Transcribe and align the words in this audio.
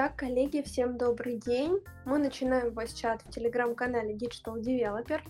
Итак, 0.00 0.14
коллеги, 0.14 0.62
всем 0.62 0.96
добрый 0.96 1.38
день. 1.38 1.80
Мы 2.04 2.18
начинаем 2.18 2.72
ваш 2.72 2.92
чат 2.92 3.20
в 3.22 3.32
телеграм-канале 3.32 4.14
Digital 4.14 4.60
Developer. 4.60 5.20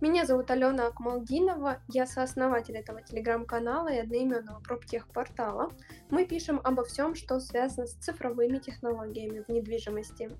Меня 0.00 0.24
зовут 0.24 0.48
Алена 0.52 0.86
Акмалдинова, 0.86 1.80
я 1.88 2.06
сооснователь 2.06 2.76
этого 2.76 3.02
телеграм-канала 3.02 3.88
и 3.88 3.98
одноименного 3.98 4.60
проптех-портала. 4.60 5.72
Мы 6.08 6.24
пишем 6.24 6.60
обо 6.62 6.84
всем, 6.84 7.16
что 7.16 7.40
связано 7.40 7.88
с 7.88 7.94
цифровыми 7.94 8.58
технологиями 8.58 9.42
в 9.44 9.48
недвижимости. 9.48 10.30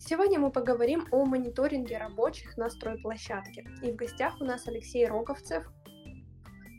Сегодня 0.00 0.40
мы 0.40 0.50
поговорим 0.50 1.06
о 1.12 1.24
мониторинге 1.24 1.98
рабочих 1.98 2.56
на 2.56 2.68
стройплощадке. 2.68 3.64
И 3.80 3.92
в 3.92 3.94
гостях 3.94 4.40
у 4.40 4.44
нас 4.44 4.66
Алексей 4.66 5.06
Роговцев, 5.06 5.70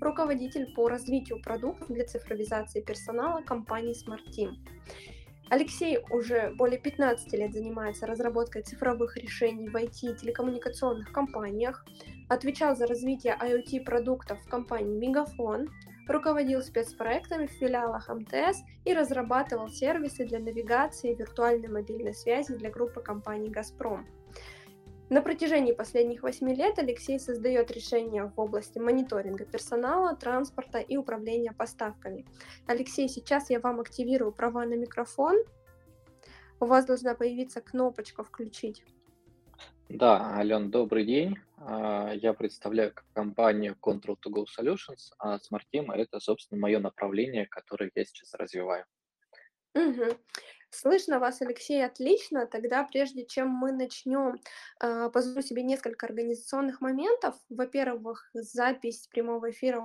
руководитель 0.01 0.73
по 0.73 0.89
развитию 0.89 1.41
продуктов 1.41 1.87
для 1.87 2.05
цифровизации 2.05 2.81
персонала 2.81 3.41
компании 3.41 3.95
Smart 3.95 4.25
Team. 4.37 4.57
Алексей 5.49 5.97
уже 6.11 6.53
более 6.55 6.79
15 6.79 7.33
лет 7.33 7.53
занимается 7.53 8.05
разработкой 8.05 8.61
цифровых 8.61 9.17
решений 9.17 9.67
в 9.67 9.75
IT 9.75 10.11
и 10.11 10.15
телекоммуникационных 10.15 11.11
компаниях, 11.11 11.85
отвечал 12.27 12.75
за 12.75 12.85
развитие 12.85 13.35
IoT-продуктов 13.41 14.39
в 14.43 14.47
компании 14.47 14.95
Мегафон, 14.95 15.69
руководил 16.07 16.61
спецпроектами 16.61 17.47
в 17.47 17.51
филиалах 17.51 18.09
МТС 18.09 18.59
и 18.85 18.93
разрабатывал 18.93 19.69
сервисы 19.69 20.25
для 20.25 20.39
навигации 20.39 21.13
и 21.13 21.15
виртуальной 21.15 21.67
мобильной 21.67 22.13
связи 22.13 22.55
для 22.55 22.69
группы 22.69 23.01
компаний 23.01 23.49
«Газпром». 23.49 24.05
На 25.09 25.23
протяжении 25.23 25.71
последних 25.71 26.21
восьми 26.21 26.53
лет 26.53 26.77
Алексей 26.77 27.19
создает 27.19 27.71
решения 27.71 28.25
в 28.25 28.39
области 28.39 28.77
мониторинга 28.77 29.43
персонала, 29.43 30.15
транспорта 30.15 30.77
и 30.77 30.97
управления 30.97 31.51
поставками. 31.51 32.27
Алексей, 32.67 33.09
сейчас 33.09 33.49
я 33.49 33.59
вам 33.59 33.79
активирую 33.79 34.31
права 34.31 34.65
на 34.65 34.75
микрофон. 34.75 35.35
У 36.59 36.65
вас 36.65 36.85
должна 36.85 37.15
появиться 37.15 37.59
кнопочка 37.59 38.23
«Включить». 38.23 38.83
Да, 39.87 40.35
Ален, 40.35 40.69
добрый 40.69 41.03
день. 41.03 41.37
А, 41.57 42.13
я 42.13 42.33
представляю 42.33 42.93
компанию 43.13 43.75
Control 43.81 44.15
to 44.23 44.31
Go 44.31 44.45
Solutions, 44.45 45.11
а 45.17 45.37
Smart 45.37 45.63
Team– 45.73 45.91
это, 45.91 46.19
собственно, 46.19 46.61
мое 46.61 46.79
направление, 46.79 47.47
которое 47.47 47.89
я 47.95 48.05
сейчас 48.05 48.35
развиваю. 48.35 48.85
Угу. 49.73 50.17
Слышно 50.71 51.19
вас, 51.19 51.41
Алексей, 51.41 51.83
отлично. 51.83 52.45
Тогда, 52.45 52.83
прежде 52.83 53.25
чем 53.25 53.49
мы 53.49 53.71
начнем, 53.71 54.39
а, 54.79 55.09
позволю 55.09 55.41
себе 55.41 55.63
несколько 55.63 56.05
организационных 56.05 56.79
моментов. 56.81 57.35
Во-первых, 57.49 58.29
запись 58.33 59.07
прямого 59.07 59.49
эфира 59.49 59.83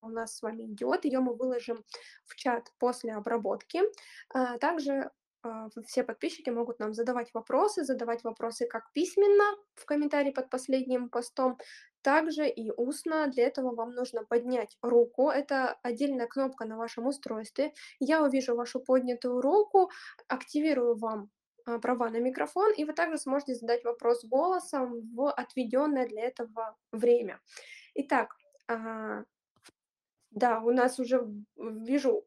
у 0.00 0.08
нас 0.08 0.36
с 0.36 0.42
вами 0.42 0.64
идет, 0.64 1.04
ее 1.04 1.20
мы 1.20 1.34
выложим 1.34 1.84
в 2.24 2.34
чат 2.36 2.72
после 2.78 3.14
обработки. 3.14 3.80
А, 4.30 4.58
также 4.58 5.10
а, 5.42 5.68
все 5.86 6.02
подписчики 6.02 6.50
могут 6.50 6.78
нам 6.80 6.94
задавать 6.94 7.32
вопросы, 7.32 7.84
задавать 7.84 8.24
вопросы 8.24 8.66
как 8.66 8.92
письменно 8.92 9.56
в 9.74 9.84
комментарии 9.84 10.30
под 10.30 10.50
последним 10.50 11.08
постом, 11.08 11.58
также 12.08 12.48
и 12.48 12.70
устно. 12.70 13.26
Для 13.26 13.46
этого 13.46 13.74
вам 13.74 13.90
нужно 13.90 14.24
поднять 14.24 14.78
руку. 14.80 15.28
Это 15.28 15.78
отдельная 15.82 16.26
кнопка 16.26 16.64
на 16.64 16.78
вашем 16.78 17.06
устройстве. 17.06 17.74
Я 18.00 18.22
увижу 18.22 18.56
вашу 18.56 18.80
поднятую 18.80 19.42
руку, 19.42 19.90
активирую 20.26 20.96
вам 20.96 21.28
а, 21.66 21.78
права 21.78 22.08
на 22.08 22.18
микрофон, 22.18 22.72
и 22.72 22.84
вы 22.86 22.94
также 22.94 23.18
сможете 23.18 23.54
задать 23.54 23.84
вопрос 23.84 24.24
голосом 24.24 25.02
в 25.14 25.30
отведенное 25.30 26.08
для 26.08 26.22
этого 26.22 26.78
время. 26.92 27.40
Итак, 27.94 28.34
а, 28.68 29.24
да, 30.30 30.60
у 30.60 30.70
нас 30.70 30.98
уже 30.98 31.28
вижу 31.56 32.24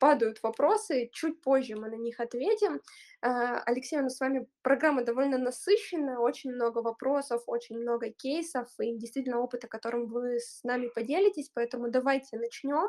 падают 0.00 0.42
вопросы, 0.42 1.10
чуть 1.12 1.40
позже 1.40 1.76
мы 1.76 1.88
на 1.88 1.96
них 1.96 2.20
ответим. 2.20 2.80
А, 3.20 3.62
Алексей, 3.66 3.98
у 3.98 4.02
нас 4.02 4.16
с 4.16 4.20
вами 4.20 4.46
программа 4.62 5.04
довольно 5.04 5.38
насыщенная, 5.38 6.18
очень 6.18 6.52
много 6.52 6.78
вопросов, 6.78 7.42
очень 7.46 7.78
много 7.78 8.10
кейсов 8.10 8.68
и 8.80 8.96
действительно 8.96 9.40
опыта, 9.40 9.68
которым 9.68 10.06
вы 10.06 10.38
с 10.38 10.64
нами 10.64 10.88
поделитесь, 10.88 11.50
поэтому 11.54 11.90
давайте 11.90 12.36
начнем. 12.36 12.88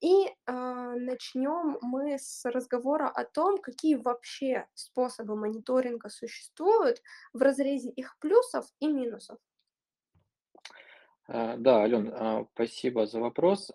И 0.00 0.26
э, 0.26 0.52
начнем 0.52 1.78
мы 1.80 2.18
с 2.18 2.44
разговора 2.44 3.08
о 3.08 3.24
том, 3.24 3.58
какие 3.58 3.94
вообще 3.94 4.66
способы 4.74 5.34
мониторинга 5.34 6.10
существуют 6.10 7.00
в 7.32 7.40
разрезе 7.40 7.88
их 7.90 8.18
плюсов 8.18 8.66
и 8.80 8.88
минусов. 8.88 9.38
Да, 11.26 11.78
Ален, 11.80 12.46
спасибо 12.52 13.06
за 13.06 13.18
вопрос. 13.18 13.72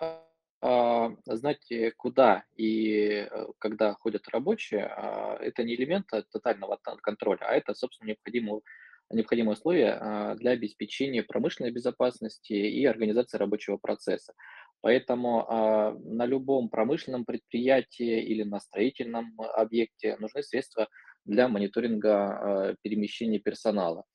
А, 0.61 1.11
знать, 1.25 1.71
куда 1.95 2.43
и 2.57 3.27
э, 3.31 3.45
когда 3.59 3.93
ходят 3.93 4.27
рабочие, 4.27 4.87
а, 4.87 5.37
это 5.39 5.63
не 5.63 5.75
элемент 5.75 6.07
э, 6.11 6.23
тотального 6.29 6.77
контроля, 7.01 7.39
а 7.43 7.55
это, 7.55 7.73
собственно, 7.73 8.09
необходимое, 8.09 8.59
необходимое 9.09 9.53
условие 9.53 9.93
а, 9.93 10.35
для 10.35 10.51
обеспечения 10.51 11.23
промышленной 11.23 11.71
безопасности 11.71 12.51
и 12.51 12.85
организации 12.85 13.37
рабочего 13.37 13.77
процесса. 13.77 14.33
Поэтому 14.81 15.45
на 16.05 16.25
любом 16.25 16.69
промышленном 16.69 17.25
предприятии 17.25 18.23
или 18.23 18.43
на 18.43 18.61
строительном 18.61 19.33
объекте 19.37 20.15
нужны 20.19 20.41
средства 20.41 20.87
для 21.25 21.49
мониторинга 21.49 22.77
перемещения 22.81 23.39
персонала. 23.39 24.05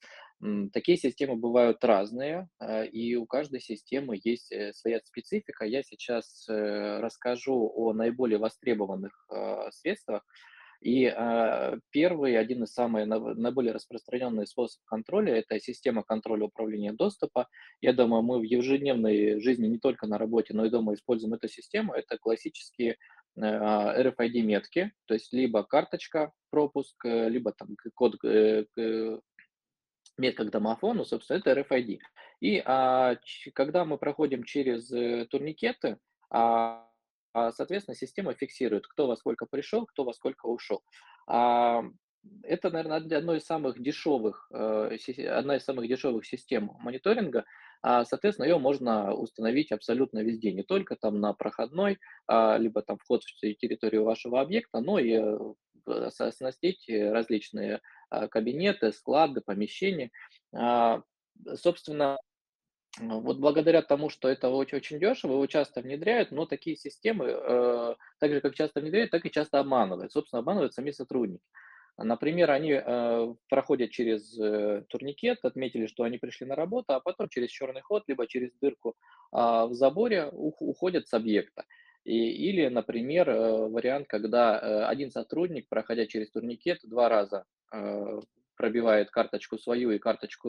Такие 0.73 0.99
системы 0.99 1.37
бывают 1.37 1.83
разные, 1.83 2.49
а, 2.59 2.85
и 2.85 3.15
у 3.15 3.25
каждой 3.25 3.61
системы 3.61 4.21
есть 4.23 4.53
э, 4.53 4.73
своя 4.75 5.01
специфика. 5.03 5.65
Я 5.65 5.83
сейчас 5.83 6.47
э, 6.49 7.01
расскажу 7.01 7.73
о 7.75 7.95
наиболее 7.95 8.39
востребованных 8.39 9.13
а, 9.31 9.71
средствах. 9.71 10.23
И 10.83 11.07
а, 11.07 11.79
первый, 11.91 12.37
один 12.37 12.65
из 12.65 12.75
самых 12.75 13.07
наиболее 13.07 13.73
распространенных 13.73 14.47
способов 14.47 14.85
контроля– 14.85 15.35
это 15.37 15.59
система 15.59 16.03
контроля 16.03 16.45
управления 16.45 16.93
доступа. 16.93 17.49
Я 17.81 17.95
думаю, 17.95 18.23
мы 18.23 18.39
в 18.39 18.43
ежедневной 18.43 19.41
жизни 19.41 19.67
не 19.67 19.79
только 19.79 20.07
на 20.07 20.19
работе, 20.19 20.53
но 20.53 20.67
и 20.67 20.71
дома 20.71 20.93
используем 20.93 21.33
эту 21.33 21.49
систему. 21.49 21.95
Это 21.95 22.19
классические 22.19 22.99
RFID-метки, 23.37 24.93
то 25.07 25.15
есть 25.15 25.33
либо 25.33 25.65
карточка 25.65 26.33
пропуск, 26.51 27.05
э, 27.05 27.29
либо 27.29 27.53
там 27.53 27.77
код 27.95 28.17
метка 30.17 30.45
к 30.45 30.51
домофону, 30.51 31.05
собственно, 31.05 31.39
это 31.39 31.53
RFID. 31.53 31.99
И 32.41 32.63
а, 32.65 33.17
ч, 33.23 33.51
когда 33.51 33.85
мы 33.85 33.99
проходим 33.99 34.45
через 34.45 34.91
э, 34.93 35.27
турникеты, 35.27 35.99
а, 36.31 36.89
а, 37.33 37.53
соответственно, 37.53 37.97
система 37.97 38.35
фиксирует, 38.35 38.87
кто 38.87 39.07
во 39.07 39.17
сколько 39.17 39.47
пришел, 39.47 39.87
кто 39.87 40.05
во 40.05 40.13
сколько 40.13 40.47
ушел. 40.47 40.83
А, 41.27 41.85
это, 42.43 42.71
наверное, 42.71 42.99
одно 42.99 43.35
из 43.35 43.45
самых 43.45 43.81
дешевых, 43.81 44.49
э, 44.53 44.97
одна 45.29 45.57
из 45.57 45.65
самых 45.65 45.89
дешевых 45.89 46.25
систем 46.27 46.71
мониторинга. 46.81 47.45
А, 47.83 48.05
соответственно, 48.05 48.47
ее 48.47 48.59
можно 48.59 49.13
установить 49.15 49.73
абсолютно 49.73 50.21
везде, 50.21 50.53
не 50.53 50.63
только 50.63 50.97
там 50.97 51.21
на 51.21 51.35
проходной, 51.35 51.99
а, 52.27 52.57
либо 52.57 52.83
там 52.83 52.99
вход 52.99 53.23
в 53.25 53.41
территорию 53.41 54.05
вашего 54.05 54.41
объекта, 54.41 54.81
но 54.81 54.99
и 54.99 55.13
э, 55.13 55.39
оснастить 55.87 56.89
различные 56.89 57.77
а, 57.77 57.81
кабинеты, 58.31 58.93
склады, 58.93 59.41
помещения. 59.41 60.11
А, 60.55 61.03
собственно, 61.55 62.19
вот 63.01 63.39
благодаря 63.39 63.83
тому, 63.83 64.09
что 64.09 64.29
это 64.29 64.49
очень, 64.49 64.79
очень 64.79 65.01
дешево, 65.01 65.33
его 65.33 65.47
часто 65.47 65.81
внедряют, 65.81 66.31
но 66.31 66.47
такие 66.47 66.77
системы, 66.77 67.27
э, 67.27 67.95
так 68.21 68.31
же 68.31 68.41
как 68.41 68.55
часто 68.55 68.81
внедряют, 68.81 69.11
так 69.11 69.27
и 69.27 69.31
часто 69.31 69.59
обманывают. 69.59 70.13
Собственно, 70.13 70.41
обманывают 70.41 70.75
сами 70.75 70.93
сотрудники. 70.93 71.43
Например, 71.97 72.51
они 72.51 72.73
э, 72.73 73.35
проходят 73.49 73.91
через 73.91 74.37
э, 74.39 74.85
турникет, 74.89 75.45
отметили, 75.45 75.87
что 75.87 76.03
они 76.05 76.19
пришли 76.19 76.47
на 76.47 76.57
работу, 76.57 76.93
а 76.93 77.01
потом 77.01 77.29
через 77.29 77.51
черный 77.51 77.83
ход, 77.83 78.05
либо 78.09 78.27
через 78.27 78.53
дырку 78.61 78.91
э, 78.91 79.37
в 79.37 79.71
заборе 79.73 80.29
ух, 80.33 80.61
уходят 80.61 81.09
с 81.09 81.15
объекта. 81.15 81.65
И, 82.05 82.17
или, 82.17 82.69
например, 82.69 83.31
э, 83.31 83.69
вариант, 83.69 84.09
когда 84.09 84.59
э, 84.59 84.85
один 84.87 85.11
сотрудник, 85.11 85.69
проходя 85.69 86.07
через 86.07 86.31
турникет, 86.31 86.81
два 86.83 87.09
раза 87.09 87.45
пробивает 88.57 89.11
карточку 89.11 89.59
свою 89.59 89.91
и 89.91 89.99
карточку 89.99 90.49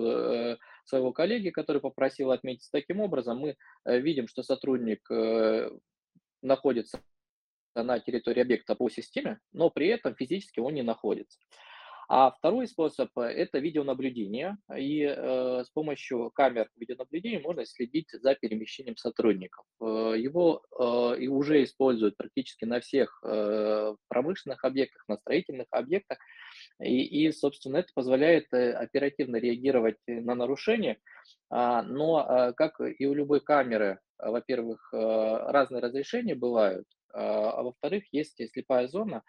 своего 0.85 1.12
коллеги, 1.12 1.50
который 1.50 1.81
попросил 1.81 2.31
отметить. 2.31 2.69
Таким 2.71 3.00
образом, 3.00 3.39
мы 3.39 3.56
видим, 3.85 4.27
что 4.27 4.44
сотрудник 4.44 5.09
находится 6.41 7.01
на 7.73 8.00
территории 8.00 8.41
объекта 8.41 8.75
по 8.75 8.89
системе, 8.89 9.39
но 9.51 9.69
при 9.69 9.88
этом 9.88 10.15
физически 10.15 10.59
он 10.59 10.75
не 10.75 10.83
находится. 10.83 11.39
А 12.07 12.31
второй 12.31 12.67
способ– 12.67 13.17
э, 13.17 13.23
это 13.23 13.59
видеонаблюдение. 13.59 14.57
И 14.77 15.01
э, 15.01 15.63
с 15.63 15.69
помощью 15.69 16.31
камер 16.31 16.69
видеонаблюдения 16.75 17.39
можно 17.39 17.65
следить 17.65 18.09
за 18.11 18.35
перемещением 18.35 18.97
сотрудников. 18.97 19.65
Э, 19.81 20.13
его 20.17 20.63
э, 20.79 21.19
и 21.19 21.27
уже 21.27 21.63
используют 21.63 22.17
практически 22.17 22.65
на 22.65 22.79
всех 22.79 23.19
э, 23.23 23.95
промышленных 24.07 24.63
объектах, 24.63 25.03
на 25.07 25.17
строительных 25.17 25.67
объектах. 25.71 26.19
И, 26.79 27.25
и, 27.25 27.31
собственно, 27.31 27.77
это 27.77 27.89
позволяет 27.93 28.47
э, 28.53 28.73
оперативно 28.73 29.37
реагировать 29.37 29.97
на 30.07 30.35
нарушения. 30.35 30.99
А, 31.49 31.81
но, 31.83 32.25
э, 32.27 32.53
как 32.53 32.79
и 32.81 33.05
у 33.05 33.13
любой 33.13 33.39
камеры, 33.39 33.99
во-первых, 34.17 34.89
э, 34.93 34.97
разные 34.97 35.81
разрешения 35.81 36.35
бывают, 36.35 36.85
а, 37.13 37.51
а 37.51 37.63
во-вторых, 37.63 38.03
есть 38.11 38.41
слепая 38.51 38.87
зона, 38.87 39.23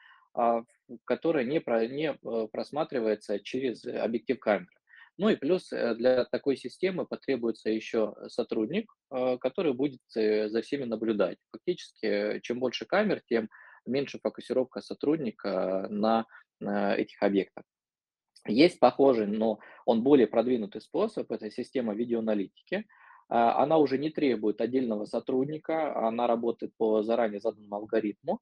которая 1.04 1.44
не, 1.44 1.60
про, 1.60 1.86
не 1.86 2.12
э, 2.12 2.48
просматривается 2.52 3.40
через 3.40 3.84
объектив 3.84 4.38
камеры. 4.38 4.70
Ну 5.18 5.30
и 5.30 5.36
плюс 5.36 5.72
э, 5.72 5.94
для 5.94 6.24
такой 6.24 6.56
системы 6.56 7.06
потребуется 7.06 7.70
еще 7.70 8.14
сотрудник, 8.28 8.92
э, 9.10 9.38
который 9.38 9.72
будет 9.72 10.00
за 10.12 10.60
всеми 10.62 10.84
наблюдать. 10.84 11.38
Фактически, 11.52 12.40
чем 12.42 12.60
больше 12.60 12.84
камер, 12.84 13.22
тем 13.26 13.48
меньше 13.86 14.18
фокусировка 14.22 14.80
сотрудника 14.80 15.86
на, 15.90 16.26
на 16.60 16.94
этих 16.96 17.22
объектах. 17.22 17.64
Есть 18.46 18.78
похожий, 18.78 19.26
но 19.26 19.58
он 19.86 20.02
более 20.02 20.26
продвинутый 20.26 20.80
способ, 20.80 21.30
это 21.32 21.50
система 21.50 21.94
видеоаналитики. 21.94 22.86
А, 23.28 23.62
она 23.62 23.78
уже 23.78 23.98
не 23.98 24.10
требует 24.10 24.60
отдельного 24.60 25.04
сотрудника, 25.06 25.96
она 25.96 26.26
работает 26.26 26.72
по 26.76 27.02
заранее 27.02 27.40
заданному 27.40 27.76
алгоритму, 27.76 28.40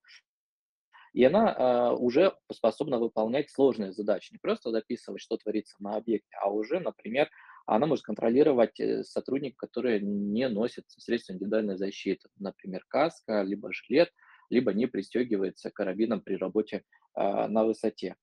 и 1.15 1.25
она 1.25 1.55
э, 1.55 1.95
уже 1.95 2.35
способна 2.53 2.99
выполнять 2.99 3.49
сложные 3.51 3.93
задачи, 3.93 4.33
не 4.33 4.39
просто 4.39 4.71
записывать, 4.71 5.23
что 5.23 5.37
творится 5.37 5.77
на 5.79 5.97
объекте, 5.97 6.37
а 6.43 6.51
уже, 6.51 6.81
например, 6.81 7.31
она 7.67 7.87
может 7.87 8.05
контролировать 8.05 8.79
э, 8.81 9.05
сотрудник, 9.05 9.57
который 9.57 10.01
не 10.01 10.49
носит 10.49 10.85
средства 10.89 11.33
индивидуальной 11.33 11.77
защиты, 11.77 12.29
например, 12.39 12.85
каска, 12.89 13.43
либо 13.43 13.73
жилет, 13.73 14.11
либо 14.51 14.75
не 14.75 14.87
пристегивается 14.87 15.71
карабином 15.71 16.21
при 16.21 16.35
работе 16.35 16.83
э, 17.17 17.47
на 17.47 17.65
высоте. 17.65 18.17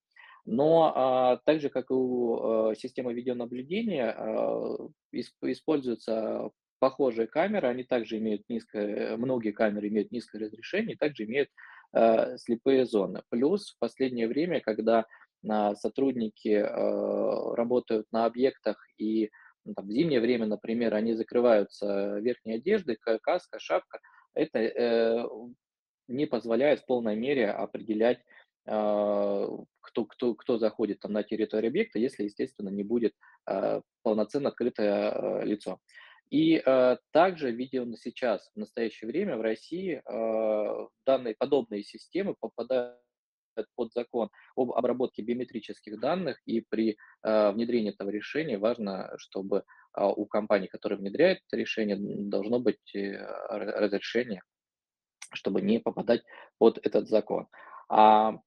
Но 0.45 0.91
а, 0.95 1.37
так 1.45 1.61
же, 1.61 1.69
как 1.69 1.91
и 1.91 1.93
у 1.93 2.69
а, 2.69 2.75
системы 2.75 3.13
видеонаблюдения, 3.13 4.11
а, 4.11 4.75
исп, 5.11 5.35
используются 5.43 6.49
похожие 6.79 7.27
камеры, 7.27 7.67
они 7.67 7.83
также 7.83 8.17
имеют 8.17 8.49
низкое, 8.49 9.15
многие 9.17 9.51
камеры 9.51 9.87
имеют 9.89 10.11
низкое 10.11 10.41
разрешение, 10.41 10.97
также 10.97 11.25
имеют 11.25 11.49
а, 11.93 12.37
слепые 12.37 12.85
зоны. 12.85 13.23
Плюс 13.29 13.71
в 13.71 13.79
последнее 13.79 14.27
время, 14.27 14.61
когда 14.61 15.05
а, 15.47 15.75
сотрудники 15.75 16.55
а, 16.55 17.55
работают 17.55 18.07
на 18.11 18.25
объектах 18.25 18.77
и 18.97 19.29
ну, 19.63 19.73
там, 19.73 19.87
в 19.87 19.91
зимнее 19.91 20.19
время, 20.19 20.47
например, 20.47 20.93
они 20.95 21.13
закрываются 21.13 22.17
верхней 22.19 22.55
одеждой, 22.55 22.97
каска, 23.21 23.59
шапка, 23.59 23.99
это 24.33 24.59
э, 24.59 25.27
не 26.07 26.25
позволяет 26.25 26.79
в 26.79 26.85
полной 26.85 27.15
мере 27.15 27.51
определять 27.51 28.21
а, 28.67 29.47
кто, 29.79 30.05
кто, 30.05 30.35
кто 30.35 30.57
заходит 30.57 30.99
там 30.99 31.13
на 31.13 31.23
территорию 31.23 31.69
объекта, 31.69 31.99
если, 31.99 32.23
естественно, 32.23 32.69
не 32.69 32.83
будет 32.83 33.13
а, 33.45 33.81
полноценно 34.03 34.49
открытое 34.49 35.11
а, 35.11 35.43
лицо. 35.43 35.79
И 36.31 36.63
также 37.11 37.51
видео 37.51 37.85
на 37.85 37.97
сейчас, 37.97 38.49
в 38.55 38.57
настоящее 38.57 39.09
время 39.09 39.37
в 39.37 39.41
России 39.41 40.01
данные 41.05 41.35
подобные 41.37 41.83
системы 41.83 42.35
попадают 42.39 42.97
под 43.75 43.91
закон 43.91 44.29
об 44.55 44.71
обработке 44.71 45.21
биометрических 45.23 45.99
данных, 45.99 46.39
и 46.45 46.61
при 46.61 46.97
внедрении 47.21 47.91
этого 47.91 48.09
решения 48.09 48.57
важно, 48.57 49.11
чтобы 49.17 49.65
у 49.93 50.25
компании, 50.25 50.67
которая 50.67 50.99
внедряет 50.99 51.39
это 51.47 51.57
решение, 51.57 51.97
должно 51.99 52.59
быть 52.59 52.95
э, 52.95 53.17
разрешение, 53.17 54.41
чтобы 55.33 55.61
не 55.61 55.79
попадать 55.79 56.23
под 56.57 56.77
этот 56.85 57.09
закон. 57.09 57.47
А 57.89 58.39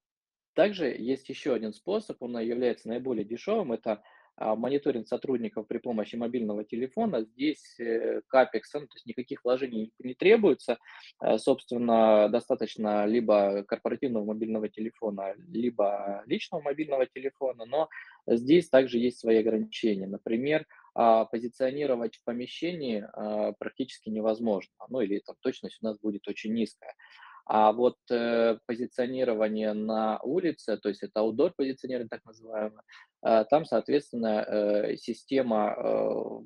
также 0.53 0.87
есть 0.87 1.29
еще 1.29 1.53
один 1.53 1.73
способ, 1.73 2.21
он 2.21 2.39
является 2.39 2.87
наиболее 2.87 3.25
дешевым, 3.25 3.73
это 3.73 3.91
а, 3.91 4.03
мониторинг 4.37 5.07
сотрудников 5.07 5.67
при 5.67 5.77
помощи 5.77 6.15
мобильного 6.15 6.63
телефона. 6.63 7.23
Здесь 7.23 7.79
э, 7.79 8.21
капекса, 8.27 8.79
ну, 8.79 8.87
то 8.87 8.95
есть 8.95 9.05
никаких 9.05 9.43
вложений 9.43 9.91
не 9.99 10.13
требуется. 10.13 10.77
Э, 11.21 11.37
собственно, 11.37 12.29
достаточно 12.29 13.05
либо 13.05 13.63
корпоративного 13.63 14.25
мобильного 14.25 14.69
телефона, 14.69 15.35
либо 15.47 16.23
личного 16.25 16.61
мобильного 16.61 17.05
телефона, 17.05 17.65
но 17.65 17.89
здесь 18.27 18.69
также 18.69 18.97
есть 18.97 19.19
свои 19.19 19.37
ограничения. 19.37 20.07
Например, 20.07 20.65
а, 20.97 21.25
позиционировать 21.25 22.15
в 22.15 22.23
помещении 22.23 23.05
а, 23.13 23.51
практически 23.59 24.09
невозможно, 24.09 24.73
ну 24.87 25.01
или 25.01 25.19
там 25.19 25.35
точность 25.41 25.79
у 25.81 25.85
нас 25.85 25.99
будет 25.99 26.25
очень 26.29 26.53
низкая. 26.53 26.95
А 27.45 27.71
вот 27.71 27.97
э, 28.09 28.57
позиционирование 28.65 29.73
на 29.73 30.19
улице, 30.23 30.77
то 30.77 30.89
есть 30.89 31.03
это 31.03 31.19
outdoor 31.19 31.53
позиционирование 31.55 32.09
так 32.09 32.25
называемое, 32.25 32.81
э, 33.23 33.45
там, 33.49 33.65
соответственно, 33.65 34.43
э, 34.43 34.95
система 34.97 35.75
э, 35.77 36.39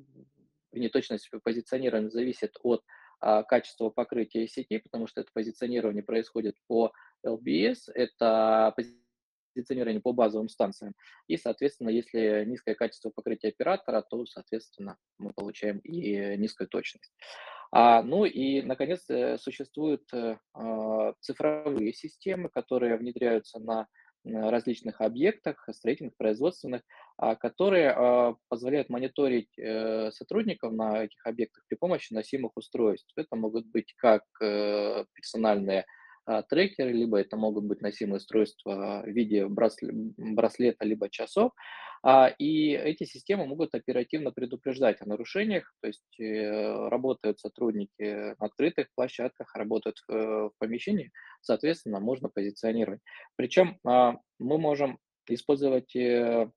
неточность 0.72 1.30
позиционирования 1.42 2.10
зависит 2.10 2.58
от 2.62 2.82
э, 3.22 3.42
качества 3.48 3.88
покрытия 3.88 4.46
сети, 4.46 4.78
потому 4.78 5.06
что 5.06 5.22
это 5.22 5.30
позиционирование 5.32 6.02
происходит 6.02 6.56
по 6.66 6.92
LBS, 7.24 7.90
это 7.94 8.72
позиционирование 8.76 8.99
по 10.02 10.12
базовым 10.12 10.48
станциям. 10.48 10.94
И, 11.26 11.36
соответственно, 11.36 11.90
если 11.90 12.44
низкое 12.46 12.74
качество 12.74 13.10
покрытия 13.10 13.48
оператора, 13.48 14.02
то, 14.02 14.24
соответственно, 14.26 14.96
мы 15.18 15.32
получаем 15.32 15.78
и 15.78 16.36
низкую 16.36 16.68
точность. 16.68 17.12
А, 17.72 18.02
ну 18.02 18.24
и, 18.24 18.62
наконец, 18.62 19.08
э, 19.08 19.38
существуют 19.38 20.02
э, 20.12 20.38
а, 20.54 21.12
цифровые 21.20 21.92
системы, 21.92 22.48
которые 22.48 22.96
внедряются 22.96 23.60
на 23.60 23.86
различных 24.24 25.00
объектах, 25.00 25.66
строительных, 25.72 26.16
производственных, 26.16 26.82
а, 27.16 27.36
которые 27.36 27.90
а, 27.90 28.34
позволяют 28.48 28.90
мониторить 28.90 29.58
э, 29.58 30.10
сотрудников 30.10 30.72
на 30.72 31.04
этих 31.04 31.24
объектах 31.26 31.64
при 31.68 31.76
помощи 31.76 32.12
носимых 32.12 32.52
устройств. 32.54 33.12
Это 33.16 33.36
могут 33.36 33.66
быть 33.66 33.94
как 33.96 34.24
персональные 34.38 35.86
трекеры, 36.48 36.92
либо 36.92 37.18
это 37.18 37.36
могут 37.36 37.64
быть 37.64 37.80
носимые 37.80 38.18
устройства 38.18 39.02
в 39.04 39.08
виде 39.08 39.46
браслета, 39.46 40.84
либо 40.84 41.08
часов. 41.10 41.52
А, 42.02 42.28
и 42.28 42.70
эти 42.70 43.04
системы 43.04 43.46
могут 43.46 43.74
оперативно 43.74 44.30
предупреждать 44.30 45.02
о 45.02 45.06
нарушениях, 45.06 45.70
то 45.82 45.88
есть 45.88 46.18
э, 46.18 46.88
работают 46.88 47.40
сотрудники 47.40 48.34
на 48.40 48.46
открытых 48.46 48.88
площадках, 48.94 49.54
работают 49.54 49.98
в 50.08 50.52
помещении, 50.58 51.10
соответственно, 51.42 52.00
можно 52.00 52.30
позиционировать. 52.30 53.00
Причем 53.36 53.78
а, 53.86 54.14
мы 54.38 54.58
можем 54.58 54.98
использовать 55.28 55.94
э, 55.94 56.50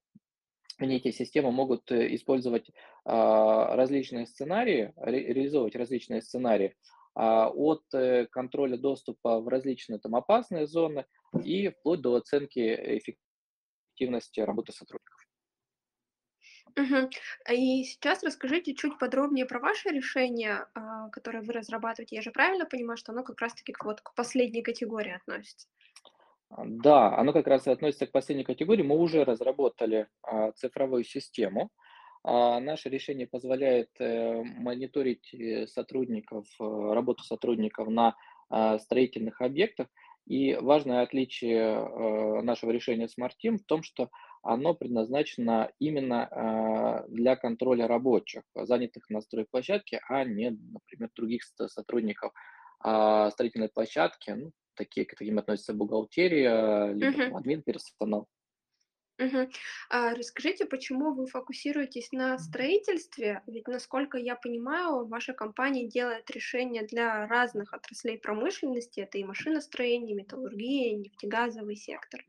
эти 0.79 1.11
системы 1.11 1.51
могут 1.51 1.91
э, 1.91 2.15
использовать 2.15 2.69
различные 3.05 4.25
сценарии, 4.25 4.93
реализовывать 4.95 5.75
различные 5.75 6.21
сценарии, 6.21 6.73
а, 6.73 7.02
от 7.15 7.83
э, 7.93 8.27
контроля 8.27 8.77
доступа 8.77 9.39
в 9.39 9.47
различные 9.47 9.99
там 9.99 10.15
опасные 10.15 10.67
зоны 10.67 11.05
и 11.43 11.69
вплоть 11.69 12.01
до 12.01 12.15
оценки 12.15 12.59
эффективности 12.59 14.39
работы 14.39 14.71
сотрудников. 14.71 15.19
Мгм. 16.75 17.09
И 17.51 17.83
сейчас 17.83 18.23
расскажите 18.23 18.73
чуть 18.73 18.97
подробнее 18.97 19.45
про 19.45 19.59
ваше 19.59 19.89
решение, 19.89 20.65
а, 20.73 21.09
которое 21.09 21.43
вы 21.43 21.53
разрабатываете. 21.53 22.15
Я 22.15 22.21
же 22.21 22.31
правильно 22.31 22.65
понимаю, 22.65 22.97
что 22.97 23.11
оно 23.11 23.23
как 23.23 23.39
раз-таки 23.41 23.73
вот 23.83 24.01
к 24.01 24.15
последней 24.15 24.63
категории 24.63 25.13
относится? 25.13 25.67
А, 26.49 26.63
да, 26.65 27.15
оно 27.15 27.31
как 27.31 27.45
раз 27.45 27.67
и 27.67 27.71
относится 27.71 28.07
к 28.07 28.11
последней 28.11 28.43
категории. 28.43 28.81
Мы 28.81 28.97
уже 28.97 29.23
разработали 29.23 30.07
цифровую 30.55 31.03
систему, 31.03 31.69
а 32.23 32.59
наше 32.61 32.89
решение 32.89 33.27
позволяет 33.27 33.89
э, 33.99 34.43
мониторить 34.43 35.33
э, 35.33 35.67
сотрудников, 35.67 36.45
э, 36.59 36.63
работу 36.63 37.23
сотрудников 37.23 37.89
на 37.89 38.15
а, 38.49 38.77
строительных 38.79 39.41
объектах. 39.41 39.87
И 40.25 40.53
важное 40.55 41.01
отличие 41.01 42.41
нашего 42.43 42.71
решения 42.71 43.07
Smart 43.07 43.31
Team 43.43 43.57
в 43.57 43.65
том, 43.65 43.83
что 43.83 44.09
оно 44.41 44.73
предназначено 44.73 45.71
именно 45.79 46.27
а, 46.27 47.05
для 47.09 47.35
контроля 47.35 47.87
рабочих, 47.87 48.43
занятых 48.55 49.09
на 49.09 49.19
стройплощадке, 49.19 49.99
а 50.07 50.23
не, 50.23 50.51
например, 50.51 51.09
других 51.15 51.41
сотрудников 51.67 52.31
строительной 52.79 53.69
площадки, 53.69 54.31
ну, 54.31 54.51
такие, 54.75 55.05
к 55.05 55.15
таким 55.15 55.39
относятся 55.39 55.73
бухгалтерия, 55.73 56.91
либо 56.91 57.37
админ 57.37 57.61
персонал. 57.61 58.27
Мгм. 59.19 59.49
А 59.89 60.15
расскажите, 60.15 60.65
почему 60.65 61.13
вы 61.13 61.27
фокусируетесь 61.27 62.11
на 62.11 62.37
строительстве? 62.39 63.43
Ведь, 63.45 63.67
насколько 63.67 64.17
я 64.17 64.35
понимаю, 64.35 65.05
ваша 65.05 65.33
компания 65.33 65.87
делает 65.87 66.29
решения 66.31 66.83
для 66.83 67.27
разных 67.27 67.73
отраслей 67.73 68.17
промышленности. 68.17 69.01
Это 69.01 69.19
и 69.19 69.23
машиностроение, 69.23 70.15
металлургия, 70.15 70.97
нефтегазовый 70.97 71.75
сектор. 71.75 72.25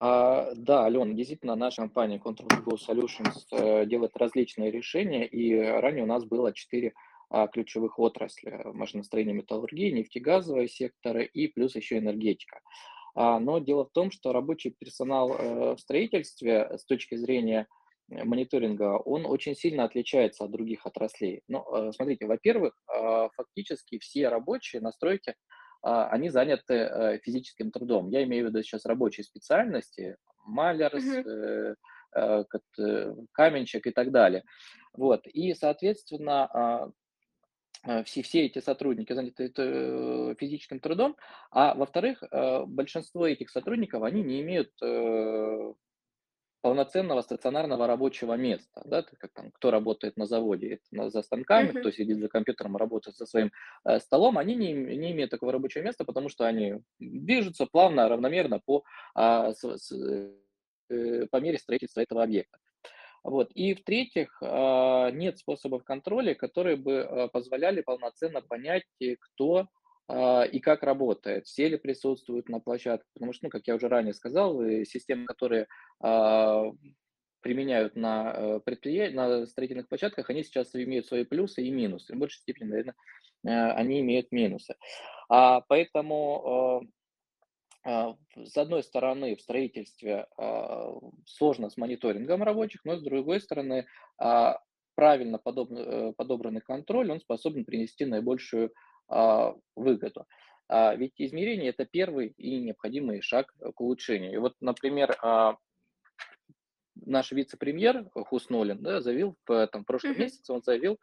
А, 0.00 0.54
да, 0.54 0.84
Ален, 0.84 1.16
действительно, 1.16 1.56
наша 1.56 1.82
компания 1.82 2.18
Control 2.24 2.64
Go 2.64 2.76
Solutions 2.76 3.44
э, 3.50 3.86
делает 3.86 4.16
различные 4.16 4.70
решения, 4.70 5.26
и 5.26 5.56
ранее 5.56 6.04
у 6.04 6.06
нас 6.06 6.24
было 6.24 6.52
четыре 6.52 6.94
а, 7.30 7.48
ключевых 7.48 7.98
отрасли. 7.98 8.60
Машиностроение, 8.72 9.34
металлургия, 9.34 9.92
нефтегазовый 9.92 10.68
сектор 10.68 11.18
и 11.18 11.48
плюс 11.48 11.74
еще 11.74 11.98
энергетика. 11.98 12.60
А, 13.14 13.38
но 13.38 13.58
дело 13.58 13.84
в 13.84 13.90
том, 13.92 14.10
что 14.10 14.32
рабочий 14.32 14.70
персонал 14.70 15.32
э, 15.32 15.74
в 15.74 15.78
строительстве 15.78 16.76
с 16.76 16.84
точки 16.84 17.16
зрения 17.16 17.66
э, 18.10 18.24
мониторинга, 18.24 18.98
он 18.98 19.26
очень 19.26 19.54
сильно 19.54 19.84
отличается 19.84 20.44
от 20.44 20.50
других 20.50 20.86
отраслей. 20.86 21.42
Ну, 21.48 21.64
э, 21.74 21.92
смотрите, 21.92 22.26
во-первых, 22.26 22.74
фактически 23.36 23.98
все 23.98 24.28
рабочие 24.28 24.82
на 24.82 24.92
стройке, 24.92 25.34
а, 25.82 26.08
они 26.08 26.28
заняты 26.28 27.20
физическим 27.22 27.70
трудом. 27.70 28.08
Я 28.08 28.24
имею 28.24 28.46
в 28.46 28.48
виду 28.48 28.62
сейчас 28.62 28.84
рабочие 28.84 29.24
специальности, 29.24 30.16
маляр, 30.44 30.92
э, 32.78 33.14
каменщик 33.32 33.86
и 33.86 33.90
так 33.90 34.10
далее. 34.10 34.42
Вот. 34.94 35.26
И, 35.26 35.54
соответственно, 35.54 36.44
а, 36.46 36.90
все 38.04 38.22
все 38.22 38.46
эти 38.46 38.58
сотрудники 38.60 39.12
заняты 39.12 39.52
э, 39.56 40.34
физическим 40.38 40.80
трудом, 40.80 41.16
а 41.50 41.74
во-вторых, 41.74 42.22
э, 42.22 42.64
большинство 42.66 43.26
этих 43.26 43.50
сотрудников, 43.50 44.02
они 44.02 44.22
не 44.22 44.40
имеют, 44.40 44.72
э, 44.82 45.72
полноценного 46.60 47.22
стационарного 47.22 47.86
рабочего 47.86 48.34
места, 48.34 48.82
да, 48.84 49.02
как 49.02 49.32
там 49.32 49.52
кто 49.52 49.70
работает 49.70 50.16
на 50.16 50.26
заводе, 50.26 50.80
это 50.92 51.10
за 51.10 51.22
станками, 51.22 51.68
Мгм. 51.68 51.80
кто 51.80 51.90
сидит 51.92 52.18
за 52.18 52.28
компьютером, 52.28 52.76
работает 52.76 53.16
за 53.16 53.26
своим, 53.26 53.52
э, 53.84 54.00
столом, 54.00 54.38
они 54.38 54.56
не 54.56 54.72
не 54.72 55.12
имеют 55.12 55.30
такого 55.30 55.52
рабочего 55.52 55.82
места, 55.82 56.04
потому 56.04 56.28
что 56.28 56.46
они 56.46 56.80
движутся 56.98 57.66
плавно, 57.66 58.08
равномерно 58.08 58.60
по, 58.60 58.82
с 59.16 59.62
с 59.64 59.92
э, 60.90 61.26
по 61.30 61.36
мере 61.40 61.58
строительства 61.58 62.00
этого 62.00 62.22
объекта. 62.24 62.58
Вот. 63.28 63.50
И 63.52 63.74
в-третьих, 63.74 64.38
а, 64.40 65.10
нет 65.10 65.38
способов 65.38 65.84
контроля, 65.84 66.34
которые 66.34 66.76
бы 66.76 67.00
а, 67.00 67.28
позволяли 67.28 67.82
полноценно 67.82 68.40
понять, 68.40 68.84
э, 69.00 69.16
кто 69.20 69.68
а, 70.08 70.44
и 70.44 70.60
как 70.60 70.82
работает, 70.82 71.46
все 71.46 71.68
ли 71.68 71.76
присутствуют 71.76 72.48
на 72.48 72.58
площадке. 72.58 73.06
Потому 73.12 73.34
что, 73.34 73.46
ну, 73.46 73.50
как 73.50 73.66
я 73.66 73.74
уже 73.74 73.88
ранее 73.88 74.14
сказал, 74.14 74.62
э, 74.62 74.84
системы, 74.86 75.26
которые 75.26 75.66
применяют 77.40 77.96
на, 77.96 78.32
э, 78.34 78.60
предприя... 78.64 79.10
на 79.10 79.46
строительных 79.46 79.88
площадках, 79.88 80.30
они 80.30 80.42
сейчас 80.42 80.74
имеют 80.74 81.06
свои 81.06 81.24
плюсы 81.24 81.62
и 81.62 81.70
минусы. 81.70 82.14
В 82.14 82.18
большей 82.18 82.40
степени, 82.40 82.68
наверное, 82.68 82.94
они 83.74 84.00
имеют 84.00 84.32
минусы. 84.32 84.74
А, 85.28 85.60
поэтому 85.68 86.82
с 88.44 88.56
одной 88.56 88.82
стороны, 88.82 89.34
в 89.34 89.40
строительстве 89.40 90.26
а, 90.36 90.92
сложно 91.24 91.70
с 91.70 91.76
мониторингом 91.76 92.42
рабочих, 92.42 92.84
но 92.84 92.96
с 92.96 93.02
другой 93.02 93.40
стороны, 93.40 93.86
а, 94.18 94.60
правильно 94.94 95.40
э, 95.44 96.12
подобранный 96.16 96.60
контроль, 96.60 97.10
он 97.10 97.20
способен 97.20 97.64
принести 97.64 98.04
наибольшую 98.04 98.72
а, 99.08 99.54
выгоду. 99.74 100.26
А, 100.68 100.94
Ведь 100.96 101.14
измерение– 101.16 101.70
это 101.70 101.86
первый 101.86 102.34
и 102.36 102.58
необходимый 102.58 103.22
шаг 103.22 103.54
к 103.56 103.80
улучшению. 103.80 104.34
И 104.34 104.36
вот, 104.38 104.54
например, 104.60 105.16
а, 105.22 105.56
наш 106.94 107.32
вице-премьер 107.32 108.10
Хуснулин 108.12 108.82
да, 108.82 109.00
заявил 109.00 109.36
в 109.46 109.66
там, 109.68 109.84
прошлом 109.84 110.10
Мгм. 110.10 110.20
месяце, 110.20 110.52
он 110.52 110.62
заявил, 110.62 110.98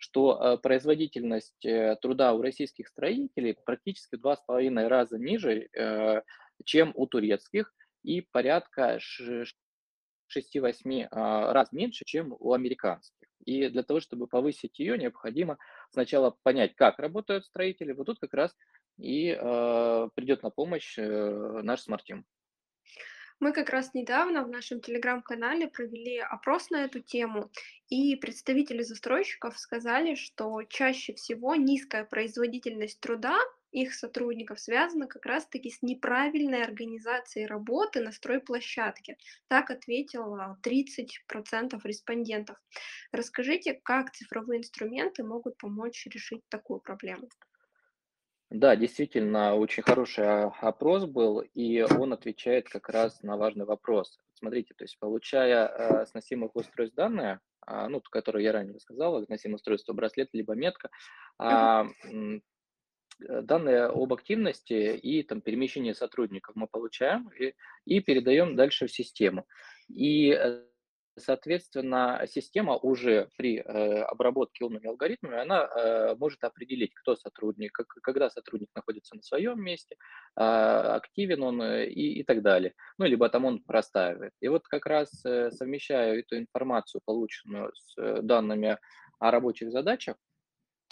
что 0.00 0.40
э, 0.40 0.56
производительность 0.56 1.64
э, 1.64 1.94
труда 2.00 2.32
у 2.32 2.40
российских 2.40 2.88
строителей 2.88 3.54
практически 3.54 4.16
в 4.16 4.20
два 4.20 4.34
с 4.34 4.40
половиной 4.40 4.88
раза 4.88 5.18
ниже, 5.18 5.68
э, 5.72 6.22
чем 6.64 6.92
у 6.94 7.06
турецких, 7.06 7.72
и 8.02 8.22
порядка 8.22 8.98
ш- 8.98 9.44
шести-восьми 10.26 11.06
а, 11.10 11.52
раз 11.52 11.72
меньше, 11.72 12.04
чем 12.06 12.34
у 12.38 12.54
американских. 12.54 13.28
И 13.44 13.68
для 13.68 13.82
того, 13.82 14.00
чтобы 14.00 14.26
повысить 14.26 14.78
ее, 14.78 14.96
необходимо 14.96 15.58
сначала 15.90 16.36
понять, 16.42 16.74
как 16.76 16.98
работают 16.98 17.44
строители. 17.44 17.92
Вот 17.92 18.06
тут 18.06 18.20
как 18.20 18.32
раз 18.32 18.56
и 18.98 19.34
придет 20.14 20.42
на 20.42 20.50
помощь 20.50 20.96
наш 20.98 21.80
смарт 21.80 22.04
Мы 23.40 23.54
как 23.54 23.70
раз 23.70 23.94
недавно 23.94 24.44
в 24.44 24.50
нашем 24.50 24.82
телеграм-канале 24.82 25.66
провели 25.66 26.18
опрос 26.18 26.68
на 26.68 26.84
эту 26.84 27.00
тему, 27.00 27.50
и 27.88 28.14
представители 28.16 28.82
застройщиков 28.82 29.58
сказали, 29.58 30.14
что 30.14 30.62
чаще 30.64 31.14
всего 31.14 31.54
низкая 31.54 32.04
производительность 32.04 33.00
труда 33.00 33.38
их 33.72 33.94
сотрудников 33.94 34.60
связана 34.60 35.06
как 35.06 35.24
раз-таки 35.24 35.70
с 35.70 35.80
неправильной 35.80 36.62
организацией 36.62 37.46
работы 37.46 38.00
на 38.00 38.12
стройплощадке. 38.12 39.16
Так 39.48 39.70
ответило 39.70 40.58
30% 40.62 41.80
респондентов. 41.84 42.58
Расскажите, 43.10 43.72
как 43.72 44.12
цифровые 44.12 44.58
инструменты 44.58 45.24
могут 45.24 45.56
помочь 45.56 46.06
решить 46.06 46.42
такую 46.50 46.80
проблему? 46.80 47.30
Да, 48.50 48.74
действительно, 48.74 49.54
очень 49.54 49.84
хороший 49.84 50.26
а, 50.26 50.52
опрос 50.60 51.04
был, 51.04 51.38
и 51.38 51.82
он 51.82 52.12
отвечает 52.12 52.68
как 52.68 52.88
раз 52.88 53.22
на 53.22 53.36
важный 53.36 53.64
вопрос. 53.64 54.18
Смотрите, 54.34 54.74
то 54.74 54.82
есть 54.82 54.98
получая 54.98 55.68
э, 55.68 56.06
сносимых 56.06 56.56
устройств 56.56 56.96
данные, 56.96 57.38
а, 57.64 57.88
ну, 57.88 58.00
которые 58.00 58.44
я 58.44 58.52
ранее 58.52 58.80
сказал, 58.80 59.24
сносимое 59.24 59.54
устройство 59.56 59.92
браслет 59.92 60.30
либо 60.32 60.54
метка, 60.54 60.90
э, 61.40 61.84
данные 63.20 63.84
об 63.84 64.12
активности 64.12 64.96
и 64.96 65.22
там 65.22 65.42
перемещении 65.42 65.92
сотрудников 65.92 66.56
мы 66.56 66.66
получаем 66.66 67.30
и, 67.38 67.54
и 67.84 68.00
передаем 68.00 68.56
дальше 68.56 68.88
в 68.88 68.92
систему. 68.92 69.46
И 69.88 70.30
э, 70.30 70.64
Соответственно, 71.16 72.24
система 72.28 72.76
уже 72.76 73.28
при 73.36 73.58
э, 73.58 74.02
обработке 74.02 74.64
умными 74.64 74.88
алгоритмами, 74.88 75.38
она 75.38 75.64
э, 75.64 76.14
может 76.16 76.42
определить, 76.44 76.94
кто 76.94 77.16
сотрудник, 77.16 77.72
когда 78.02 78.30
сотрудник 78.30 78.68
находится 78.74 79.16
на 79.16 79.22
своем 79.22 79.60
месте, 79.60 79.96
а, 80.36 80.94
активен 80.94 81.42
он 81.42 81.62
э, 81.62 81.86
и, 81.86 82.20
и 82.20 82.22
так 82.22 82.42
далее. 82.42 82.74
Ну, 82.98 83.06
либо 83.06 83.28
там 83.28 83.44
он 83.44 83.62
простаивает. 83.62 84.32
И 84.40 84.48
вот 84.48 84.66
как 84.68 84.86
раз 84.86 85.10
совмещая 85.20 86.20
эту 86.20 86.38
информацию, 86.38 87.00
полученную 87.04 87.72
с 87.74 88.22
данными 88.22 88.78
о 89.18 89.30
рабочих 89.30 89.72
задачах, 89.72 90.16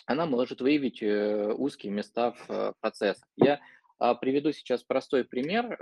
она 0.07 0.27
может 0.27 0.61
выявить 0.61 1.03
узкие 1.03 1.93
места 1.93 2.33
в 2.33 2.75
процессах. 2.81 3.29
Я 3.37 3.61
а, 3.99 4.15
приведу 4.15 4.53
сейчас 4.53 4.83
простой 4.83 5.25
пример 5.25 5.79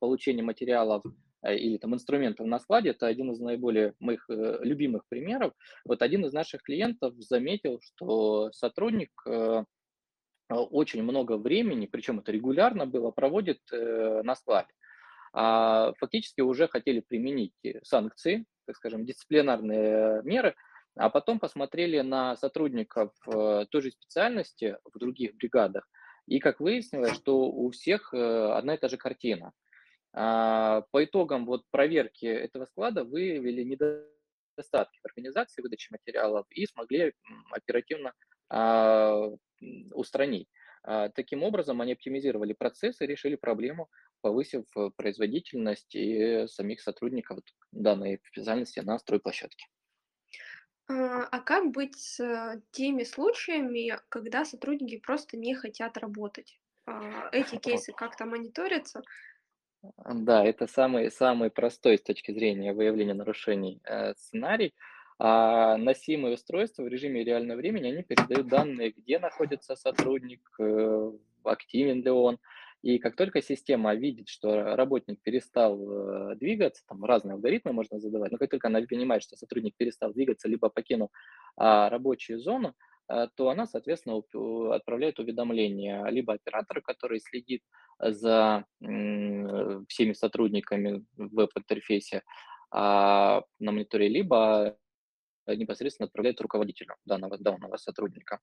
получения 0.00 0.42
материалов 0.42 1.02
или 1.44 1.76
там 1.76 1.94
инструментов 1.94 2.46
на 2.46 2.58
складе. 2.58 2.90
Это 2.90 3.06
один 3.06 3.32
из 3.32 3.40
наиболее 3.40 3.94
моих 3.98 4.24
э, 4.28 4.58
любимых 4.62 5.06
примеров. 5.08 5.52
Вот 5.84 6.02
один 6.02 6.24
из 6.24 6.32
наших 6.32 6.62
клиентов 6.62 7.14
заметил, 7.18 7.80
что 7.80 8.52
сотрудник 8.52 9.10
э, 9.26 9.64
очень 10.48 11.02
много 11.02 11.36
времени, 11.36 11.86
причем 11.86 12.20
это 12.20 12.32
регулярно 12.32 12.86
было, 12.86 13.10
проводит 13.10 13.60
э, 13.72 14.22
на 14.22 14.34
складе. 14.34 14.72
А, 15.32 15.94
фактически 15.98 16.42
уже 16.42 16.68
хотели 16.68 17.00
применить 17.00 17.54
э, 17.64 17.80
санкции, 17.82 18.44
так 18.66 18.76
скажем, 18.76 19.06
дисциплинарные 19.06 20.22
меры, 20.24 20.54
а 20.94 21.08
потом 21.08 21.38
посмотрели 21.38 22.00
на 22.00 22.36
сотрудников 22.36 23.12
э, 23.26 23.64
той 23.70 23.82
же 23.82 23.90
специальности 23.90 24.76
в 24.92 24.98
других 24.98 25.34
бригадах, 25.36 25.88
и 26.26 26.38
как 26.38 26.60
выяснилось, 26.60 27.14
что 27.14 27.50
у 27.50 27.70
всех 27.70 28.12
э, 28.12 28.52
одна 28.52 28.74
и 28.74 28.78
та 28.78 28.88
же 28.88 28.98
картина. 28.98 29.52
А, 30.12 30.82
По 30.90 31.04
итогам 31.04 31.46
вот 31.46 31.64
проверки 31.70 32.26
этого 32.26 32.66
склада 32.66 33.04
выявили 33.04 33.62
недостатки 33.62 35.00
в 35.02 35.06
организации 35.06 35.62
выдачи 35.62 35.90
материалов 35.90 36.46
и 36.50 36.66
смогли 36.66 37.14
оперативно 37.50 38.12
а, 38.48 39.30
устранить. 39.94 40.48
А, 40.82 41.08
Таким 41.08 41.42
образом, 41.42 41.80
они 41.80 41.92
оптимизировали 41.92 42.52
процессы, 42.52 43.06
решили 43.06 43.36
проблему, 43.36 43.88
повысив 44.20 44.64
э, 44.76 44.90
производительность 44.96 45.94
и 45.94 46.46
самих 46.46 46.80
сотрудников 46.80 47.40
данной 47.72 48.20
специальности 48.24 48.78
на 48.80 48.98
стройплощадке. 48.98 49.66
А 50.88 51.40
как 51.40 51.70
быть 51.70 51.96
с 51.98 52.20
э, 52.20 52.60
теми 52.70 53.04
случаями, 53.04 53.98
когда 54.08 54.44
сотрудники 54.44 54.98
просто 54.98 55.36
не 55.36 55.54
хотят 55.54 55.96
работать? 55.96 56.60
Эти 57.32 57.56
кейсы 57.58 57.92
как-то 57.92 58.26
мониторятся? 58.26 59.02
Да, 59.82 60.44
это 60.44 60.66
самый 60.66 61.10
самый 61.10 61.50
простой 61.50 61.98
с 61.98 62.02
точки 62.02 62.32
зрения 62.32 62.72
выявления 62.72 63.14
нарушений, 63.14 63.80
э, 63.84 64.14
сценарий. 64.14 64.74
А, 65.18 65.76
носимые 65.76 66.34
устройства 66.34 66.82
в 66.82 66.88
режиме 66.88 67.22
реального 67.24 67.58
времени, 67.58 67.88
они 67.92 68.02
передают 68.02 68.48
данные, 68.48 68.92
где 68.96 69.18
находится 69.18 69.76
сотрудник, 69.76 70.40
э, 70.60 71.12
активен 71.44 72.02
ли 72.02 72.10
он. 72.10 72.38
И 72.82 72.98
как 72.98 73.14
только 73.16 73.40
система 73.42 73.94
видит, 73.94 74.28
что 74.28 74.74
работник 74.76 75.20
перестал, 75.22 76.32
э, 76.32 76.36
двигаться, 76.36 76.82
там 76.88 77.04
разные 77.04 77.34
алгоритмы 77.34 77.72
можно 77.72 78.00
задавать, 78.00 78.32
но 78.32 78.38
как 78.38 78.50
только 78.50 78.66
она 78.68 78.80
понимает, 78.82 79.22
что 79.22 79.36
сотрудник 79.36 79.76
перестал 79.76 80.12
двигаться 80.12 80.48
либо 80.48 80.68
покинул, 80.68 81.10
а, 81.56 81.88
рабочую 81.88 82.40
зону, 82.40 82.70
э, 82.70 82.72
то 83.34 83.48
она, 83.50 83.66
соответственно, 83.66 84.22
отправляет 84.74 85.18
уведомление 85.18 86.04
либо 86.10 86.34
оператору, 86.34 86.82
который 86.82 87.20
следит 87.20 87.62
за 87.98 88.64
всеми 88.80 90.12
сотрудниками 90.12 91.04
в 91.16 91.34
веб-интерфейсе 91.34 92.22
а, 92.70 93.42
на 93.58 93.72
мониторе, 93.72 94.08
либо 94.08 94.76
непосредственно 95.46 96.06
отправляет 96.06 96.40
руководителю 96.40 96.94
данного, 97.04 97.38
данного 97.38 97.76
сотрудника. 97.76 98.40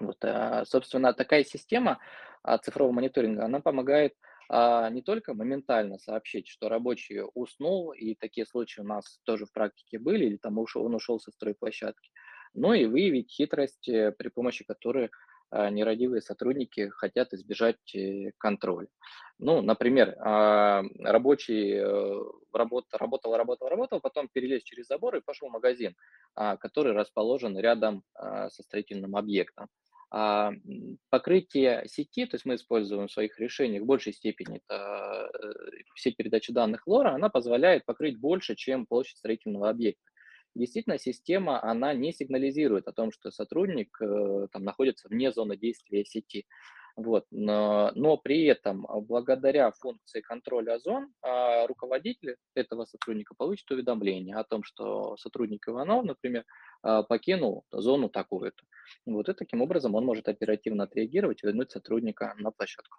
Вот, 0.00 0.22
а, 0.24 0.64
собственно, 0.66 1.14
такая 1.14 1.44
система 1.44 1.98
а, 2.42 2.58
цифрового 2.58 2.92
мониторинга, 2.92 3.44
она 3.44 3.60
помогает 3.60 4.14
а, 4.48 4.90
не 4.90 5.02
только 5.02 5.34
моментально 5.34 5.98
сообщить, 5.98 6.48
что 6.48 6.68
рабочий 6.68 7.22
уснул, 7.34 7.92
и 7.92 8.14
такие 8.14 8.46
случаи 8.46 8.80
у 8.80 8.84
нас 8.84 9.20
тоже 9.24 9.46
в 9.46 9.52
практике 9.52 9.98
были, 9.98 10.26
или 10.26 10.36
там 10.36 10.58
он 10.58 10.94
ушел 10.94 11.18
со 11.18 11.30
стройплощадки, 11.32 12.10
но 12.56 12.74
и 12.74 12.86
выявить 12.86 13.30
хитрость, 13.30 13.88
э, 13.88 14.12
при 14.12 14.28
помощи 14.28 14.64
которой 14.64 15.10
а, 15.50 15.70
нерадивые 15.70 16.22
сотрудники 16.22 16.88
хотят 16.88 17.32
избежать 17.32 17.94
э, 17.94 18.32
контроля. 18.38 18.88
Ну, 19.38 19.62
например, 19.62 20.16
а, 20.18 20.82
рабочий 20.98 21.74
э, 21.74 22.22
работал, 22.52 22.98
работал, 22.98 23.36
работал, 23.36 23.68
работал, 23.68 24.00
потом 24.00 24.28
перелез 24.28 24.62
через 24.62 24.86
забор 24.88 25.16
и 25.16 25.20
пошел 25.20 25.48
в 25.48 25.52
магазин, 25.52 25.94
а, 26.34 26.56
который 26.56 26.94
расположен 26.94 27.56
рядом 27.58 28.02
со 28.14 28.62
строительным 28.62 29.16
объектом. 29.16 29.68
Покрытие 31.10 31.84
сети, 31.88 32.26
то 32.26 32.36
есть 32.36 32.46
мы 32.46 32.54
используем 32.54 33.08
в 33.08 33.12
своих 33.12 33.38
решениях 33.40 33.82
в 33.82 33.86
большей 33.86 34.12
степени 34.12 34.62
это 34.64 35.30
сеть 35.96 36.16
передачи 36.16 36.52
данных 36.52 36.86
LoRa, 36.86 37.08
она 37.08 37.28
позволяет 37.28 37.84
покрыть 37.84 38.18
больше, 38.18 38.54
чем 38.54 38.86
площадь 38.86 39.18
строительного 39.18 39.68
объекта. 39.68 40.08
Действительно, 40.56 40.98
система, 40.98 41.62
она 41.62 41.92
не 41.92 42.12
сигнализирует 42.12 42.88
о 42.88 42.92
том, 42.92 43.12
что 43.12 43.30
сотрудник 43.30 44.00
э, 44.00 44.48
там, 44.50 44.64
находится 44.64 45.08
вне 45.08 45.30
зоны 45.30 45.56
действия 45.56 46.04
сети. 46.04 46.46
Вот. 46.96 47.26
Но, 47.30 47.92
но 47.94 48.16
при 48.16 48.46
этом, 48.46 48.86
а, 48.86 49.00
благодаря 49.00 49.70
функции 49.70 50.22
контроля 50.22 50.78
зон, 50.78 51.12
а, 51.20 51.66
руководитель 51.66 52.36
этого 52.54 52.86
сотрудника 52.86 53.34
получит 53.36 53.70
уведомление 53.70 54.36
о 54.36 54.44
том, 54.44 54.62
что 54.64 55.14
сотрудник 55.18 55.68
Иванов, 55.68 56.06
например, 56.06 56.44
а, 56.82 57.02
покинул 57.02 57.66
зону 57.70 58.08
такую-то. 58.08 58.64
Вот, 59.04 59.28
и 59.28 59.34
таким 59.34 59.60
образом 59.60 59.94
он 59.94 60.06
может 60.06 60.26
оперативно 60.26 60.84
отреагировать 60.84 61.42
и 61.42 61.46
вернуть 61.46 61.70
сотрудника 61.70 62.34
на 62.38 62.50
площадку. 62.50 62.98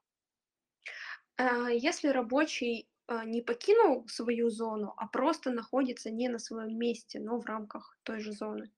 Если 1.72 2.08
рабочий 2.10 2.88
не 3.26 3.42
покинул 3.42 4.08
свою 4.08 4.50
зону, 4.50 4.94
а 4.98 5.08
просто 5.08 5.52
находится 5.52 6.10
не 6.12 6.30
на 6.30 6.40
своем 6.40 6.78
месте, 6.78 7.20
но 7.20 7.40
в 7.40 7.46
рамках 7.46 7.98
той 8.04 8.20
же 8.20 8.32
зоны. 8.32 8.72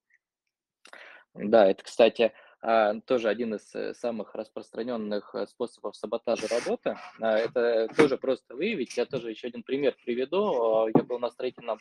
Да, 1.34 1.68
это, 1.70 1.84
кстати, 1.84 2.34
а, 2.62 3.00
тоже 3.02 3.30
один 3.30 3.56
из 3.56 3.74
э, 3.74 3.94
самых 3.94 4.36
распространенных 4.36 5.34
э, 5.34 5.48
способов 5.48 5.96
саботажа 5.96 6.48
работы. 6.48 6.98
А, 7.22 7.38
это 7.38 7.88
тоже 7.96 8.18
просто 8.18 8.56
выявить. 8.56 8.98
Я 8.98 9.06
тоже 9.06 9.30
еще 9.30 9.48
один 9.48 9.64
пример 9.64 9.96
приведу. 10.04 10.84
А, 10.84 10.88
я 10.94 11.04
был 11.04 11.20
на 11.20 11.30
строительном 11.30 11.80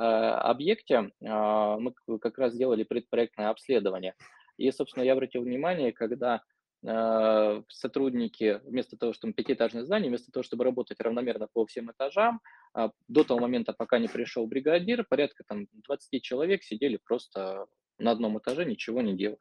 объекте, 0.00 1.10
мы 1.20 1.92
как 2.20 2.38
раз 2.38 2.54
делали 2.54 2.84
предпроектное 2.84 3.48
обследование. 3.48 4.14
И, 4.56 4.70
собственно, 4.70 5.02
я 5.02 5.14
обратил 5.14 5.42
внимание, 5.42 5.90
когда 5.90 6.42
сотрудники, 6.82 8.60
вместо 8.64 8.96
того, 8.96 9.12
чтобы 9.12 9.32
пятиэтажное 9.32 9.84
здание, 9.84 10.08
вместо 10.10 10.30
того, 10.30 10.44
чтобы 10.44 10.64
работать 10.64 11.00
равномерно 11.00 11.48
по 11.52 11.66
всем 11.66 11.90
этажам, 11.90 12.40
до 13.08 13.24
того 13.24 13.40
момента, 13.40 13.72
пока 13.72 13.98
не 13.98 14.06
пришел 14.06 14.46
бригадир, 14.46 15.04
порядка 15.08 15.42
там 15.46 15.66
20 15.72 16.22
человек 16.22 16.62
сидели 16.62 16.98
просто 17.04 17.66
на 17.98 18.12
одном 18.12 18.38
этаже, 18.38 18.64
ничего 18.64 19.02
не 19.02 19.16
делая. 19.16 19.38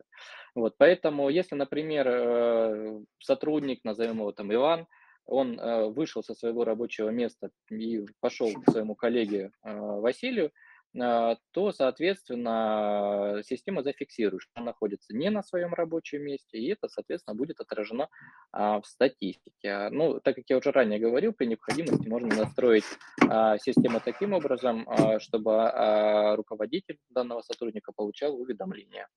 Вот, 0.55 0.75
поэтому, 0.77 1.29
если, 1.29 1.55
например, 1.55 2.07
э, 2.07 2.99
сотрудник, 3.19 3.83
назовем 3.83 4.17
его 4.17 4.31
там 4.31 4.53
Иван, 4.53 4.87
он 5.25 5.59
э, 5.59 5.85
вышел 5.89 6.23
со 6.23 6.33
своего 6.33 6.63
рабочего 6.63 7.09
места 7.09 7.51
и 7.69 8.05
пошел 8.19 8.51
к 8.53 8.71
своему 8.71 8.95
коллеге 8.95 9.51
э, 9.63 9.75
Василию, 9.75 10.47
а, 10.47 10.51
то, 10.93 11.71
соответственно, 11.71 13.41
система 13.43 13.83
зафиксирует, 13.83 14.41
что 14.41 14.51
он 14.55 14.65
находится 14.65 15.15
не 15.15 15.29
на 15.29 15.43
своем 15.43 15.73
рабочем 15.73 16.23
месте, 16.23 16.57
и 16.57 16.71
это, 16.71 16.87
соответственно, 16.87 17.35
будет 17.35 17.59
отражено 17.59 18.09
а, 18.51 18.81
в 18.81 18.87
статистике. 18.87 19.89
Ну, 19.89 20.19
так 20.19 20.35
как 20.35 20.45
я 20.47 20.57
уже 20.57 20.71
ранее 20.71 20.99
говорил, 20.99 21.33
при 21.33 21.45
необходимости 21.45 22.07
можно 22.07 22.35
настроить 22.35 22.85
а, 23.29 23.57
систему 23.57 24.01
таким 24.03 24.33
образом, 24.33 24.87
чтобы 25.19 26.35
руководитель 26.35 26.97
данного 27.09 27.41
сотрудника 27.41 27.91
получал 27.91 28.39
уведомления. 28.39 29.07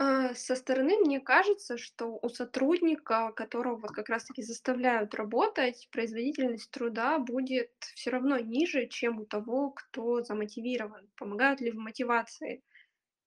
А, 0.00 0.32
со 0.34 0.54
стороны 0.54 0.96
мне 0.98 1.20
кажется, 1.20 1.76
что 1.76 2.18
у 2.22 2.28
сотрудника, 2.28 3.32
которого 3.32 3.76
вот 3.76 3.90
как 3.90 4.08
раз-таки 4.08 4.42
заставляют 4.42 5.14
работать, 5.14 5.88
производительность 5.90 6.70
труда 6.70 7.18
будет 7.18 7.72
все 7.80 8.10
равно 8.10 8.38
ниже, 8.38 8.86
чем 8.86 9.20
у 9.20 9.26
того, 9.26 9.70
кто 9.72 10.22
замотивирован. 10.22 11.10
Помогают 11.16 11.60
ли 11.60 11.72
в 11.72 11.76
мотивации 11.76 12.62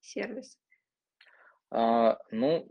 сервис? 0.02 0.60
А, 1.70 2.18
ну, 2.32 2.68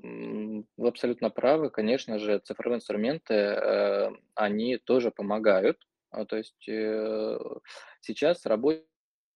вы 0.76 0.88
абсолютно 0.88 1.30
правы. 1.30 1.70
Конечно 1.70 2.18
же, 2.18 2.38
цифровые 2.40 2.78
инструменты, 2.78 3.34
э, 3.34 4.10
они 4.34 4.76
тоже 4.76 5.10
помогают. 5.10 5.86
А, 6.10 6.26
то 6.26 6.36
есть 6.36 6.68
э, 6.68 7.38
сейчас 8.00 8.44
рабочие 8.44 8.84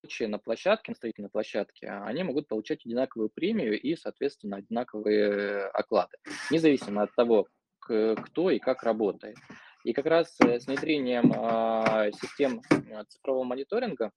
рабочие 0.04 0.28
на 0.28 0.38
площадке, 0.38 0.92
на 0.92 0.96
строительной 0.96 1.30
площадке, 1.30 1.88
а, 1.88 2.04
они 2.04 2.22
могут 2.22 2.48
получать 2.48 2.84
одинаковую 2.84 3.30
премию 3.30 3.80
и, 3.80 3.96
соответственно, 3.96 4.58
одинаковые 4.58 5.66
оклады, 5.68 6.16
независимо 6.50 7.02
от 7.02 7.14
того, 7.14 7.48
кто 7.80 8.50
и 8.50 8.58
как 8.58 8.82
работает. 8.82 9.36
И 9.84 9.92
как 9.92 10.06
раз 10.06 10.34
э, 10.40 10.58
с 10.58 10.66
внедрением 10.66 11.32
а, 11.36 12.10
систем 12.12 12.62
а, 12.90 13.04
цифрового 13.04 13.44
мониторинга 13.44 14.10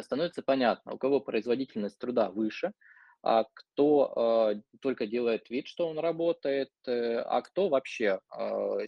становится 0.00 0.42
понятно, 0.42 0.94
у 0.94 0.98
кого 0.98 1.20
производительность 1.20 1.98
труда 1.98 2.30
выше, 2.30 2.72
а 3.24 3.44
кто 3.54 4.54
только 4.80 5.06
делает 5.06 5.48
вид, 5.50 5.68
что 5.68 5.86
он 5.86 5.98
работает, 5.98 6.70
э, 6.86 7.18
а 7.18 7.42
кто 7.42 7.68
вообще 7.68 8.20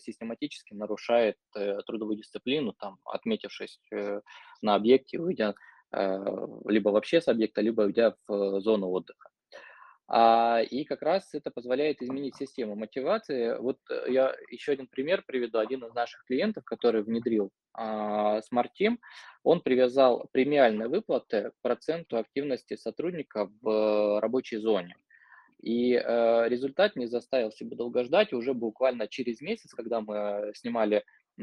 систематически 0.01 0.75
нарушает 0.75 1.37
э, 1.57 1.79
трудовую 1.87 2.17
дисциплину, 2.17 2.73
там, 2.73 2.99
отметившись 3.05 3.81
на 4.62 4.75
объекте, 4.75 5.19
выйдя 5.19 5.55
Э, 5.55 5.73
либо 5.92 6.88
вообще 6.88 7.20
с 7.20 7.29
объекта, 7.29 7.61
либо 7.61 7.83
уйдя 7.83 8.16
в 8.27 8.61
зону 8.61 8.88
отдыха. 8.90 9.31
А, 10.07 10.61
и 10.61 10.85
как 10.85 11.03
раз 11.03 11.33
это 11.33 11.51
позволяет 11.51 12.03
изменить 12.03 12.37
систему 12.37 12.75
мотивации. 12.75 13.57
Вот 13.59 13.79
э, 13.90 14.12
я 14.12 14.35
еще 14.51 14.73
один 14.73 14.87
пример 14.87 15.25
приведу. 15.27 15.59
Один 15.59 15.83
из 15.85 15.94
наших 15.94 16.25
клиентов, 16.27 16.64
который 16.64 17.03
внедрил 17.03 17.51
а, 17.73 18.40
Smart 18.40 18.68
Team, 18.79 18.99
он 19.42 19.62
привязал 19.62 20.29
премиальные 20.33 20.88
выплаты 20.88 21.51
к 21.51 21.62
проценту 21.62 22.18
активности 22.18 22.77
сотрудника 22.77 23.51
в 23.62 24.20
рабочей 24.20 24.59
зоне. 24.59 24.94
И 25.62 25.94
э, 25.94 26.49
результат 26.49 26.97
не 26.97 27.07
заставил 27.07 27.51
себя 27.51 27.75
долго 27.75 28.05
ждать. 28.05 28.35
Уже 28.35 28.53
буквально 28.53 29.09
через 29.09 29.40
месяц, 29.40 29.73
когда 29.73 30.03
мы 30.03 30.53
снимали 30.55 31.03
э, 31.38 31.42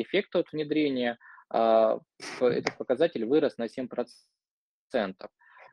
эффект 0.00 0.36
от 0.36 0.52
внедрения, 0.52 1.18
этот 1.50 2.76
показатель 2.76 3.24
вырос 3.24 3.56
на 3.58 3.66
7%. 3.66 3.88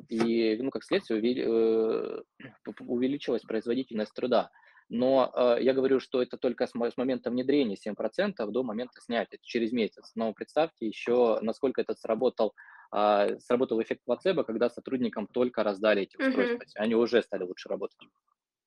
И, 0.10 0.58
ну, 0.62 0.72
как 0.72 0.84
следствие, 0.84 1.44
э, 1.44 2.22
увеличилась 2.82 3.44
производительность 3.44 4.14
труда. 4.14 4.52
Но 4.90 5.32
э, 5.34 5.58
я 5.62 5.74
говорю, 5.74 6.00
что 6.00 6.22
это 6.22 6.38
только 6.38 6.68
с, 6.68 6.72
с 6.72 6.98
момента 6.98 7.30
внедрения 7.30 7.76
7% 7.76 8.34
до 8.38 8.64
момента 8.64 9.02
снятия, 9.02 9.40
через 9.42 9.72
месяц. 9.72 10.12
Но 10.16 10.34
представьте 10.34 10.86
еще, 10.86 11.40
насколько 11.42 11.82
это 11.82 11.96
сработал, 11.96 12.54
э, 12.96 13.40
сработал 13.40 13.82
эффект 13.82 14.02
плацебо, 14.06 14.44
когда 14.44 14.70
сотрудникам 14.70 15.28
только 15.28 15.64
раздали 15.64 16.04
эти 16.04 16.18
устройства. 16.18 16.58
Uh-huh. 16.58 16.72
Они 16.76 16.96
уже 16.96 17.22
стали 17.24 17.44
лучше 17.44 17.70
работать. 17.70 17.98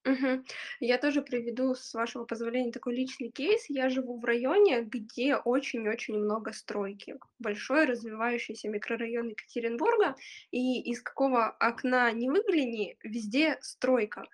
Мгм. 0.04 0.44
Я 0.80 0.96
тоже 0.98 1.22
приведу, 1.22 1.74
с 1.74 1.92
вашего 1.92 2.24
позволения, 2.24 2.72
такой 2.72 2.94
личный 2.94 3.30
кейс. 3.30 3.66
Я 3.68 3.88
живу 3.90 4.18
в 4.18 4.24
районе, 4.24 4.82
где 4.82 5.36
очень-очень 5.36 6.14
много 6.16 6.52
стройки. 6.52 7.16
Большой 7.38 7.84
развивающийся 7.84 8.68
микрорайон 8.68 9.28
Екатеринбурга, 9.28 10.14
и 10.50 10.80
из 10.90 11.02
какого 11.02 11.48
окна 11.48 12.10
не 12.12 12.30
выгляни, 12.30 12.96
везде 13.02 13.58
стройка. 13.60 14.24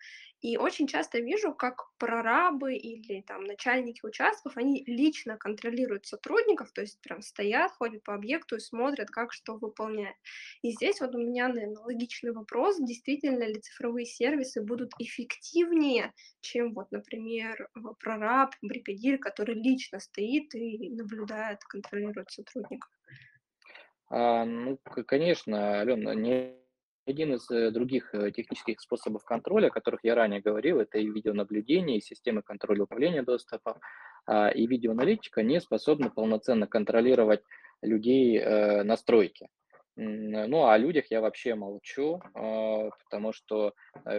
И 0.45 0.59
очень 0.59 0.87
часто 0.87 1.21
вижу, 1.21 1.55
как 1.55 1.87
прорабы 1.97 2.75
или 2.75 3.23
там 3.23 3.45
начальники 3.45 4.05
участков, 4.05 4.59
они 4.59 4.85
лично 4.87 5.39
контролируют 5.39 6.05
сотрудников, 6.05 6.71
то 6.71 6.83
есть 6.83 7.01
прям 7.01 7.23
стоят, 7.23 7.73
ходят 7.73 8.05
по 8.05 8.13
объекту 8.13 8.57
и 8.57 8.61
смотрят, 8.61 9.09
как 9.09 9.33
что 9.33 9.57
выполняет. 9.57 10.17
И 10.61 10.73
здесь 10.73 11.01
вот 11.01 11.15
у 11.15 11.19
меня, 11.19 11.49
наверное, 11.49 11.83
логичный 11.83 12.33
вопрос, 12.33 12.77
действительно 12.79 13.45
ли 13.45 13.59
цифровые 13.59 14.05
сервисы 14.05 14.61
будут 14.61 14.93
эффективнее, 14.99 16.13
чем 16.43 16.75
вот, 16.75 16.93
например, 16.93 17.71
прораб, 17.99 18.51
бригадир, 18.61 19.17
который 19.17 19.55
лично 19.55 19.99
стоит 19.99 20.55
и 20.55 20.91
наблюдает, 20.91 21.65
контролирует 21.65 22.31
сотрудников. 22.31 22.91
А, 24.11 24.45
ну, 24.45 24.79
конечно, 25.07 25.81
Алена, 25.81 26.15
не 26.15 26.64
один 27.07 27.35
из 27.35 27.51
э, 27.51 27.71
других 27.71 28.15
э, 28.15 28.31
технических 28.31 28.81
способов 28.81 29.25
контроля, 29.25 29.69
о 29.69 29.71
которых 29.71 30.01
я 30.05 30.15
ранее 30.15 30.41
говорил, 30.41 30.81
это 30.81 30.99
и 30.99 31.07
видеонаблюдение, 31.07 31.99
и 31.99 32.03
системы 32.03 32.43
контроля 32.43 32.85
управления 32.85 33.23
доступом, 33.23 33.79
а, 34.27 34.49
и 34.49 34.67
видеоаналитика 34.67 35.43
не 35.43 35.61
способны 35.61 36.11
полноценно 36.11 36.67
контролировать 36.67 37.43
людей 37.83 38.39
э, 38.39 38.83
на 38.83 38.97
стройке. 38.97 39.49
Ну, 39.97 40.67
о 40.67 40.77
людях 40.77 41.05
я 41.11 41.21
вообще 41.21 41.55
молчу, 41.55 42.21
а, 42.35 42.91
потому 43.05 43.33
что 43.33 43.75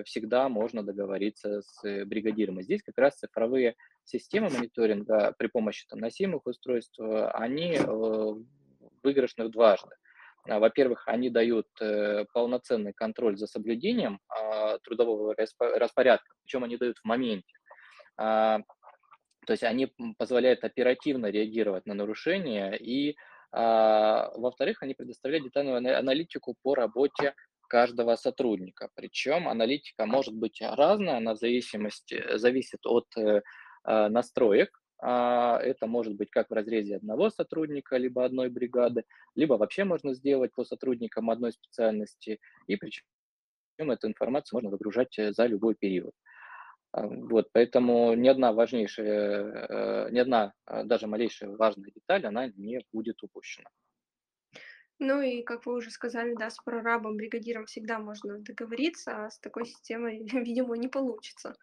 всегда 0.06 0.48
можно 0.48 0.84
договориться 0.84 1.62
с 1.62 2.06
бригадиром. 2.06 2.60
И 2.60 2.64
здесь 2.64 2.82
как 2.82 2.98
раз 2.98 3.18
цифровые 3.18 3.76
системы 4.06 4.50
мониторинга 4.50 5.34
при 5.38 5.48
помощи 5.48 5.86
там, 5.90 6.00
носимых 6.00 6.46
устройств, 6.46 6.98
они 7.00 7.78
выигрышны 9.04 9.50
дважды. 9.50 9.96
А, 10.48 10.60
во-первых, 10.60 11.08
они 11.08 11.30
дают 11.30 11.68
э, 11.82 12.26
полноценный 12.34 12.94
контроль 12.94 13.38
за 13.38 13.48
соблюдением 13.48 14.20
а, 14.30 14.78
трудового 14.80 15.34
распо- 15.34 15.78
распорядка, 15.78 16.36
причем 16.44 16.64
они 16.64 16.78
дают 16.78 16.98
в 16.98 17.06
моменте. 17.06 17.54
А, 18.18 18.60
то 19.46 19.54
есть 19.54 19.64
они 19.64 19.94
позволяют 20.18 20.64
оперативно 20.64 21.28
реагировать 21.28 21.86
на 21.86 21.94
нарушения 21.94 22.74
и, 22.74 23.16
во-вторых, 23.52 24.82
они 24.82 24.96
предоставляют 24.96 25.46
детальную 25.46 25.78
аналитику 25.78 26.56
по 26.64 26.74
работе 26.74 27.36
каждого 27.68 28.16
сотрудника. 28.16 28.90
Причем 28.96 29.48
аналитика 29.48 30.06
может 30.06 30.34
быть 30.34 30.62
разная, 30.62 31.18
она 31.18 31.36
в 31.36 31.38
зависимости, 31.38 32.38
зависит 32.38 32.80
от 32.86 33.06
э, 33.18 33.42
настроек. 33.84 34.82
А, 35.00 35.60
это 35.60 35.88
может 35.88 36.16
быть 36.16 36.30
как 36.30 36.50
в 36.50 36.54
разрезе 36.54 36.98
одного 36.98 37.30
сотрудника, 37.30 37.98
либо 37.98 38.26
одной 38.26 38.50
бригады, 38.50 39.04
либо 39.36 39.54
вообще 39.54 39.84
можно 39.84 40.14
сделать 40.14 40.54
по 40.54 40.64
сотрудникам 40.64 41.30
одной 41.30 41.52
специальности. 41.52 42.40
И 42.68 42.76
причем 42.76 43.04
эту 43.78 44.08
информацию 44.08 44.58
можно 44.58 44.70
выгружать 44.70 45.18
э, 45.20 45.34
за 45.34 45.46
любой 45.48 45.76
период. 45.76 46.14
А, 46.92 47.08
вот, 47.08 47.50
поэтому 47.52 48.14
ни 48.16 48.28
одна 48.28 48.54
важнейшая, 48.54 50.08
э, 50.08 50.12
ни 50.12 50.20
одна 50.20 50.54
даже 50.86 51.08
малейшая 51.08 51.56
важная 51.56 51.92
деталь, 51.92 52.26
она 52.26 52.48
не 52.56 52.82
будет 52.92 53.22
упущена. 53.24 53.70
Ну 55.00 55.22
и, 55.22 55.44
как 55.44 55.66
вы 55.66 55.74
уже 55.74 55.92
сказали, 55.92 56.36
да, 56.36 56.50
с 56.50 56.58
прорабом, 56.58 57.18
бригадиром 57.18 57.66
всегда 57.66 58.00
можно 58.00 58.40
договориться, 58.40 59.26
а 59.26 59.30
с 59.30 59.40
такой 59.40 59.66
системой, 59.66 60.26
видимо, 60.32 60.78
не 60.78 60.88
получится. 60.88 61.56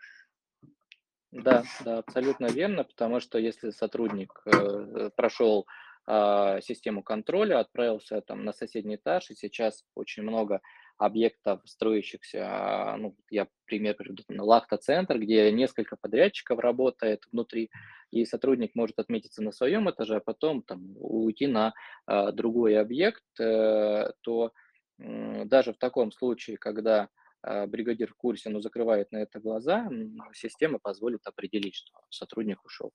Да, 1.33 1.63
да, 1.85 1.99
абсолютно 1.99 2.47
верно, 2.47 2.85
потому 2.85 3.19
что 3.21 3.39
если 3.39 3.71
сотрудник 3.71 4.43
э, 4.45 5.11
прошел 5.17 5.67
а, 6.07 6.61
систему 6.61 7.03
контроля, 7.03 7.61
отправился 7.61 8.21
там 8.21 8.45
на 8.45 8.53
соседний 8.53 8.97
этаж, 8.97 9.31
и 9.31 9.35
сейчас 9.35 9.85
очень 9.95 10.25
много 10.25 10.61
объектов, 10.99 11.61
строящихся, 11.65 12.97
ну, 12.99 13.17
я 13.31 13.49
пример 13.65 13.95
приведу, 13.95 14.23
лахта-центр, 14.29 15.19
где 15.19 15.51
несколько 15.53 15.97
подрядчиков 15.97 16.59
работает 16.59 17.23
внутри, 17.33 17.71
и 18.11 18.25
сотрудник 18.27 18.75
может 18.75 18.99
отметиться 18.99 19.43
на 19.43 19.53
своем 19.53 19.89
этаже, 19.89 20.17
а 20.17 20.21
потом 20.21 20.63
там 20.63 20.97
уйти 20.99 21.47
на 21.47 21.73
а, 22.07 22.31
другой 22.33 22.79
объект, 22.79 23.23
э, 23.41 24.11
то 24.21 24.53
м, 24.99 25.49
даже 25.49 25.73
в 25.73 25.79
таком 25.79 26.13
случае, 26.13 26.59
когда 26.59 27.05
а, 27.05 27.09
бригадир 27.43 28.11
в 28.13 28.17
курсе, 28.17 28.51
но 28.51 28.61
закрывает 28.61 29.13
на 29.13 29.19
это 29.19 29.41
глаза, 29.41 29.91
система 30.33 30.79
позволит 30.79 31.27
определить, 31.27 31.75
что 31.75 31.93
сотрудник 32.11 32.65
ушел 32.65 32.93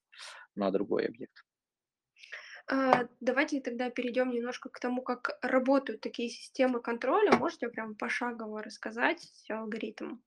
на 0.54 0.70
другой 0.70 1.06
объект. 1.06 1.44
А, 2.70 3.08
давайте 3.20 3.60
тогда 3.60 3.88
перейдем 3.88 4.30
немножко 4.30 4.68
к 4.68 4.78
тому, 4.78 5.00
как 5.00 5.38
работают 5.40 6.02
такие 6.02 6.28
системы 6.28 6.82
контроля. 6.82 7.32
Можете 7.32 7.68
прям 7.68 7.94
пошагово 7.94 8.62
рассказать 8.62 9.26
алгоритм? 9.48 10.18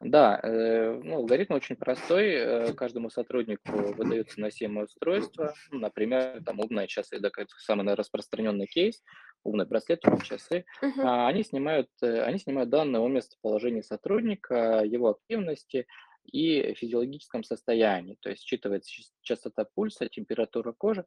Да, 0.00 0.38
э, 0.42 1.00
ну, 1.02 1.16
алгоритм 1.16 1.54
очень 1.54 1.76
простой. 1.76 2.32
Э, 2.32 2.72
каждому 2.74 3.08
сотруднику 3.08 3.72
выдается 3.94 4.40
носимое 4.40 4.84
устройство. 4.84 5.54
Ну, 5.70 5.78
например, 5.78 6.42
там 6.44 6.60
умные 6.60 6.88
часы, 6.88 7.18
как 7.20 7.48
самый 7.50 7.94
распространенный 7.94 8.66
кейс, 8.66 9.02
умный 9.44 9.66
браслет, 9.66 10.04
умные 10.04 10.24
часы. 10.24 10.64
А, 10.98 11.28
Они 11.28 11.42
снимают, 11.42 11.88
э, 12.02 12.22
они 12.22 12.38
снимают 12.38 12.70
данные 12.70 13.00
о 13.00 13.08
местоположении 13.08 13.80
сотрудника, 13.80 14.82
его 14.84 15.10
активности 15.10 15.86
и 16.24 16.74
физиологическом 16.74 17.44
состоянии. 17.44 18.16
То 18.20 18.30
есть 18.30 18.50
считывается 18.50 18.88
частота 19.22 19.66
пульса, 19.74 20.08
температура 20.08 20.72
кожи. 20.72 21.04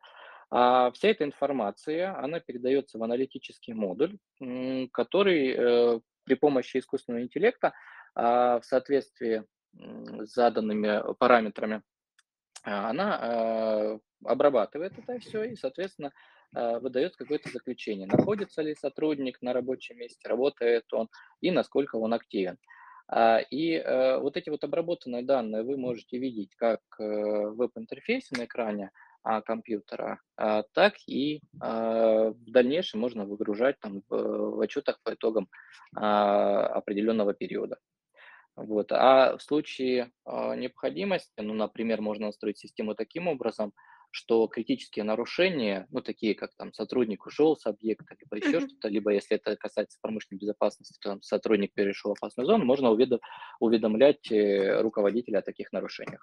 А 0.52 0.92
вся 0.92 1.10
эта 1.10 1.24
информация, 1.24 2.18
она 2.18 2.40
передается 2.40 2.98
в 2.98 3.04
аналитический 3.04 3.74
модуль, 3.74 4.18
который 4.92 5.56
э, 5.58 6.00
при 6.26 6.36
помощи 6.36 6.78
искусственного 6.78 7.24
интеллекта 7.24 7.74
а, 8.16 8.60
в 8.60 8.66
соответствии 8.66 9.44
с 9.74 10.34
заданными 10.34 11.14
параметрами, 11.16 11.82
а, 12.64 12.90
она 12.90 13.20
а, 13.22 14.00
обрабатывает 14.24 14.98
это 14.98 15.20
все 15.20 15.44
и, 15.44 15.56
соответственно, 15.56 16.12
выдает 16.56 17.16
какое-то 17.16 17.50
заключение, 17.50 18.08
находится 18.08 18.62
ли 18.62 18.76
сотрудник 18.76 19.42
на 19.42 19.54
рабочем 19.54 19.98
месте, 19.98 20.30
работает 20.30 20.86
он 20.94 21.10
и 21.42 21.52
насколько 21.52 21.98
он 21.98 22.14
активен. 22.14 22.58
А, 23.08 23.40
И 23.52 23.74
э, 23.74 24.18
вот 24.20 24.38
эти 24.38 24.50
вот 24.50 24.64
обработанные 24.64 25.24
данные 25.24 25.64
вы 25.64 25.78
можете 25.78 26.18
видеть 26.18 26.56
как 26.56 26.80
э, 27.00 27.04
в 27.04 27.56
веб-интерфейсе 27.56 28.36
на 28.38 28.46
экране 28.46 28.92
а, 29.24 29.42
компьютера, 29.42 30.20
а, 30.38 30.64
так 30.74 30.94
и 31.08 31.42
в 31.60 32.36
дальнейшем 32.46 33.00
можно 33.00 33.26
выгружать 33.26 33.80
там 33.80 34.04
в, 34.08 34.62
отчетах 34.62 35.00
по 35.04 35.16
итогам 35.16 35.50
определенного 35.94 37.34
периода. 37.34 37.78
Вот. 38.56 38.92
А 38.92 39.36
в 39.38 39.42
случае 39.42 40.12
необходимости, 40.26 41.42
ну, 41.42 41.54
например, 41.54 42.02
можно 42.02 42.28
настроить 42.28 42.60
систему 42.60 42.94
таким 42.94 43.28
образом, 43.28 43.74
что 44.16 44.48
критические 44.48 45.04
нарушения, 45.04 45.88
ну, 45.92 46.02
такие 46.02 46.36
как 46.36 46.56
там 46.56 46.74
сотрудник 46.74 47.26
ушел 47.26 47.58
с 47.58 47.66
объекта, 47.66 48.16
либо 48.20 48.38
еще 48.38 48.60
Мгм. 48.60 48.62
что-то, 48.62 48.88
либо 48.88 49.12
если 49.12 49.36
это 49.38 49.56
касается 49.58 50.00
промышленной 50.02 50.40
безопасности, 50.40 50.98
то 51.02 51.10
там 51.12 51.22
сотрудник 51.22 51.74
перешел 51.74 52.14
опасную 52.14 52.48
зону, 52.48 52.64
можно 52.66 52.88
уведо- 52.88 53.20
уведомлять 53.60 54.32
э, 54.32 54.82
руководителя 54.82 55.40
о 55.40 55.42
таких 55.42 55.72
нарушениях. 55.74 56.22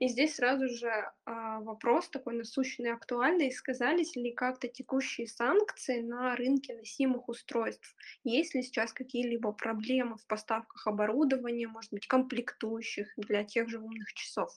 И 0.00 0.08
здесь 0.08 0.34
сразу 0.36 0.68
же 0.68 0.90
а, 1.24 1.60
вопрос 1.60 2.08
такой 2.10 2.34
насущный, 2.34 2.92
актуальный. 2.92 3.50
Сказались 3.50 4.14
ли 4.16 4.32
как-то 4.32 4.68
текущие 4.68 5.26
санкции 5.26 6.00
на 6.00 6.36
рынке 6.36 6.74
носимых 6.76 7.28
устройств? 7.28 7.94
Есть 8.24 8.54
ли 8.54 8.62
сейчас 8.62 8.92
какие-либо 8.92 9.52
проблемы 9.52 10.16
в 10.18 10.26
поставках 10.26 10.86
оборудования, 10.86 11.66
может 11.68 11.90
быть, 11.92 12.06
комплектующих 12.06 13.08
для 13.16 13.44
тех 13.44 13.68
же 13.70 13.78
умных 13.80 14.12
часов? 14.12 14.50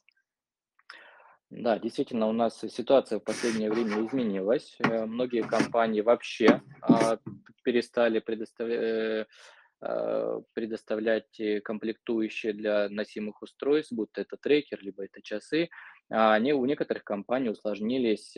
Да, 1.51 1.77
действительно, 1.77 2.27
у 2.27 2.31
нас 2.31 2.59
ситуация 2.59 3.19
в 3.19 3.23
последнее 3.23 3.71
время 3.71 4.05
изменилась. 4.05 4.75
Э, 4.79 5.05
Многие 5.05 5.47
компании 5.47 6.01
вообще 6.01 6.61
а, 6.81 7.19
перестали 7.63 8.23
э, 8.59 9.25
а, 9.79 10.41
предоставлять 10.53 11.39
э, 11.39 11.61
комплектующие 11.61 12.53
для 12.53 12.89
носимых 12.89 13.41
устройств, 13.43 13.93
будто 13.93 14.21
это 14.21 14.37
трекер, 14.37 14.79
либо 14.81 15.05
это 15.05 15.21
часы. 15.21 15.69
А 16.09 16.33
Они, 16.33 16.51
у 16.53 16.65
некоторых 16.65 17.03
компаний 17.03 17.49
усложнились 17.49 18.31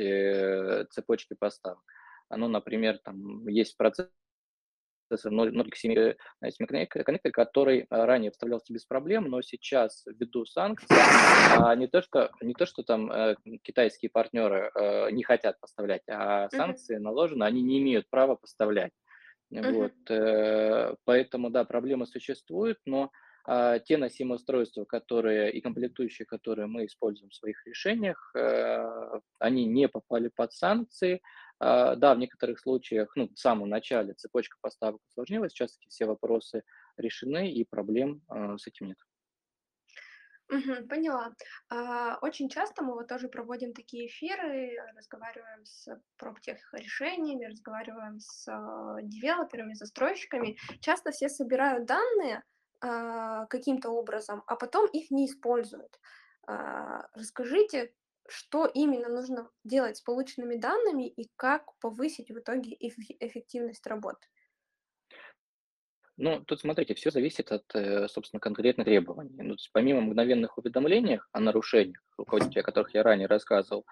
цепочки 0.92 1.34
поставок. 1.34 1.84
Ну, 2.30 2.50
например, 2.50 2.98
там 3.00 3.48
есть 3.48 3.78
процесс 3.78 4.10
процессор 5.08 5.34
0.7 5.34 6.16
э, 6.42 6.66
коннектор, 6.66 7.04
коннектор, 7.04 7.32
который 7.32 7.86
а, 7.90 8.06
ранее 8.06 8.32
вставлялся 8.32 8.74
без 8.74 8.86
проблем, 8.86 9.26
но 9.26 9.42
сейчас 9.42 10.06
ввиду 10.06 10.46
санкций, 10.46 10.88
а, 11.58 11.76
не 11.76 11.88
то, 11.88 12.02
что, 12.02 12.32
не 12.42 12.54
то, 12.54 12.66
что 12.66 12.84
там 12.84 13.12
э, 13.12 13.36
китайские 13.64 14.10
партнеры 14.10 14.72
э, 14.74 15.12
не 15.12 15.24
хотят 15.24 15.60
поставлять, 15.60 16.04
а 16.10 16.50
санкции 16.50 16.98
наложены, 16.98 17.44
они 17.44 17.62
не 17.62 17.80
имеют 17.80 18.10
права 18.10 18.36
поставлять. 18.36 18.92
Вот, 19.50 19.94
э, 20.10 20.96
поэтому, 21.06 21.50
да, 21.50 21.64
проблема 21.64 22.06
существует, 22.06 22.78
но 22.86 23.12
а, 23.46 23.80
те 23.80 23.98
носимые 23.98 24.36
устройства, 24.36 24.84
которые 24.84 25.54
и 25.54 25.62
комплектующие, 25.62 26.26
которые 26.26 26.68
мы 26.68 26.86
используем 26.86 27.30
в 27.30 27.36
своих 27.36 27.66
решениях, 27.66 28.36
они 29.40 29.66
не 29.66 29.88
попали 29.88 30.28
под 30.28 30.52
санкции. 30.52 31.22
А, 31.60 31.96
Да, 31.96 32.14
в 32.16 32.20
некоторых 32.20 32.60
случаях, 32.60 33.16
ну, 33.16 33.30
в 33.30 33.40
самом 33.40 33.70
начале 33.70 34.14
цепочка 34.14 34.58
поставок 34.62 35.02
усложнилась, 35.10 35.52
сейчас 35.52 35.78
эти 35.80 35.90
все 35.90 36.06
вопросы 36.06 36.64
решены 36.98 37.52
и 37.52 37.66
проблем 37.66 38.22
а, 38.28 38.58
с 38.58 38.68
этим 38.68 38.88
нет. 38.88 38.98
Поняла. 40.90 41.34
А, 41.70 42.18
Очень 42.22 42.48
часто 42.50 42.82
мы 42.84 42.94
вот 42.94 43.08
тоже 43.08 43.28
проводим 43.28 43.74
такие 43.74 44.08
эфиры, 44.08 44.78
разговариваем 44.96 45.66
с 45.66 45.88
проптех 46.18 46.58
решениями, 46.74 47.46
разговариваем 47.52 48.20
с 48.20 48.46
девелоперами, 49.04 49.74
застройщиками. 49.74 50.58
Часто 50.80 51.12
все 51.12 51.28
собирают 51.30 51.86
данные 51.86 52.44
каким-то 52.80 53.90
образом, 53.90 54.44
а 54.46 54.56
потом 54.56 54.86
их 54.88 55.10
не 55.10 55.26
используют. 55.26 56.00
Расскажите, 56.46 57.92
что 58.28 58.66
именно 58.66 59.10
нужно 59.10 59.50
делать 59.64 59.98
с 59.98 60.02
полученными 60.02 60.56
данными 60.56 61.08
и 61.08 61.30
как 61.36 61.78
повысить 61.80 62.30
в 62.30 62.40
итоге 62.40 62.76
эффективность 62.80 63.86
работы? 63.88 64.28
Ну, 66.18 66.44
тут 66.46 66.60
смотрите, 66.60 66.96
все 66.96 67.12
зависит 67.12 67.52
от, 67.52 67.64
э, 67.76 68.08
собственно, 68.08 68.40
конкретных 68.40 68.86
требований. 68.86 69.38
Ну, 69.38 69.54
есть 69.54 69.70
помимо 69.72 70.02
мгновенных 70.02 70.58
уведомлений 70.58 71.20
о 71.32 71.40
нарушениях 71.40 72.02
руководителя, 72.18 72.62
о 72.62 72.64
которых 72.64 72.96
я 72.96 73.04
ранее 73.04 73.28
рассказывал, 73.28 73.86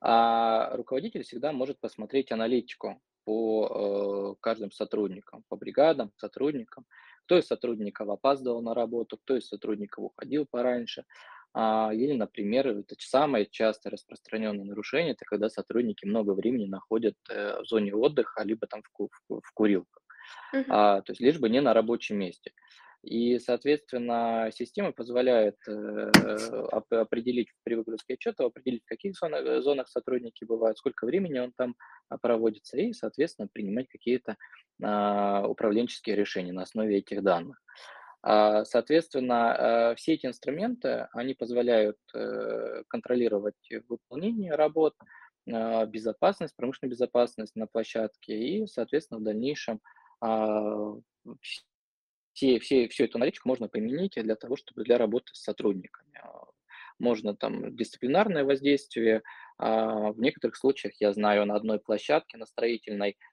а, 0.00 0.76
руководитель 0.76 1.24
всегда 1.24 1.52
может 1.52 1.80
посмотреть 1.80 2.30
аналитику 2.30 3.02
по 3.24 4.36
э, 4.36 4.40
каждым 4.40 4.70
сотрудникам, 4.70 5.44
по 5.48 5.56
бригадам, 5.56 6.12
сотрудникам, 6.16 6.86
кто 7.24 7.36
из 7.36 7.46
сотрудников 7.46 8.08
опаздывал 8.08 8.62
на 8.62 8.72
работу, 8.72 9.18
кто 9.18 9.36
из 9.36 9.48
сотрудников 9.48 10.04
уходил 10.04 10.46
пораньше. 10.46 11.04
А, 11.54 11.92
или, 11.92 12.12
например, 12.12 12.68
это 12.68 12.94
самое 12.98 13.46
часто 13.46 13.90
распространенное 13.90 14.64
нарушение, 14.64 15.12
это 15.12 15.24
когда 15.24 15.48
сотрудники 15.48 16.04
много 16.06 16.32
времени 16.32 16.66
находят 16.66 17.16
э, 17.30 17.60
в 17.60 17.64
зоне 17.64 17.94
отдыха, 17.94 18.42
либо 18.44 18.66
там 18.66 18.82
в, 18.82 18.90
ку- 18.90 19.10
в, 19.28 19.52
курилках, 19.54 20.02
Мгм. 20.52 20.72
а, 20.72 21.00
то 21.02 21.12
есть 21.12 21.20
лишь 21.20 21.38
бы 21.38 21.48
не 21.48 21.60
на 21.60 21.74
рабочем 21.74 22.18
месте. 22.18 22.52
И, 23.02 23.38
соответственно, 23.38 24.50
система 24.52 24.92
позволяет 24.92 25.56
э, 25.68 25.72
оп- 26.72 26.92
определить 26.92 27.48
при 27.62 27.74
выгрузке 27.76 28.14
отчета, 28.14 28.44
определить, 28.44 28.82
в 28.84 28.88
каких 28.88 29.14
зонах, 29.16 29.44
э, 29.46 29.60
зонах 29.62 29.88
сотрудники 29.88 30.44
бывают, 30.44 30.78
сколько 30.78 31.06
времени 31.06 31.38
он 31.38 31.52
там 31.56 31.76
а, 32.08 32.18
проводится, 32.18 32.76
и, 32.76 32.92
соответственно, 32.92 33.48
принимать 33.52 33.88
какие-то 33.88 34.36
а, 34.82 35.46
управленческие 35.46 36.16
решения 36.16 36.52
на 36.52 36.62
основе 36.62 36.98
этих 36.98 37.22
данных. 37.22 37.60
А, 37.60 37.97
Соответственно, 38.22 39.92
э, 39.92 39.94
все 39.96 40.14
эти 40.14 40.26
инструменты, 40.26 41.08
они 41.12 41.34
позволяют 41.34 41.98
э, 42.14 42.82
контролировать 42.88 43.54
выполнение 43.88 44.54
работ, 44.54 44.94
а, 45.50 45.86
безопасность, 45.86 46.56
промышленную 46.56 46.90
безопасность 46.92 47.56
на 47.56 47.66
площадке 47.66 48.36
и, 48.38 48.66
соответственно, 48.66 49.20
в 49.20 49.24
дальнейшем 49.24 49.80
а, 50.20 50.94
все, 52.32 52.58
все, 52.60 52.88
всю 52.88 53.04
эту 53.04 53.18
аналитику 53.18 53.48
можно 53.48 53.68
применить 53.68 54.14
для 54.16 54.36
того, 54.36 54.56
чтобы 54.56 54.84
для 54.84 54.98
работы 54.98 55.34
с 55.34 55.42
сотрудниками. 55.42 56.18
А, 56.22 56.44
Можно 56.98 57.34
там 57.36 57.74
дисциплинарное 57.76 58.44
воздействие. 58.44 59.22
а, 59.58 60.12
В 60.12 60.20
некоторых 60.20 60.56
случаях, 60.56 60.94
я 61.00 61.12
знаю, 61.12 61.46
на 61.46 61.56
одной 61.56 61.80
площадке, 61.80 62.36
на 62.38 62.46
строительной, 62.46 63.12
а, 63.12 63.27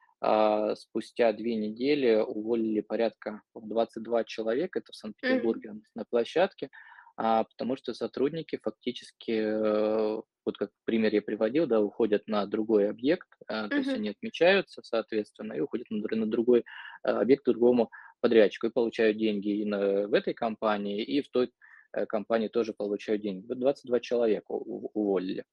спустя 0.75 1.33
две 1.33 1.55
недели 1.55 2.15
уволили 2.15 2.81
порядка 2.81 3.41
22 3.53 4.23
человека, 4.23 4.79
это 4.79 4.91
в. 4.91 4.95
Санкт-Петербурге 4.95 5.75
на 5.93 6.05
площадке, 6.05 6.69
а, 7.17 7.45
потому 7.45 7.77
что 7.77 7.93
сотрудники 7.93 8.59
фактически, 8.61 9.31
э, 9.31 10.21
вот 10.45 10.57
как 10.57 10.71
пример 10.83 11.13
я 11.13 11.21
приводил, 11.21 11.65
да, 11.65 11.79
уходят 11.79 12.27
на 12.27 12.45
другой 12.45 12.89
объект, 12.89 13.27
а, 13.47 13.69
то 13.69 13.77
есть 13.77 13.89
они 13.89 14.09
отмечаются, 14.09 14.81
соответственно, 14.83 15.53
и 15.53 15.61
уходят 15.61 15.89
на, 15.89 16.03
на 16.15 16.25
другой 16.25 16.65
объект 17.03 17.45
другому 17.45 17.89
подрядчику 18.19 18.67
и 18.67 18.71
получают 18.71 19.17
деньги 19.17 19.61
и 19.61 19.65
на, 19.65 20.07
в 20.07 20.13
этой 20.13 20.33
компании, 20.33 21.03
и 21.03 21.21
в 21.21 21.29
той 21.29 21.51
э, 21.93 22.05
компании 22.05 22.49
тоже 22.49 22.73
получают 22.73 23.21
деньги. 23.21 23.45
Вот 23.47 23.59
22 23.59 23.99
человека 24.01 24.51
уволили. 24.51 25.45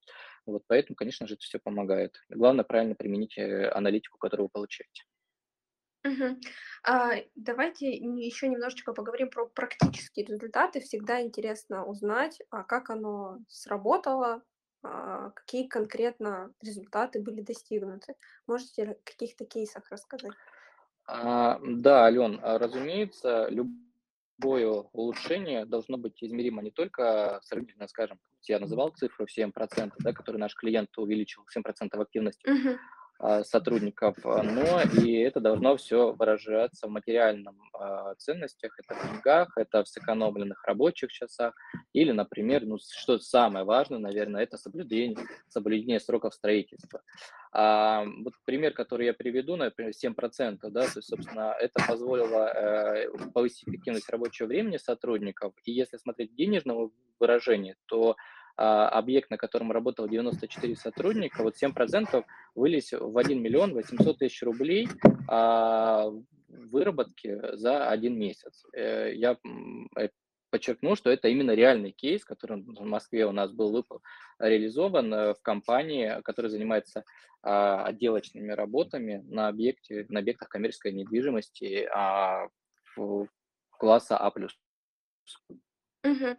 Вот 0.47 0.65
поэтому, 0.67 0.97
конечно 0.97 1.27
же, 1.27 1.35
это 1.35 1.43
все 1.43 1.59
помогает. 1.59 2.17
Главное 2.29 2.65
правильно 2.65 2.95
применить 2.95 3.39
э, 3.39 3.71
аналитику, 3.71 4.19
которую 4.19 4.47
вы 4.47 4.51
получаете. 4.51 5.05
Мгм. 6.05 6.41
А, 6.83 7.13
давайте 7.37 7.93
еще 7.93 8.49
немножечко 8.49 8.93
поговорим 8.93 9.31
про 9.31 9.47
практические 9.47 10.27
результаты. 10.27 10.81
Всегда 10.81 11.23
интересно 11.23 11.85
узнать, 11.85 12.41
а 12.51 12.65
как 12.65 12.91
оно 12.91 13.39
сработало, 13.49 14.43
а, 14.83 15.31
какие 15.31 15.69
конкретно 15.69 16.53
результаты 16.61 17.21
были 17.21 17.41
достигнуты. 17.41 18.15
Можете 18.49 18.83
о 18.83 18.95
каких-то 19.05 19.45
кейсах 19.45 19.89
рассказать? 19.91 20.33
А, 21.07 21.61
да, 21.65 22.05
Ален, 22.07 22.41
а, 22.43 22.59
разумеется, 22.59 23.49
любое 23.49 24.71
улучшение 24.93 25.67
должно 25.67 25.99
быть 25.99 26.23
измеримо 26.23 26.63
не 26.63 26.73
только 26.73 27.41
сравнительно, 27.45 27.87
скажем, 27.87 28.19
я 28.49 28.59
называл 28.59 28.91
цифру 28.91 29.27
в 29.27 29.39
7%, 29.39 29.93
да, 29.99 30.13
который 30.13 30.37
наш 30.39 30.55
клиент 30.55 30.97
увеличил 30.99 31.43
7% 31.55 32.01
активности 32.01 32.49
Мгм. 32.49 32.79
А, 33.25 33.45
сотрудников, 33.45 34.17
а, 34.25 34.43
но 34.43 34.83
и 35.01 35.13
это 35.13 35.39
должно 35.39 35.77
все 35.77 36.13
выражаться 36.13 36.89
в 36.89 36.91
материальном 36.91 37.57
а, 37.73 38.17
ценностях, 38.17 38.77
это 38.81 38.97
в 38.99 39.13
деньгах, 39.13 39.57
это 39.57 39.85
в 39.85 39.89
сэкономленных 39.89 40.65
рабочих 40.65 41.13
часах, 41.13 41.55
или, 41.93 42.11
например, 42.11 42.67
ну, 42.67 42.79
что 42.81 43.21
самое 43.21 43.65
важное, 43.65 44.01
наверное, 44.01 44.43
это 44.43 44.57
соблюдение, 44.59 45.25
соблюдение 45.47 46.01
сроков 46.01 46.35
строительства. 46.35 47.01
А, 47.53 48.05
вот 48.25 48.35
пример, 48.45 48.73
который 48.73 49.07
я 49.07 49.15
приведу, 49.15 49.55
например, 49.55 49.93
7%, 49.93 50.59
да, 50.71 50.81
то 50.81 50.99
есть, 50.99 51.09
собственно, 51.09 51.55
это 51.61 51.81
позволило 51.87 52.49
э, 52.49 53.09
повысить 53.33 53.69
эффективность 53.69 54.11
рабочего 54.11 54.49
времени 54.49 54.79
сотрудников, 54.79 55.55
и 55.65 55.71
если 55.71 55.97
смотреть 55.97 56.35
денежного 56.35 56.91
выражения, 57.21 57.77
то 57.87 58.17
объект, 58.57 59.31
на 59.31 59.37
котором 59.37 59.73
работало 59.73 60.09
94 60.09 60.77
сотрудника, 60.77 61.43
вот 61.43 61.55
7% 61.63 62.25
вылез 62.55 62.93
в 62.93 63.17
1 63.17 63.43
миллион 63.43 63.75
800 63.75 64.19
тысяч 64.19 64.43
рублей 64.43 64.89
а, 65.29 66.11
выработки 66.49 67.39
за 67.57 67.89
один 67.89 68.19
месяц. 68.19 68.65
Э, 68.75 69.13
Я 69.15 69.39
э, 69.97 70.09
подчеркну, 70.51 70.97
что 70.97 71.11
это 71.11 71.29
именно 71.29 71.53
реальный 71.53 71.93
кейс, 71.93 72.25
который 72.25 72.63
в 72.63 72.85
Москве 72.85 73.27
у 73.27 73.33
нас 73.33 73.51
был 73.53 73.85
реализован 74.39 75.13
э, 75.13 75.35
в 75.35 75.43
компании, 75.43 76.21
которая 76.23 76.51
занимается 76.51 77.05
а, 77.43 77.85
отделочными 77.85 78.53
работами 78.53 79.25
на 79.27 79.49
объекте, 79.49 80.07
на 80.09 80.21
объектах 80.21 80.49
коммерческой 80.49 80.93
недвижимости 80.93 81.89
а, 81.93 82.49
класса 83.71 84.17
А+. 84.17 84.33
Мгм. 86.05 86.39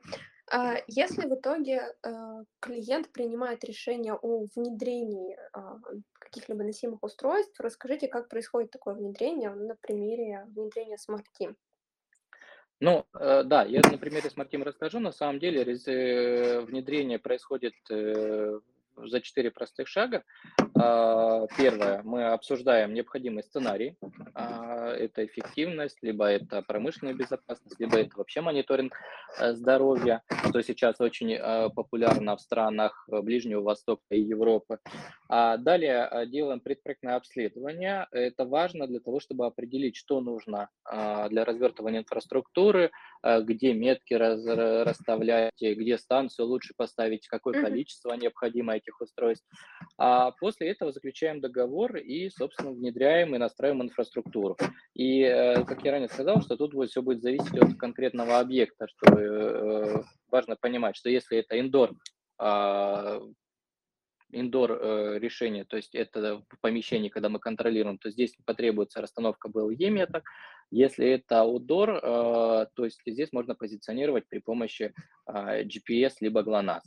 А, 0.52 0.76
если 0.88 1.28
в 1.28 1.36
итоге, 1.36 1.82
э, 2.04 2.12
клиент 2.60 3.10
принимает 3.12 3.64
решение 3.64 4.14
о 4.14 4.46
внедрении, 4.56 5.38
а, 5.54 5.80
каких-либо 6.20 6.64
носимых 6.64 7.02
устройств, 7.02 7.60
расскажите, 7.60 8.08
как 8.08 8.30
происходит 8.30 8.72
такое 8.72 8.96
внедрение 8.96 9.52
на 9.52 9.76
примере 9.76 10.46
внедрения 10.48 10.98
Smart 10.98 11.26
Team. 11.40 11.56
Ну, 12.80 13.06
э, 13.14 13.44
да, 13.44 13.64
я 13.64 13.82
на 13.90 13.98
примере 13.98 14.30
с 14.30 14.36
Мартин 14.36 14.64
расскажу. 14.64 15.00
На 15.00 15.14
самом 15.14 15.40
деле 15.40 15.64
э, 15.64 16.62
внедрение 16.62 17.20
происходит 17.20 17.76
за 17.90 19.22
четыре 19.22 19.50
простых 19.50 19.88
шага. 19.88 20.24
А, 20.84 21.48
Первое, 21.58 22.02
мы 22.04 22.26
обсуждаем 22.26 22.94
необходимый 22.94 23.44
сценарий. 23.44 23.98
А, 24.34 24.92
Это 24.92 25.26
эффективность, 25.26 25.98
либо 26.02 26.26
это 26.26 26.62
промышленная 26.62 27.14
безопасность, 27.14 27.80
либо 27.80 27.98
это 27.98 28.18
вообще 28.18 28.42
мониторинг 28.42 28.94
э, 29.40 29.54
здоровья, 29.54 30.24
что 30.50 30.62
сейчас 30.62 31.00
очень 31.00 31.34
э, 31.34 31.70
популярно 31.70 32.36
в 32.36 32.42
странах 32.42 33.08
э, 33.10 33.22
Ближнего 33.22 33.62
Востока 33.62 34.04
и 34.10 34.20
Европы. 34.20 34.80
А 35.30 35.58
далее 35.58 36.28
делаем 36.28 36.60
предпроектное 36.60 37.16
обследование. 37.16 38.08
Это 38.12 38.46
важно 38.46 38.86
для 38.88 39.00
того, 39.00 39.20
чтобы 39.20 39.46
определить, 39.46 39.96
что 39.96 40.22
нужно 40.22 40.70
для 41.30 41.44
развертывания 41.46 42.02
инфраструктуры, 42.02 42.92
где 43.24 43.74
метки 43.74 44.14
раз- 44.14 44.46
ра- 44.46 44.84
расставлять, 44.84 45.54
где 45.62 45.98
станцию 45.98 46.48
лучше 46.48 46.74
поставить, 46.76 47.28
какое 47.28 47.62
количество 47.62 48.14
необходимо 48.14 48.76
этих 48.76 49.00
устройств. 49.02 49.48
А 49.98 50.32
после 50.32 50.70
этого 50.70 50.92
заключаем 50.92 51.40
договор 51.40 51.98
и, 51.98 52.30
собственно, 52.30 52.72
внедряем 52.72 53.36
и 53.36 53.38
настраиваем 53.38 53.84
инфраструктуру. 53.84 54.58
И, 54.94 55.22
э, 55.22 55.64
как 55.64 55.84
я 55.84 55.92
ранее 55.92 56.10
сказал, 56.10 56.42
что 56.42 56.58
тут 56.58 56.74
все 56.90 57.02
будет 57.02 57.22
зависеть 57.22 57.58
от 57.58 57.76
конкретного 57.78 58.40
объекта, 58.40 58.88
что 58.88 59.20
э, 59.20 60.04
важно 60.30 60.56
понимать, 60.56 60.96
что 60.96 61.10
если 61.10 61.38
это 61.38 61.60
индор, 61.60 61.92
а, 62.38 63.22
индор 64.32 64.72
э, 64.72 65.20
решение, 65.20 65.64
то 65.64 65.78
есть 65.78 65.96
это 65.96 66.44
в 66.50 66.60
помещении, 66.60 67.10
когда 67.10 67.30
мы 67.30 67.40
контролируем, 67.40 67.98
то 67.98 68.10
здесь 68.10 68.36
потребуется 68.46 69.02
расстановка 69.02 69.50
BLE 69.50 69.90
меток. 69.90 70.24
Если 70.72 71.08
это 71.08 71.36
outdoor, 71.36 72.00
э, 72.02 72.68
то 72.74 72.86
есть 72.86 73.02
здесь 73.06 73.32
можно 73.32 73.56
позиционировать 73.56 74.28
при 74.28 74.40
помощи 74.40 74.94
а, 75.26 75.62
GPS 75.62 76.16
либо 76.20 76.42
GLONASS. 76.42 76.82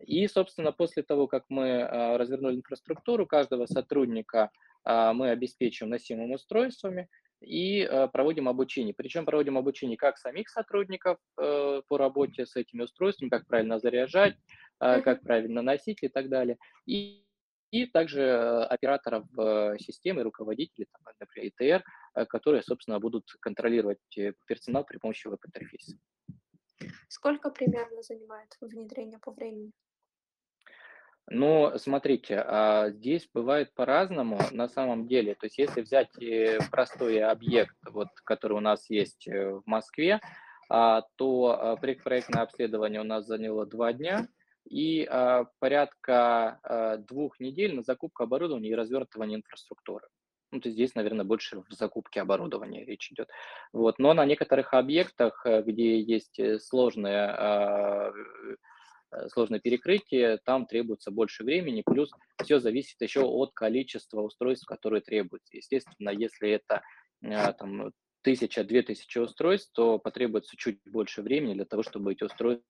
И, 0.00 0.26
собственно, 0.28 0.72
после 0.72 1.02
того, 1.02 1.26
как 1.26 1.44
мы 1.48 1.82
а, 1.82 2.18
развернули 2.18 2.56
инфраструктуру 2.56 3.26
каждого 3.26 3.66
сотрудника, 3.66 4.50
а, 4.84 5.12
мы 5.12 5.30
обеспечиваем 5.30 5.90
носимыми 5.90 6.34
устройствами 6.34 7.08
и 7.40 7.82
а, 7.82 8.08
проводим 8.08 8.48
обучение. 8.48 8.94
Причем 8.94 9.24
проводим 9.26 9.58
обучение 9.58 9.96
как 9.96 10.18
самих 10.18 10.48
сотрудников 10.48 11.18
э, 11.38 11.82
по 11.88 11.98
работе 11.98 12.46
с 12.46 12.56
этими 12.56 12.82
устройствами, 12.82 13.28
как 13.28 13.46
правильно 13.46 13.78
заряжать, 13.78 14.36
как 14.78 15.22
правильно 15.22 15.62
носить 15.62 16.02
и 16.02 16.08
так 16.08 16.28
далее. 16.28 16.58
И, 16.86 17.24
и 17.70 17.86
также 17.86 18.20
э, 18.20 18.64
операторов 18.64 19.24
э, 19.36 19.76
системы, 19.78 20.22
руководителей, 20.22 20.86
там, 20.92 21.12
например, 21.18 21.50
ИТР, 21.50 21.82
э, 21.82 21.82
которые, 22.26 22.62
собственно, 22.62 23.00
будут 23.00 23.24
контролировать 23.40 24.18
э, 24.18 24.32
персонал 24.46 24.84
при 24.84 24.98
помощи 24.98 25.26
веб-интерфейса. 25.26 25.96
Сколько 27.08 27.50
примерно 27.50 28.02
занимает 28.02 28.56
внедрение 28.60 29.18
по 29.18 29.32
времени? 29.32 29.72
Ну, 31.30 31.72
смотрите, 31.78 32.36
а, 32.36 32.90
здесь 32.90 33.28
бывает 33.32 33.72
по-разному 33.74 34.38
на 34.52 34.68
самом 34.68 35.06
деле. 35.06 35.34
То 35.34 35.46
есть 35.46 35.56
если 35.56 35.80
взять 35.80 36.10
э, 36.20 36.58
простой 36.70 37.22
объект, 37.22 37.76
вот, 37.90 38.08
который 38.24 38.58
у 38.58 38.60
нас 38.60 38.90
есть 38.90 39.26
э, 39.26 39.52
в 39.52 39.62
Москве, 39.64 40.20
а, 40.68 41.02
то 41.16 41.78
предпроектное 41.80 42.42
обследование 42.42 43.00
у 43.00 43.04
нас 43.04 43.26
заняло 43.26 43.66
два 43.66 43.92
дня 43.92 44.28
и 44.64 45.06
порядка 45.58 46.98
двух 47.06 47.38
недель 47.38 47.76
на 47.76 47.82
закупку 47.82 48.22
оборудования 48.22 48.70
и 48.70 48.74
развертывание 48.74 49.36
инфраструктуры. 49.36 50.08
Ну, 50.54 50.60
то 50.60 50.70
здесь, 50.70 50.94
наверное, 50.94 51.24
больше 51.24 51.62
в 51.68 51.72
закупке 51.72 52.20
оборудования 52.20 52.84
речь 52.84 53.10
идет. 53.10 53.28
Вот. 53.72 53.98
Но 53.98 54.14
на 54.14 54.24
некоторых 54.24 54.72
объектах, 54.72 55.44
э, 55.44 55.62
где 55.62 56.00
есть 56.00 56.38
э, 56.38 56.60
сложные 56.60 57.26
а, 57.26 58.12
э, 59.10 59.28
сложное 59.30 59.58
перекрытие, 59.58 60.38
там 60.44 60.66
требуется 60.66 61.10
больше 61.10 61.42
времени, 61.42 61.82
плюс 61.84 62.12
все 62.44 62.60
зависит 62.60 63.00
еще 63.00 63.22
от 63.22 63.52
количества 63.52 64.20
устройств, 64.20 64.64
которые 64.66 65.00
требуются. 65.00 65.56
Естественно, 65.56 66.10
если 66.10 66.50
это 66.50 66.82
э, 67.20 67.52
там, 67.54 67.90
тысяча, 68.22 68.62
две 68.62 68.82
тысячи 68.82 69.18
устройств, 69.18 69.72
то 69.72 69.98
потребуется 69.98 70.56
чуть 70.56 70.78
больше 70.84 71.22
времени 71.22 71.54
для 71.54 71.64
того, 71.64 71.82
чтобы 71.82 72.12
эти 72.12 72.22
устройства 72.22 72.62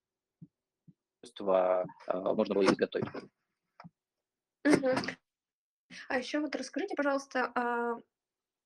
можно 2.09 2.55
было 2.55 2.65
изготовить. 2.65 3.09
А 6.09 6.19
еще 6.19 6.41
вот 6.41 6.55
расскажите, 6.57 6.95
пожалуйста, 6.97 7.53
а 7.55 8.01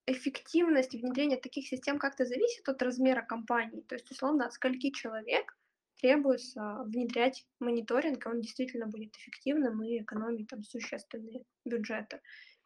эффективность 0.06 0.94
внедрения 0.94 1.36
таких 1.36 1.66
систем 1.66 1.98
как-то 1.98 2.24
зависит 2.24 2.68
от 2.68 2.82
размера 2.82 3.22
компании? 3.22 3.82
То 3.82 3.94
есть, 3.94 4.10
условно, 4.10 4.46
от 4.46 4.52
скольки 4.52 4.90
человек 4.90 5.56
требуется 6.00 6.82
внедрять 6.84 7.44
мониторинг, 7.60 8.24
и 8.24 8.28
он 8.28 8.40
действительно 8.40 8.86
будет 8.86 9.16
эффективным 9.16 9.82
и 9.82 10.02
экономить 10.02 10.48
там 10.48 10.62
существенные 10.62 11.44
бюджеты? 11.64 12.20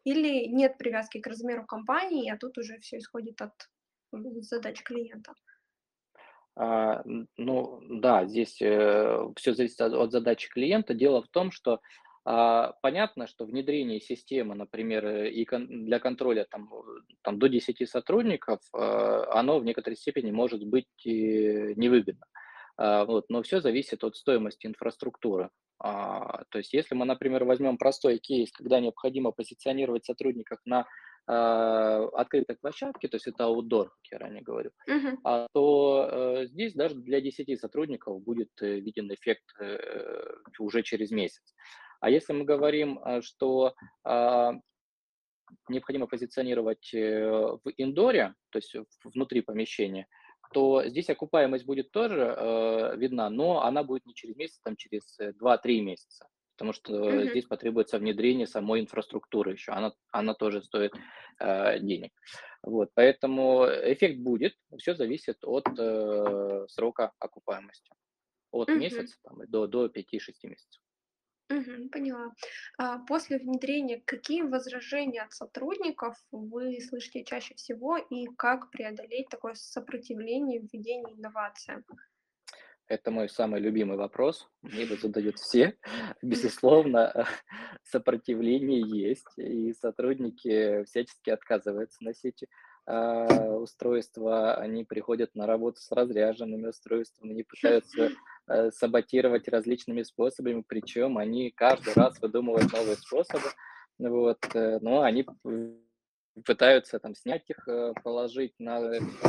Или 0.05 0.47
нет 0.47 0.79
привязки 0.79 1.21
к 1.21 1.27
размеру 1.27 1.65
компании, 1.65 2.31
а 2.31 2.37
тут 2.37 2.59
уже 2.59 2.79
все 2.81 2.99
исходит 2.99 3.41
от 3.41 3.53
задач 4.13 4.83
клиента? 4.83 5.33
А, 6.55 7.03
ну 7.37 7.81
да, 7.89 8.27
здесь 8.27 8.61
э, 8.61 9.27
все 9.37 9.55
зависит 9.55 9.81
от, 9.81 9.95
от 9.95 10.13
задачи 10.13 10.51
клиента. 10.51 10.93
Дело 10.93 11.23
в 11.23 11.29
том, 11.29 11.51
что 11.51 11.81
понятно, 12.25 13.27
что 13.27 13.45
внедрение 13.45 14.01
системы, 14.01 14.55
например, 14.55 15.05
э, 15.07 15.31
и 15.31 15.45
для 15.45 15.99
контроля 15.99 16.47
там, 16.51 16.71
там 17.23 17.39
до 17.39 17.49
10 17.49 17.87
сотрудников, 17.87 18.61
а, 18.73 19.39
оно 19.39 19.59
в 19.59 19.65
некоторой 19.65 19.97
степени 19.97 20.31
может 20.31 20.65
быть 20.65 20.87
невыгодно. 21.05 22.27
А, 22.77 23.05
вот, 23.05 23.27
но 23.29 23.43
все 23.43 23.61
зависит 23.61 24.05
от 24.05 24.17
стоимости 24.17 24.67
инфраструктуры. 24.67 25.51
А, 25.79 26.45
то 26.51 26.59
есть, 26.59 26.73
если 26.73 26.95
мы, 26.95 27.05
например, 27.05 27.45
возьмем 27.45 27.77
простой 27.77 28.19
кейс, 28.19 28.53
когда 28.53 28.81
необходимо 28.81 29.33
позиционировать 29.33 30.05
сотрудников 30.05 30.59
на 30.65 30.87
а, 31.27 32.07
открытой 32.15 32.57
площадке, 32.57 33.09
то 33.09 33.17
есть 33.17 33.27
это 33.27 33.45
аутдор, 33.45 33.91
как 33.91 34.13
я 34.13 34.19
ранее 34.19 34.43
говорил, 34.43 34.73
Мгм. 34.87 35.19
а, 35.25 35.47
то 35.53 36.09
э, 36.43 36.47
здесь 36.47 36.75
даже 36.75 36.97
для 36.97 37.21
10 37.21 37.57
сотрудников 37.57 38.23
будет 38.23 38.51
э, 38.61 38.81
виден 38.81 39.13
эффект 39.13 39.45
э, 39.61 39.79
уже 40.59 40.83
через 40.83 41.11
месяц. 41.13 41.55
А 42.03 42.11
если 42.11 42.33
мы 42.33 42.45
говорим, 42.45 42.99
а, 43.05 43.23
что 43.23 43.75
а, 44.03 44.55
необходимо 45.69 46.09
позиционировать 46.09 46.93
э, 46.93 47.31
в 47.63 47.69
индоре, 47.77 48.35
то 48.51 48.59
есть 48.59 48.75
внутри 49.05 49.41
помещения, 49.41 50.09
то 50.53 50.85
здесь 50.85 51.09
окупаемость 51.11 51.65
будет 51.65 51.93
тоже 51.93 52.35
э, 52.37 52.97
видна, 52.97 53.31
но 53.31 53.63
она 53.63 53.85
будет 53.85 54.05
не 54.05 54.15
через 54.15 54.35
месяц, 54.35 54.59
там 54.65 54.75
через 54.75 55.17
2-3 55.21 55.81
месяца, 55.83 56.27
потому 56.57 56.73
что 56.73 56.93
Мгм. 56.93 57.29
здесь 57.29 57.45
потребуется 57.45 58.01
внедрение 58.01 58.49
самой 58.49 58.81
инфраструктуры 58.81 59.53
еще, 59.53 59.71
она, 59.71 59.93
она 60.11 60.35
тоже 60.35 60.61
стоит 60.61 60.93
э, 61.39 61.79
денег. 61.79 62.11
Вот, 62.65 62.91
поэтому 62.95 63.65
эффект 63.65 64.19
будет, 64.19 64.57
все 64.79 64.97
зависит 64.97 65.39
от 65.45 65.69
э, 65.79 66.67
срока 66.69 67.13
окупаемости, 67.21 67.93
от 68.51 68.69
Мгм. 68.71 68.81
месяца 68.81 69.17
там, 69.23 69.39
до, 69.47 69.69
до 69.69 69.87
5-6 69.87 70.49
месяцев. 70.49 70.83
Мгм. 71.53 71.91
Поняла. 71.91 72.33
А 72.79 72.99
после 73.01 73.39
внедрения 73.39 74.01
какие 74.05 74.43
возражения 74.43 75.21
от 75.23 75.33
сотрудников 75.33 76.17
вы 76.31 76.81
слышите 76.81 77.25
чаще 77.25 77.55
всего 77.55 77.99
и 77.99 78.27
как 78.39 78.71
преодолеть 78.71 79.29
такое 79.29 79.55
сопротивление 79.55 80.61
введению 80.61 81.15
инновациям? 81.15 81.85
Это 82.89 83.11
мой 83.11 83.29
самый 83.29 83.61
любимый 83.61 83.97
вопрос. 83.97 84.49
Мне 84.63 84.83
его 84.83 84.97
задают 84.97 85.39
все. 85.39 85.77
Безусловно, 86.23 87.27
сопротивление 87.85 88.81
есть, 88.81 89.39
и 89.39 89.75
сотрудники 89.75 90.85
всячески 90.85 91.31
отказываются 91.31 92.03
носить 92.03 92.45
а, 92.87 93.57
устройства, 93.57 94.55
они 94.55 94.85
приходят 94.85 95.35
на 95.35 95.47
работу 95.47 95.81
с 95.81 95.93
разряженными 95.93 96.67
устройствами, 96.69 97.33
они 97.33 97.45
пытаются 97.45 98.11
э, 98.49 98.71
саботировать 98.71 99.49
различными 99.49 100.03
способами, 100.03 100.65
причем 100.67 101.19
они 101.19 101.51
каждый 101.51 101.95
раз 101.95 102.21
выдумывают 102.21 102.73
новые 102.73 102.97
способы, 102.97 103.49
вот, 103.99 104.39
э, 104.55 104.79
но 104.81 105.03
они 105.03 105.27
пытаются 106.45 106.99
там 106.99 107.15
снять 107.15 107.49
их, 107.49 107.69
э, 107.69 107.93
положить 108.03 108.55
на 108.59 108.81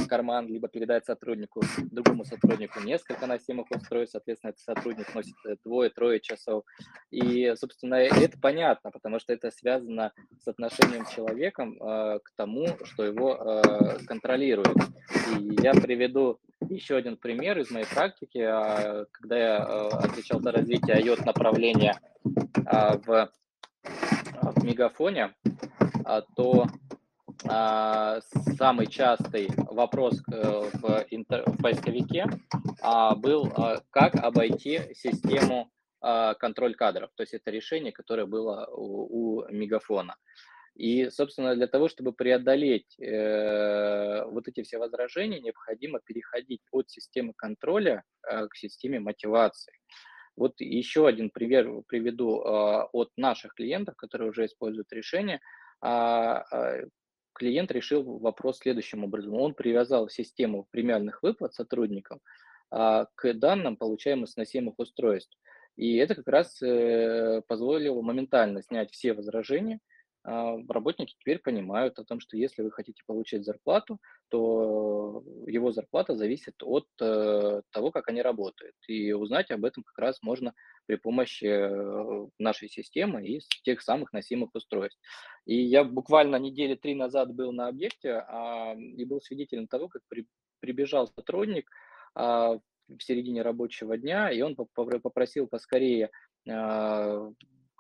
карман, 0.08 0.48
либо 0.48 0.68
передать 0.68 1.06
сотруднику, 1.06 1.62
другому 1.92 2.24
сотруднику 2.26 2.80
несколько 2.82 3.28
носимых 3.28 3.68
устройств, 3.72 4.14
соответственно, 4.14 4.52
этот 4.52 4.62
сотрудник 4.62 5.14
носит 5.14 5.36
э, 5.46 5.56
двое-трое 5.64 6.20
часов. 6.20 6.64
И, 7.12 7.54
собственно, 7.56 7.96
это 7.96 8.38
понятно, 8.40 8.92
потому 8.92 9.20
что 9.20 9.34
это 9.34 9.52
связано 9.52 10.14
с 10.40 10.48
отношением 10.48 11.06
человека 11.06 11.64
э, 11.64 12.20
к 12.24 12.32
тому, 12.36 12.68
что 12.84 13.04
его 13.04 13.36
э, 13.36 14.06
контролирует. 14.06 14.78
И 15.38 15.56
я 15.62 15.74
приведу 15.74 16.40
еще 16.70 16.96
один 16.96 17.18
пример 17.18 17.60
из 17.60 17.70
моей 17.72 17.86
практики, 17.86 18.40
э, 18.40 19.06
когда 19.12 19.38
я 19.38 19.58
э, 19.58 19.90
отвечал 20.06 20.42
за 20.42 20.52
развитие 20.52 21.02
IOT 21.02 21.26
направления 21.26 22.00
э, 22.24 22.98
в, 23.06 23.30
в 23.84 24.64
Мегафоне, 24.64 25.34
то 26.36 26.64
а, 26.64 26.68
самый 27.42 28.88
частый 28.88 29.50
вопрос 29.58 30.22
э, 30.32 30.70
в, 30.74 31.06
интер, 31.10 31.44
в 31.46 31.62
поисковике 31.62 32.26
а, 32.82 33.16
был, 33.16 33.52
а, 33.56 33.82
как 33.90 34.16
обойти 34.16 34.94
систему 34.94 35.70
контроль 36.40 36.76
кадров. 36.76 37.12
То 37.16 37.24
есть 37.24 37.34
это 37.34 37.50
решение, 37.50 37.94
которое 37.94 38.26
было 38.26 38.68
у, 38.70 39.40
у 39.40 39.48
Мегафона. 39.50 40.18
И, 40.76 41.10
собственно, 41.12 41.56
для 41.56 41.68
того, 41.68 41.88
чтобы 41.88 42.14
преодолеть 42.14 43.00
э, 43.00 44.24
вот 44.26 44.48
эти 44.48 44.64
все 44.64 44.80
возражения, 44.80 45.40
необходимо 45.40 46.00
переходить 46.04 46.62
от 46.72 46.90
системы 46.90 47.34
контроля 47.36 48.04
э, 48.28 48.48
к 48.48 48.56
системе 48.56 49.00
мотивации. 49.00 49.74
Вот 50.36 50.54
еще 50.60 51.08
один 51.08 51.30
пример 51.30 51.70
приведу 51.88 52.42
э, 52.42 52.88
от 52.92 53.12
наших 53.18 53.54
клиентов, 53.54 53.96
которые 53.96 54.32
уже 54.32 54.46
используют 54.46 54.92
решение 54.92 55.40
клиент 57.34 57.72
решил 57.72 58.04
вопрос 58.20 58.60
следующим 58.60 59.04
образом. 59.04 59.34
Он 59.36 59.54
привязал 59.54 60.10
систему 60.10 60.68
премиальных 60.72 61.24
выплат 61.24 61.54
сотрудникам 61.54 62.20
а, 62.72 63.08
к 63.16 63.34
данным, 63.34 63.78
получаемым 63.78 64.28
с 64.28 64.36
носимых 64.36 64.80
устройств. 64.80 65.38
И 65.76 65.96
это 65.98 66.14
как 66.14 66.28
раз 66.28 66.62
э, 66.62 67.42
позволило 67.48 68.00
моментально 68.02 68.62
снять 68.62 68.92
все 68.92 69.14
возражения, 69.14 69.80
работники 70.26 71.16
теперь 71.20 71.40
понимают 71.40 72.00
о 72.00 72.06
том, 72.06 72.20
что 72.20 72.38
если 72.38 72.62
вы 72.62 72.72
хотите 72.72 73.02
получить 73.06 73.44
зарплату, 73.44 74.00
то 74.30 75.24
его 75.48 75.72
зарплата 75.72 76.16
зависит 76.16 76.56
от 76.62 76.88
э, 77.02 77.62
того, 77.72 77.92
как 77.92 78.08
они 78.08 78.22
работают. 78.22 78.76
И 78.88 79.12
узнать 79.12 79.52
об 79.52 79.66
этом 79.66 79.84
как 79.84 79.98
раз 79.98 80.22
можно 80.22 80.54
при 80.86 80.96
помощи 80.96 81.46
э, 81.46 82.28
нашей 82.40 82.70
системы 82.70 83.28
и 83.28 83.42
тех 83.64 83.82
самых 83.82 84.14
носимых 84.14 84.52
устройств. 84.54 85.00
И 85.46 85.56
я 85.56 85.84
буквально 85.84 86.38
недели 86.38 86.76
три 86.76 86.96
назад 86.96 87.34
был 87.34 87.52
на 87.52 87.68
объекте 87.68 88.24
а, 88.28 88.76
и 88.76 89.04
был 89.04 89.20
свидетелем 89.20 89.68
того, 89.68 89.90
как 89.90 90.02
при, 90.08 90.26
прибежал 90.62 91.08
сотрудник 91.08 91.70
а, 92.16 92.60
в 92.88 93.00
середине 93.00 93.42
рабочего 93.42 93.98
дня, 93.98 94.32
и 94.32 94.42
он 94.42 94.56
попросил 94.56 95.48
поскорее 95.48 96.12
а, 96.50 97.30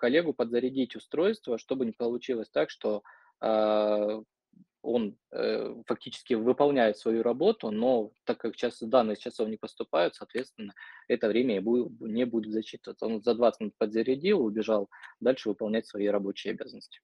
коллегу 0.04 0.34
подзарядить 0.34 0.98
устройство, 0.98 1.58
чтобы 1.58 1.86
не 1.86 1.94
получилось 1.94 2.50
так, 2.50 2.70
что 2.70 3.04
э, 3.39 4.22
он 4.82 5.18
э, 5.32 5.76
фактически 5.88 6.34
выполняет 6.34 6.98
свою 6.98 7.24
работу, 7.24 7.72
но 7.72 8.12
так 8.26 8.38
как 8.39 8.58
час, 8.58 8.82
данные 8.82 9.16
с 9.16 9.20
часов 9.20 9.48
не 9.48 9.56
поступают, 9.56 10.16
соответственно, 10.16 10.74
это 11.08 11.30
время 11.30 11.62
не 12.02 12.26
будет 12.26 12.52
зачитываться. 12.52 13.06
Он 13.06 13.24
за 13.24 13.34
20 13.34 13.62
минут 13.62 13.76
подзарядил, 13.78 14.44
убежал 14.44 14.89
дальше 15.22 15.48
выполнять 15.48 15.88
свои 15.88 16.08
рабочие 16.08 16.51
обязанности. 16.51 16.99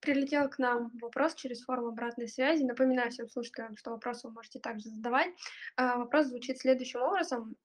Прилетел 0.00 0.48
к 0.48 0.58
нам 0.58 0.90
вопрос 1.02 1.34
через 1.34 1.62
форму 1.64 1.88
обратной 1.88 2.28
связи. 2.28 2.64
Напоминаю 2.64 3.10
всем 3.10 3.28
слушателям, 3.28 3.76
что 3.76 3.90
вопросы 3.90 4.26
вы 4.26 4.32
можете 4.32 4.58
также 4.58 4.88
задавать. 4.88 5.28
А, 5.76 5.98
вопрос 5.98 6.28
звучит 6.28 6.58
следующим 6.58 7.02
образом. 7.02 7.56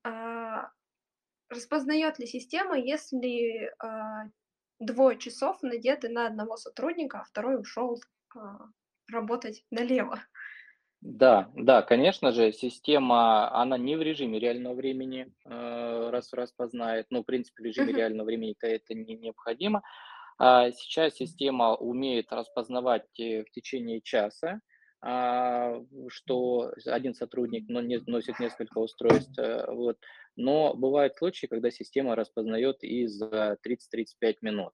А, 1.49 1.55
Распознает 1.55 2.19
ли 2.19 2.25
система, 2.27 2.77
если 2.77 3.71
э, 3.83 4.29
двое 4.79 5.17
часов 5.17 5.61
надеты 5.63 6.09
на 6.09 6.27
одного 6.27 6.57
сотрудника, 6.57 7.21
а 7.21 7.23
второй 7.23 7.59
ушел 7.61 7.99
э, 8.35 8.39
работать 9.11 9.65
налево? 9.71 10.23
Да, 11.01 11.51
да, 11.55 11.83
конечно 11.83 12.31
же, 12.31 12.51
система, 12.51 13.51
она 13.53 13.77
не 13.77 13.95
в 13.95 14.01
режиме 14.01 14.39
реального 14.39 14.73
времени 14.73 15.31
э, 15.45 16.09
раз 16.09 16.33
распознает, 16.33 17.05
ну, 17.11 17.21
в 17.21 17.25
принципе, 17.25 17.61
в 17.61 17.65
режиме 17.65 17.93
Мгм. 17.93 17.93
реального 17.93 18.25
времени 18.25 18.55
это 18.59 18.95
не 18.95 19.15
необходимо. 19.15 19.83
А 20.39 20.71
сейчас 20.71 21.15
система 21.15 21.75
умеет 21.75 22.31
распознавать 22.31 23.19
э, 23.19 23.43
в 23.43 23.51
течение 23.51 24.01
часа, 24.01 24.53
а, 24.53 24.59
что 26.09 26.73
один 26.85 27.13
сотрудник 27.13 27.69
носит 27.69 28.39
несколько 28.39 28.79
устройств, 28.79 29.37
э, 29.39 29.65
вот. 29.71 29.97
Но 30.35 30.73
бывают 30.73 31.15
случаи, 31.15 31.47
когда 31.47 31.71
система 31.71 32.15
распознает 32.15 32.83
и 32.83 33.07
за 33.07 33.57
30-35 33.63 34.35
минут. 34.41 34.73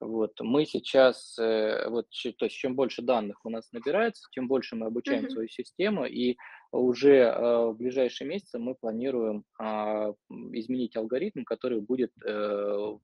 Вот. 0.00 0.40
Мы 0.40 0.64
сейчас, 0.64 1.38
э, 1.38 1.88
вот, 1.88 2.06
то 2.38 2.44
есть 2.46 2.56
чем 2.56 2.74
больше 2.76 3.02
данных 3.02 3.44
у 3.44 3.50
нас 3.50 3.70
набирается, 3.72 4.26
тем 4.32 4.48
больше 4.48 4.74
мы 4.76 4.86
обучаем 4.86 5.24
Мгм. 5.24 5.30
свою 5.30 5.48
систему, 5.48 6.06
и 6.06 6.36
уже 6.72 7.16
э, 7.16 7.66
в 7.66 7.74
ближайшие 7.76 8.28
месяцы 8.28 8.58
мы 8.58 8.74
планируем 8.74 9.44
а, 9.58 10.12
изменить 10.52 10.96
алгоритм, 10.96 11.44
который 11.44 11.80
будет 11.80 12.12
э, 12.24 12.96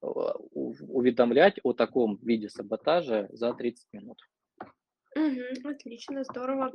уведомлять 0.00 1.58
о 1.62 1.72
таком 1.72 2.18
виде 2.22 2.48
саботажа 2.48 3.26
за 3.30 3.52
30 3.54 3.86
минут. 3.92 4.18
Мгм. 5.16 5.66
Отлично, 5.68 6.24
здорово. 6.24 6.72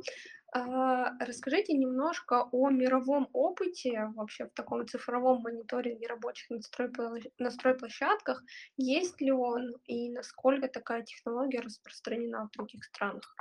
А, 0.54 1.16
расскажите 1.24 1.72
немножко 1.74 2.42
о 2.52 2.70
мировом 2.70 3.28
опыте 3.32 4.10
вообще 4.16 4.46
в 4.46 4.50
таком 4.54 4.86
цифровом 4.86 5.42
мониторинге 5.42 6.08
рабочих 6.08 6.50
настройплощ- 6.50 7.30
настройплощадках. 7.38 8.42
Есть 8.76 9.20
ли 9.22 9.32
он 9.32 9.76
и 9.86 10.10
насколько 10.10 10.68
такая 10.68 11.04
технология 11.04 11.60
распространена 11.60 12.48
в 12.48 12.56
других 12.56 12.84
странах? 12.84 13.34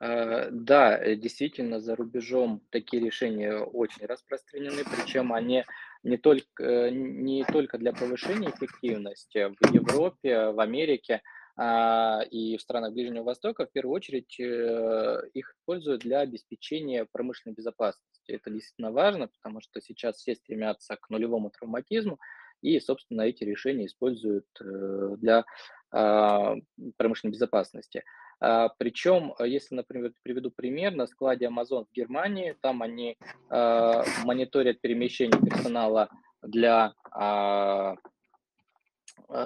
Э, 0.00 0.50
Да, 0.50 0.98
э, 0.98 1.16
действительно, 1.16 1.80
за 1.80 1.96
рубежом 1.96 2.62
такие 2.70 3.02
решения 3.04 3.56
очень 3.58 4.06
распространены, 4.06 4.84
причем 4.84 5.32
они 5.32 5.64
не 6.02 6.18
только, 6.18 6.62
э, 6.62 6.90
не 6.90 7.44
только 7.44 7.78
для 7.78 7.92
повышения 7.92 8.50
эффективности 8.50 9.54
в 9.58 9.64
Европе, 9.74 10.50
в 10.50 10.60
Америке 10.60 11.14
а, 11.14 11.20
и 11.58 12.56
в 12.58 12.60
странах 12.60 12.92
Ближнего 12.92 13.24
Востока, 13.24 13.64
в 13.64 13.72
первую 13.72 13.94
очередь 13.94 14.38
э, 14.38 15.22
их 15.32 15.54
используют 15.54 16.02
для 16.02 16.20
обеспечения 16.20 17.06
промышленной 17.10 17.54
безопасности. 17.54 18.30
Это 18.32 18.50
действительно 18.50 18.92
важно, 18.92 19.28
потому 19.28 19.62
что 19.62 19.80
сейчас 19.80 20.16
все 20.16 20.34
стремятся 20.34 20.96
к 20.96 21.08
нулевому 21.08 21.50
травматизму, 21.50 22.18
и, 22.62 22.78
собственно, 22.80 23.22
эти 23.22 23.44
решения 23.44 23.86
используют 23.86 24.46
э, 24.60 25.16
для 25.18 25.44
а, 25.92 26.56
промышленной 26.96 27.32
безопасности. 27.32 28.02
А, 28.40 28.68
причем, 28.78 29.34
а, 29.38 29.46
если, 29.46 29.74
например, 29.74 30.12
приведу 30.22 30.50
пример, 30.50 30.94
на 30.94 31.06
складе 31.06 31.46
Amazon 31.46 31.86
в 31.86 31.92
Германии, 31.94 32.56
там 32.60 32.82
они 32.82 33.16
а, 33.48 34.04
мониторят 34.24 34.80
перемещение 34.80 35.40
персонала 35.40 36.10
для 36.42 36.92
а, 37.10 37.92
а, 37.92 37.96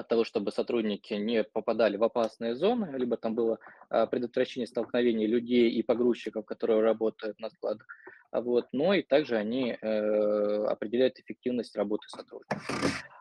того, 0.08 0.24
чтобы 0.24 0.52
сотрудники 0.52 1.14
не 1.14 1.44
попадали 1.44 1.96
в 1.96 2.04
опасные 2.04 2.54
зоны, 2.54 2.90
либо 2.96 3.16
там 3.16 3.34
было 3.34 3.58
а, 3.88 4.06
предотвращение 4.06 4.66
столкновений 4.66 5.26
людей 5.26 5.70
и 5.70 5.82
погрузчиков, 5.82 6.44
которые 6.44 6.80
работают 6.80 7.38
на 7.40 7.50
складах. 7.50 7.86
А 8.30 8.40
Вот. 8.40 8.68
Но 8.72 8.94
и 8.94 9.02
также 9.02 9.36
они 9.36 9.72
э, 9.72 10.64
определяют 10.66 11.18
эффективность 11.18 11.76
работы 11.76 12.08
сотрудников. 12.08 12.62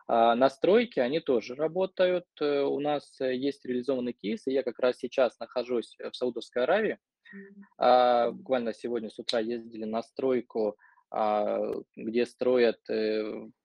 А, 0.06 0.34
настройки, 0.34 1.00
они 1.00 1.20
тоже 1.20 1.54
работают. 1.54 2.26
Э, 2.40 2.62
У 2.62 2.78
нас 2.80 3.20
э, 3.20 3.34
есть 3.34 3.64
реализованный 3.64 4.12
кейс, 4.12 4.46
и 4.46 4.52
я 4.52 4.62
как 4.62 4.78
раз 4.78 4.98
сейчас 4.98 5.38
нахожусь 5.40 5.96
в 5.98 6.14
Саудовской 6.14 6.64
Аравии. 6.64 6.98
Буквально 7.78 8.74
сегодня 8.74 9.08
с 9.08 9.16
утра 9.20 9.38
ездили 9.38 9.84
на 9.84 10.02
стройку, 10.02 10.76
где 11.94 12.26
строят 12.26 12.80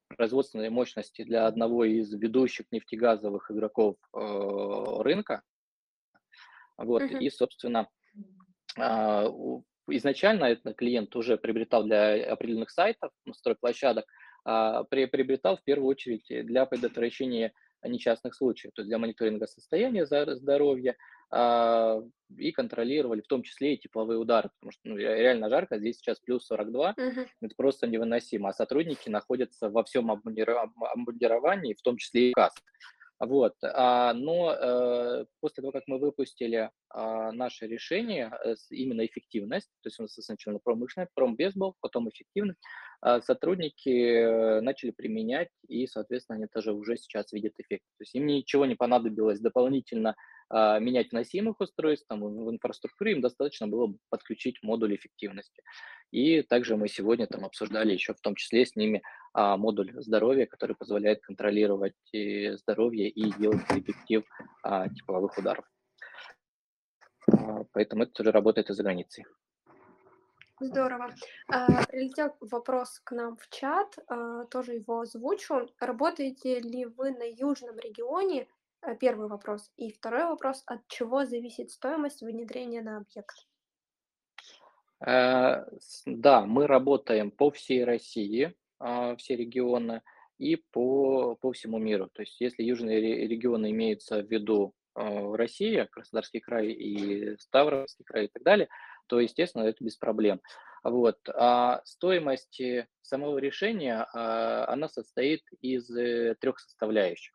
производственные 0.09 0.69
мощности 0.69 1.23
для 1.23 1.47
одного 1.47 1.85
из 1.85 2.13
ведущих 2.13 2.65
нефтегазовых 2.71 3.51
игроков 3.51 3.95
э, 4.13 5.01
рынка. 5.01 5.41
Вот. 6.77 7.03
Мгм. 7.03 7.19
И, 7.19 7.29
собственно, 7.29 7.87
у- 8.77 9.63
изначально 9.87 10.45
этот 10.45 10.75
клиент 10.75 11.15
уже 11.15 11.37
приобретал 11.37 11.83
для 11.83 12.31
определенных 12.31 12.69
сайтов, 12.69 13.11
стройплощадок, 13.33 14.05
при- 14.43 15.05
приобретал 15.05 15.57
в 15.57 15.63
первую 15.63 15.87
очередь 15.89 16.29
э, 16.29 16.43
для 16.43 16.65
предотвращения 16.65 17.53
несчастных 17.83 18.35
случаев, 18.35 18.73
то 18.73 18.81
есть 18.81 18.89
для 18.89 18.97
мониторинга 18.97 19.47
состояния 19.47 20.05
здоровья 20.05 20.95
и 21.31 22.51
контролировали 22.51 23.21
в 23.21 23.27
том 23.27 23.43
числе 23.43 23.75
и 23.75 23.77
тепловые 23.77 24.17
удары, 24.17 24.49
потому 24.59 24.71
что 24.71 24.81
ну, 24.85 24.95
ре- 24.95 25.21
реально 25.21 25.49
жарко, 25.49 25.77
здесь 25.77 25.97
сейчас 25.97 26.19
плюс 26.19 26.45
42, 26.45 26.93
Мгм. 26.97 27.25
это 27.41 27.55
просто 27.55 27.87
невыносимо, 27.87 28.49
а 28.49 28.53
сотрудники 28.53 29.09
находятся 29.09 29.69
во 29.69 29.83
всем 29.83 30.11
обмундировании, 30.11 31.73
в 31.73 31.81
том 31.81 31.97
числе 31.97 32.31
и 32.31 32.33
касках. 32.33 32.63
Вот, 33.17 33.53
а, 33.63 34.13
но 34.13 34.51
э, 34.53 35.25
после 35.39 35.61
того, 35.61 35.71
как 35.71 35.83
мы 35.87 35.99
выпустили 35.99 36.69
а, 36.89 37.31
наше 37.31 37.65
решение, 37.65 38.29
э, 38.43 38.55
именно 38.71 39.05
эффективность, 39.05 39.69
то 39.81 39.87
есть 39.87 39.99
у 39.99 40.03
нас 40.03 40.15
сначала 40.15 40.59
промышленность, 40.61 41.13
промбез 41.15 41.53
был, 41.55 41.75
потом 41.79 42.09
эффективность, 42.09 42.59
а, 42.99 43.21
сотрудники 43.21 44.59
начали 44.59 44.91
применять, 44.91 45.47
и, 45.65 45.87
соответственно, 45.87 46.39
они 46.39 46.47
тоже 46.47 46.73
уже 46.73 46.97
сейчас 46.97 47.31
видят 47.31 47.53
эффект. 47.57 47.83
То 47.97 48.01
есть 48.01 48.15
им 48.15 48.25
ничего 48.25 48.65
не 48.65 48.75
понадобилось 48.75 49.39
дополнительно 49.39 50.09
а, 50.09 50.15
менять 50.51 51.11
носимых 51.11 51.59
устройств, 51.59 52.05
там, 52.07 52.21
в 52.21 52.51
инфраструктуре 52.51 53.13
им 53.13 53.21
достаточно 53.21 53.67
было 53.67 53.87
бы 53.87 53.97
подключить 54.09 54.61
модуль 54.61 54.95
эффективности. 54.95 55.63
И 56.11 56.43
также 56.43 56.77
мы 56.77 56.87
сегодня 56.87 57.27
там 57.27 57.45
обсуждали 57.45 57.93
еще 57.93 58.13
в 58.13 58.21
том 58.21 58.35
числе 58.35 58.65
с 58.65 58.75
ними 58.75 59.01
а, 59.33 59.57
модуль 59.57 59.91
здоровья, 60.01 60.45
который 60.45 60.75
позволяет 60.75 61.21
контролировать 61.21 61.95
э, 62.13 62.55
здоровье 62.57 63.09
и 63.09 63.33
делать 63.33 63.67
детектив 63.69 64.23
а, 64.63 64.87
тепловых 64.87 65.37
ударов. 65.37 65.65
А, 67.31 67.65
Поэтому 67.73 68.03
это 68.03 68.13
тоже 68.13 68.31
работает 68.31 68.69
и 68.69 68.73
за 68.73 68.83
границей. 68.83 69.25
Здорово. 70.61 71.13
А, 71.49 71.83
прилетел 71.87 72.33
вопрос 72.39 73.01
к 73.03 73.11
нам 73.11 73.35
в 73.35 73.49
чат, 73.49 73.97
а, 74.07 74.45
тоже 74.45 74.75
его 74.75 75.01
озвучу. 75.01 75.67
Работаете 75.81 76.61
ли 76.61 76.85
вы 76.85 77.11
на 77.11 77.23
южном 77.23 77.77
регионе? 77.77 78.47
А, 78.85 78.95
Первый 78.95 79.27
вопрос. 79.27 79.71
И 79.77 79.91
второй 79.91 80.25
вопрос. 80.25 80.63
От 80.67 80.87
чего 80.87 81.25
зависит 81.25 81.71
стоимость 81.71 82.21
внедрения 82.21 82.81
на 82.81 82.97
объект? 82.97 83.35
Э, 85.05 85.65
Да, 86.05 86.45
мы 86.45 86.67
работаем 86.67 87.31
по 87.31 87.49
всей 87.49 87.83
России, 87.83 88.53
а, 88.79 89.15
все 89.15 89.35
регионы, 89.35 90.01
и 90.37 90.57
по, 90.57 91.35
по 91.35 91.51
всему 91.51 91.79
миру. 91.79 92.09
То 92.13 92.21
есть 92.21 92.39
если 92.41 92.63
южные 92.63 92.99
ре- 92.99 93.27
регионы 93.27 93.71
имеются 93.71 94.21
в 94.21 94.29
виду 94.29 94.73
э, 94.95 95.35
Россия, 95.35 95.85
Краснодарский 95.85 96.41
край 96.41 96.67
и 96.67 97.37
Ставропольский 97.37 98.03
край 98.03 98.25
и 98.25 98.27
так 98.27 98.43
далее, 98.43 98.67
то, 99.07 99.19
естественно, 99.19 99.63
это 99.63 99.83
без 99.83 99.95
проблем. 99.95 100.41
Вот. 100.83 101.17
А 101.33 101.81
стоимость 101.85 102.59
э, 102.59 102.87
самого 103.01 103.37
решения, 103.37 104.05
а, 104.13 104.65
она 104.67 104.89
состоит 104.89 105.41
из 105.61 105.89
э, 105.89 106.35
трех 106.39 106.59
составляющих. 106.59 107.33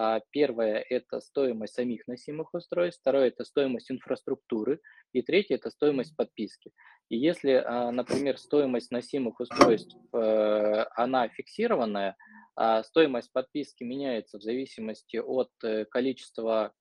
А, 0.00 0.20
Первое– 0.30 0.84
это 0.88 1.18
стоимость 1.18 1.74
самих 1.74 2.06
носимых 2.06 2.54
устройств, 2.54 3.00
второе– 3.00 3.28
это 3.28 3.42
стоимость 3.42 3.90
инфраструктуры, 3.90 4.80
и 5.12 5.22
третье– 5.22 5.56
это 5.56 5.70
стоимость 5.70 6.14
подписки. 6.14 6.70
И 7.08 7.16
если, 7.16 7.64
а, 7.66 7.90
например, 7.90 8.38
стоимость 8.38 8.92
носимых 8.92 9.40
устройств, 9.40 9.96
э, 10.12 10.84
она 10.94 11.28
фиксированная, 11.28 12.16
а 12.54 12.84
стоимость 12.84 13.32
подписки 13.32 13.82
меняется 13.82 14.38
в 14.38 14.42
зависимости 14.42 15.16
от 15.16 15.50
э, 15.64 15.84
количества 15.86 16.72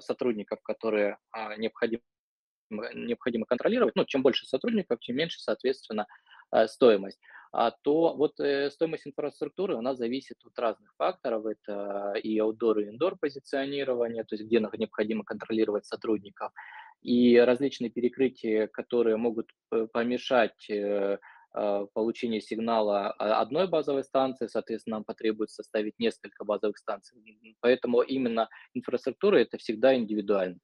сотрудников, 0.00 0.60
которые 0.62 1.16
необходимо, 1.56 2.02
необходимо 2.70 3.46
контролировать. 3.46 3.96
Ну, 3.96 4.04
чем 4.04 4.22
больше 4.22 4.44
сотрудников, 4.44 5.00
тем 5.00 5.16
меньше, 5.16 5.40
соответственно, 5.40 6.06
э, 6.52 6.66
стоимость. 6.66 7.18
А 7.52 7.70
то 7.70 8.14
вот 8.14 8.38
э, 8.40 8.70
стоимость 8.70 9.06
инфраструктуры 9.06 9.76
у 9.76 9.80
нас 9.80 9.96
зависит 9.98 10.36
от 10.44 10.58
разных 10.58 10.94
факторов. 10.96 11.46
Это 11.46 12.14
и 12.22 12.38
аутдор, 12.38 12.80
и 12.80 12.88
индор 12.88 13.16
позиционирование, 13.18 14.24
то 14.24 14.34
есть 14.34 14.46
где 14.46 14.60
необходимо 14.60 15.24
контролировать 15.24 15.86
сотрудников, 15.86 16.52
и 17.02 17.38
различные 17.38 17.90
перекрытия, 17.90 18.66
которые 18.66 19.16
могут 19.16 19.50
п- 19.70 19.86
помешать 19.86 20.68
э, 20.68 21.18
э, 21.54 21.86
получению 21.94 22.40
сигнала 22.40 23.12
а, 23.12 23.40
одной 23.40 23.68
базовой 23.68 24.04
станции, 24.04 24.46
соответственно, 24.46 24.96
нам 24.96 25.04
потребуется 25.04 25.62
ставить 25.62 25.98
несколько 25.98 26.44
базовых 26.44 26.76
станций. 26.76 27.56
Поэтому 27.60 28.02
именно 28.02 28.48
инфраструктура 28.74 29.36
это 29.36 29.58
всегда 29.58 29.94
индивидуально. 29.94 30.58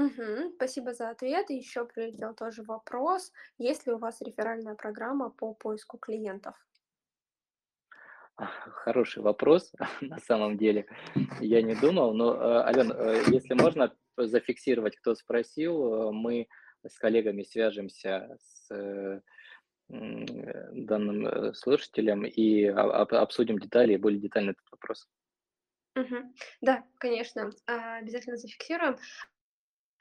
Мгм. 0.00 0.52
Спасибо 0.56 0.94
за 0.94 1.10
ответ. 1.10 1.50
И 1.50 1.56
еще 1.56 1.84
прилетел 1.84 2.34
тоже 2.34 2.62
вопрос. 2.62 3.32
Есть 3.58 3.86
ли 3.86 3.92
у 3.92 3.98
вас 3.98 4.22
реферальная 4.22 4.74
программа 4.74 5.28
по 5.28 5.52
поиску 5.52 5.98
клиентов? 5.98 6.54
Хороший 8.36 9.22
вопрос, 9.22 9.72
на 10.00 10.18
самом 10.18 10.56
деле. 10.56 10.86
Я 11.38 11.60
не 11.60 11.74
думал, 11.74 12.14
но, 12.14 12.34
э, 12.34 12.62
Ален, 12.62 12.92
э, 12.92 13.24
если 13.30 13.52
можно 13.52 13.94
зафиксировать, 14.16 14.96
кто 14.96 15.14
спросил, 15.14 15.74
э, 15.92 16.12
мы 16.12 16.48
с 16.82 16.96
коллегами 16.98 17.42
свяжемся 17.42 18.38
с 18.40 18.74
э, 18.74 19.20
данным 19.88 21.52
слушателем 21.52 22.24
и 22.24 22.64
об- 22.64 23.12
обсудим 23.12 23.58
детали, 23.58 23.96
более 23.96 24.20
детально 24.20 24.52
этот 24.52 24.64
вопрос. 24.70 25.06
Мгм. 25.94 26.32
Да, 26.60 26.84
конечно, 26.98 27.50
а, 27.66 27.96
обязательно 27.96 28.36
зафиксируем. 28.36 28.96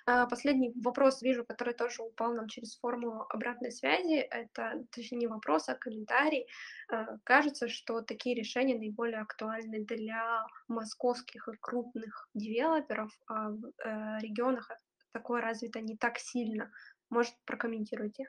А, 0.10 0.26
последний 0.26 0.74
вопрос 0.84 1.22
вижу, 1.22 1.46
который 1.46 1.76
тоже 1.76 2.02
упал 2.02 2.34
нам 2.34 2.48
через 2.48 2.80
форму 2.80 3.28
обратной 3.30 3.72
связи. 3.72 4.16
Это, 4.16 4.84
точнее, 4.92 5.20
не 5.20 5.28
вопрос, 5.28 5.70
а 5.70 5.76
комментарий. 5.76 6.48
А, 6.92 7.18
кажется, 7.24 7.70
что 7.70 8.02
такие 8.02 8.36
решения 8.36 8.76
наиболее 8.76 9.20
актуальны 9.20 9.86
для 9.86 10.44
московских 10.68 11.48
и 11.48 11.58
крупных 11.62 12.28
девелоперов, 12.34 13.12
а 13.28 13.50
в 13.50 13.66
э, 13.86 14.20
регионах 14.22 14.72
такое 15.12 15.42
развито 15.42 15.80
не 15.80 15.96
так 15.96 16.18
сильно. 16.18 16.72
Может, 17.12 17.36
прокомментируйте? 17.46 18.26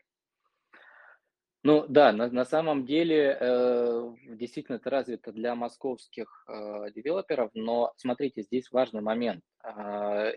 Ну 1.63 1.87
да, 1.89 2.13
на, 2.13 2.29
на 2.29 2.45
самом 2.45 2.85
деле 2.85 3.39
э, 3.41 4.15
действительно 4.27 4.77
это 4.77 4.91
развито 4.91 5.33
для 5.33 5.55
московских 5.55 6.45
э, 6.47 6.91
девелоперов, 6.95 7.51
но 7.55 7.95
смотрите, 7.97 8.43
здесь 8.43 8.71
важный 8.71 9.01
момент. 9.01 9.43
Кон- 9.63 10.33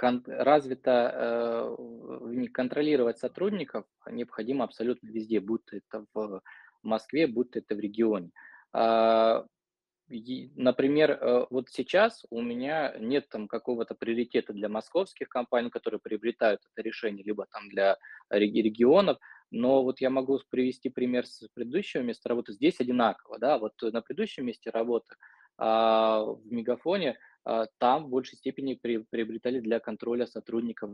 развито 0.00 1.76
э, 2.30 2.46
контролировать 2.52 3.18
сотрудников 3.18 3.84
необходимо 4.10 4.64
абсолютно 4.64 5.08
везде, 5.08 5.40
будь 5.40 5.64
то 5.66 5.76
это 5.76 6.06
в 6.14 6.42
Москве, 6.82 7.26
будь 7.26 7.50
то 7.52 7.58
это 7.58 7.74
в 7.74 7.80
регионе. 7.80 8.30
А, 8.72 9.44
например, 10.08 11.12
э, 11.12 11.46
вот 11.50 11.68
сейчас 11.68 12.24
у 12.30 12.40
меня 12.42 12.94
нет 12.98 13.28
там 13.28 13.46
какого-то 13.46 13.94
приоритета 13.94 14.52
для 14.52 14.68
московских 14.68 15.28
компаний, 15.28 15.70
которые 15.70 16.00
приобретают 16.00 16.60
это 16.72 16.82
решение, 16.86 17.24
либо 17.24 17.46
там 17.50 17.68
для 17.68 17.96
реги- 18.30 18.62
регионов, 18.62 19.18
но 19.50 19.82
вот 19.82 20.00
я 20.00 20.10
могу 20.10 20.38
привести 20.48 20.88
пример 20.88 21.26
с 21.26 21.46
предыдущего 21.54 22.02
места 22.02 22.28
работы. 22.28 22.52
Здесь 22.52 22.80
одинаково, 22.80 23.38
да, 23.38 23.58
вот 23.58 23.74
на 23.82 24.00
предыдущем 24.00 24.46
месте 24.46 24.70
работы 24.70 25.14
а, 25.58 26.22
в 26.24 26.40
Мегафоне 26.50 27.18
там 27.78 28.04
в 28.04 28.08
большей 28.08 28.36
степени 28.36 28.74
при- 28.74 29.04
приобретали 29.10 29.60
для 29.60 29.80
контроля 29.80 30.26
сотрудников 30.26 30.90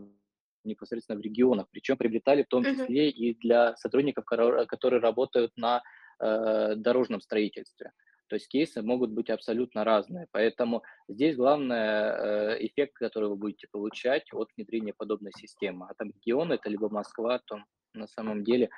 непосредственно 0.64 1.18
в 1.18 1.22
регионах, 1.22 1.66
причем 1.70 1.96
приобретали 1.96 2.42
в 2.42 2.48
том 2.48 2.64
числе 2.64 3.10
и 3.10 3.34
для 3.34 3.76
сотрудников, 3.76 4.24
которые 4.24 5.00
работают 5.00 5.52
на 5.56 5.82
э, 6.20 6.74
дорожном 6.76 7.20
строительстве. 7.20 7.92
То 8.28 8.34
есть 8.34 8.48
кейсы 8.48 8.82
могут 8.82 9.10
быть 9.10 9.30
абсолютно 9.30 9.84
разные. 9.84 10.26
Поэтому 10.32 10.82
здесь 11.08 11.36
главное 11.36 12.56
э, 12.56 12.66
эффект, 12.66 12.94
который 12.94 13.28
вы 13.28 13.36
будете 13.36 13.68
получать 13.70 14.32
от 14.32 14.48
внедрения 14.56 14.92
подобной 14.92 15.30
системы. 15.36 15.86
А 15.88 15.94
там 15.94 16.10
регион 16.10 16.52
это 16.52 16.68
либо 16.68 16.88
Москва, 16.88 17.40
то 17.46 17.62
на 17.94 18.08
самом 18.08 18.42
деле 18.42 18.68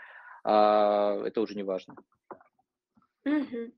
а, 0.45 1.19
это 1.25 1.41
уже 1.41 1.55
не 1.55 1.63
важно. 1.63 1.97
Мгм. 3.29 3.73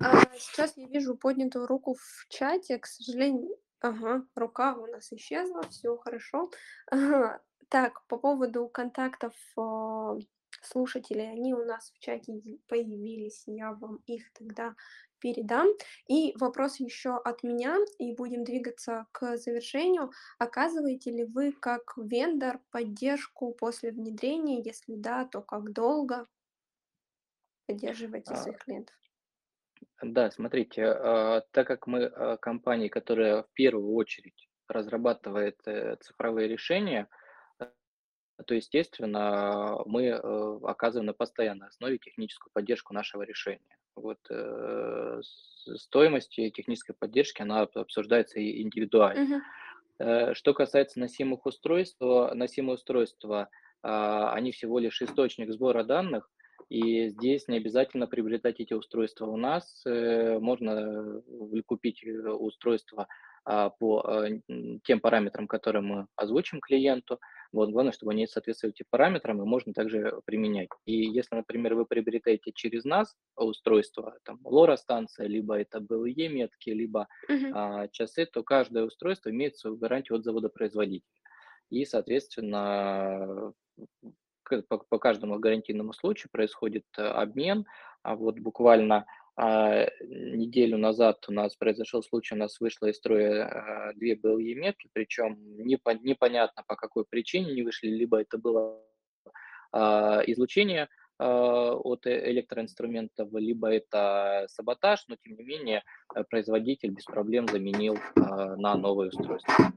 А, 0.00 0.24
сейчас 0.38 0.76
я 0.76 0.86
вижу 0.86 1.16
поднятую 1.16 1.66
руку 1.66 1.94
в 1.94 2.26
чате, 2.28 2.78
к 2.78 2.86
сожалению. 2.86 3.56
Ага, 3.80 4.26
рука 4.34 4.74
у 4.74 4.86
нас 4.86 5.12
исчезла, 5.12 5.62
все 5.70 5.96
хорошо. 5.96 6.50
Ага. 6.90 7.40
Так, 7.68 8.04
по 8.08 8.16
поводу 8.18 8.68
контактов 8.68 9.32
а, 9.56 10.18
слушателей, 10.62 11.30
они 11.30 11.54
у 11.54 11.64
нас 11.64 11.92
в 11.94 12.00
чате 12.00 12.40
появились, 12.66 13.44
я 13.46 13.72
вам 13.72 14.00
их 14.06 14.32
тогда 14.32 14.74
передам. 15.20 15.68
И 16.08 16.34
вопрос 16.40 16.80
еще 16.80 17.16
от 17.16 17.44
меня, 17.44 17.76
и 17.98 18.14
будем 18.14 18.42
двигаться 18.42 19.06
к 19.12 19.36
завершению. 19.36 20.10
Оказываете 20.38 21.10
ли 21.12 21.24
вы 21.24 21.52
как 21.52 21.94
вендор 21.96 22.60
поддержку 22.70 23.52
после 23.52 23.92
внедрения? 23.92 24.62
Если 24.62 24.96
да, 24.96 25.26
то 25.26 25.42
как 25.42 25.72
долго 25.72 26.26
поддерживаете 27.70 28.32
А, 28.32 28.36
своих 28.36 28.58
клиентов? 28.58 28.96
Да, 30.02 30.30
смотрите, 30.30 30.84
а, 30.84 31.42
так 31.52 31.66
как 31.66 31.86
мы 31.86 32.04
а, 32.04 32.36
компания, 32.36 32.88
которая 32.88 33.42
в 33.42 33.52
первую 33.54 33.94
очередь 33.94 34.48
разрабатывает 34.68 35.56
э, 35.66 35.96
цифровые 36.00 36.46
решения, 36.46 37.08
э, 37.58 37.66
то, 38.46 38.54
естественно, 38.54 39.82
мы 39.86 40.04
э, 40.06 40.58
оказываем 40.62 41.06
на 41.06 41.12
постоянной 41.12 41.68
основе 41.68 41.98
техническую 41.98 42.52
поддержку 42.52 42.94
нашего 42.94 43.22
решения. 43.22 43.76
Вот 43.96 44.20
стоимость 45.76 46.30
технической 46.54 46.94
поддержки, 46.94 47.42
она 47.42 47.62
об- 47.62 47.76
обсуждается 47.76 48.40
индивидуально. 48.40 49.42
Э, 49.98 50.34
Что 50.34 50.54
касается 50.54 51.00
носимых 51.00 51.44
устройств, 51.46 52.00
носимые 52.00 52.76
устройства, 52.76 53.50
они 53.82 54.52
всего 54.52 54.78
лишь 54.78 55.02
источник 55.02 55.50
сбора 55.52 55.84
данных, 55.84 56.30
и 56.70 57.08
здесь 57.10 57.48
не 57.48 57.58
обязательно 57.58 58.06
приобретать 58.06 58.60
эти 58.60 58.74
устройства 58.74 59.26
у 59.26 59.36
нас. 59.36 59.82
Э, 59.86 60.38
Можно 60.38 61.22
э, 61.58 61.62
купить 61.66 62.02
э, 62.04 62.10
устройство 62.30 63.08
а, 63.44 63.70
по 63.70 64.02
м, 64.48 64.80
тем 64.84 65.00
параметрам, 65.00 65.48
которые 65.48 65.82
мы 65.82 66.06
озвучим 66.16 66.60
клиенту. 66.60 67.18
Вот, 67.52 67.70
главное, 67.70 67.92
чтобы 67.92 68.12
они 68.12 68.26
соответствовали 68.26 68.74
этим 68.74 68.86
параметрам, 68.90 69.40
и 69.42 69.46
можно 69.46 69.72
также 69.72 70.20
применять. 70.26 70.68
И 70.84 70.92
если, 71.10 71.34
например, 71.36 71.74
вы 71.74 71.86
приобретаете 71.86 72.52
через 72.54 72.84
нас 72.84 73.16
устройство, 73.36 74.18
там, 74.24 74.38
LoRa-станция, 74.44 75.26
либо 75.26 75.58
это 75.58 75.80
BLE 75.80 76.28
метки, 76.28 76.70
либо 76.70 77.08
Мгм. 77.28 77.54
а, 77.54 77.88
часы, 77.88 78.26
то 78.26 78.42
каждое 78.44 78.84
устройство 78.84 79.30
имеет 79.30 79.56
свою 79.56 79.76
гарантию 79.76 80.18
от 80.18 80.24
завода-производителя. 80.24 81.20
И, 81.70 81.84
соответственно, 81.84 83.52
по, 84.68 84.78
по 84.78 84.98
каждому 84.98 85.38
гарантийному 85.38 85.92
случаю 85.92 86.30
происходит 86.32 86.84
э, 86.98 87.02
обмен. 87.02 87.66
А 88.02 88.16
вот 88.16 88.38
буквально 88.38 89.06
а, 89.36 89.86
неделю 90.02 90.76
назад 90.76 91.24
у 91.28 91.32
нас 91.32 91.56
произошел 91.56 92.02
случай, 92.02 92.34
у 92.34 92.38
нас 92.38 92.60
вышло 92.60 92.86
из 92.86 92.96
строя 92.96 93.46
а, 93.46 93.92
две 93.94 94.14
BLE 94.14 94.54
метки, 94.54 94.90
причем 94.92 95.38
непо- 95.58 95.98
непонятно 96.02 96.62
по 96.66 96.76
какой 96.76 97.04
причине 97.04 97.54
не 97.54 97.62
вышли, 97.62 97.88
либо 97.88 98.20
это 98.20 98.36
было 98.36 98.82
а, 99.72 100.20
излучение 100.26 100.88
а, 101.18 101.74
от 101.74 102.06
э- 102.06 102.30
электроинструментов, 102.32 103.32
либо 103.32 103.68
это 103.68 104.44
саботаж, 104.48 105.04
но 105.08 105.16
тем 105.16 105.36
не 105.36 105.44
менее 105.44 105.84
производитель 106.28 106.90
без 106.90 107.04
проблем 107.04 107.48
заменил 107.48 107.98
а, 108.16 108.56
на 108.56 108.76
новое 108.76 109.08
устройство. 109.08 109.72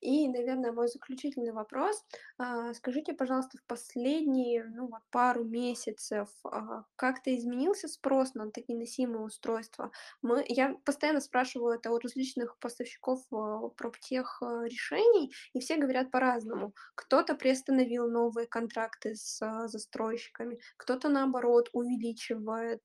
И, 0.00 0.28
наверное, 0.28 0.72
мой 0.72 0.88
заключительный 0.88 1.52
вопрос. 1.52 2.04
А, 2.38 2.72
скажите, 2.74 3.12
пожалуйста, 3.14 3.58
в 3.58 3.64
последние, 3.66 4.64
ну, 4.64 4.88
вот 4.88 5.00
пару 5.10 5.44
месяцев, 5.44 6.28
а, 6.44 6.84
как-то 6.96 7.34
изменился 7.34 7.88
спрос 7.88 8.34
на 8.34 8.50
такие 8.50 8.78
носимые 8.78 9.22
устройства? 9.24 9.90
Мы, 10.22 10.44
я 10.48 10.76
постоянно 10.84 11.20
спрашиваю 11.20 11.74
это 11.74 11.90
у 11.90 11.98
различных 11.98 12.58
поставщиков 12.58 13.20
а, 13.32 13.68
проптех 13.70 14.40
решений, 14.42 15.32
и 15.52 15.60
все 15.60 15.76
говорят 15.76 16.10
по-разному. 16.10 16.74
Кто-то 16.94 17.34
приостановил 17.34 18.08
новые 18.10 18.46
контракты 18.46 19.14
с 19.14 19.38
застройщиками, 19.68 20.58
кто-то, 20.76 21.08
наоборот, 21.08 21.68
увеличивает 21.72 22.82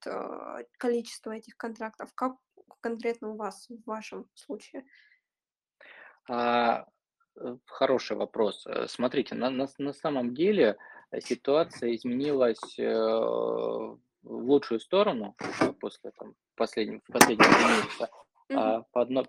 количество 0.77 1.31
этих 1.31 1.57
контрактов. 1.57 2.11
Как 2.15 2.33
конкретно 2.81 3.29
у 3.31 3.35
вас 3.35 3.67
в 3.69 3.85
вашем 3.85 4.29
случае? 4.33 4.85
А, 6.29 6.85
э, 7.35 7.57
хороший 7.65 8.17
вопрос. 8.17 8.65
Э, 8.67 8.87
Смотрите, 8.87 9.35
на, 9.35 9.49
на, 9.49 9.67
на 9.77 9.93
самом 9.93 10.33
деле 10.33 10.77
э, 11.11 11.21
ситуация 11.21 11.95
изменилась 11.95 12.77
э, 12.79 12.85
в 12.93 13.97
лучшую 14.23 14.79
сторону 14.79 15.35
э, 15.61 15.71
после 15.73 16.11
там, 16.11 16.35
последнего, 16.55 17.01
три 17.19 17.37
месяца 17.37 18.09
а, 18.49 18.81
по, 18.91 19.01
одной, 19.01 19.25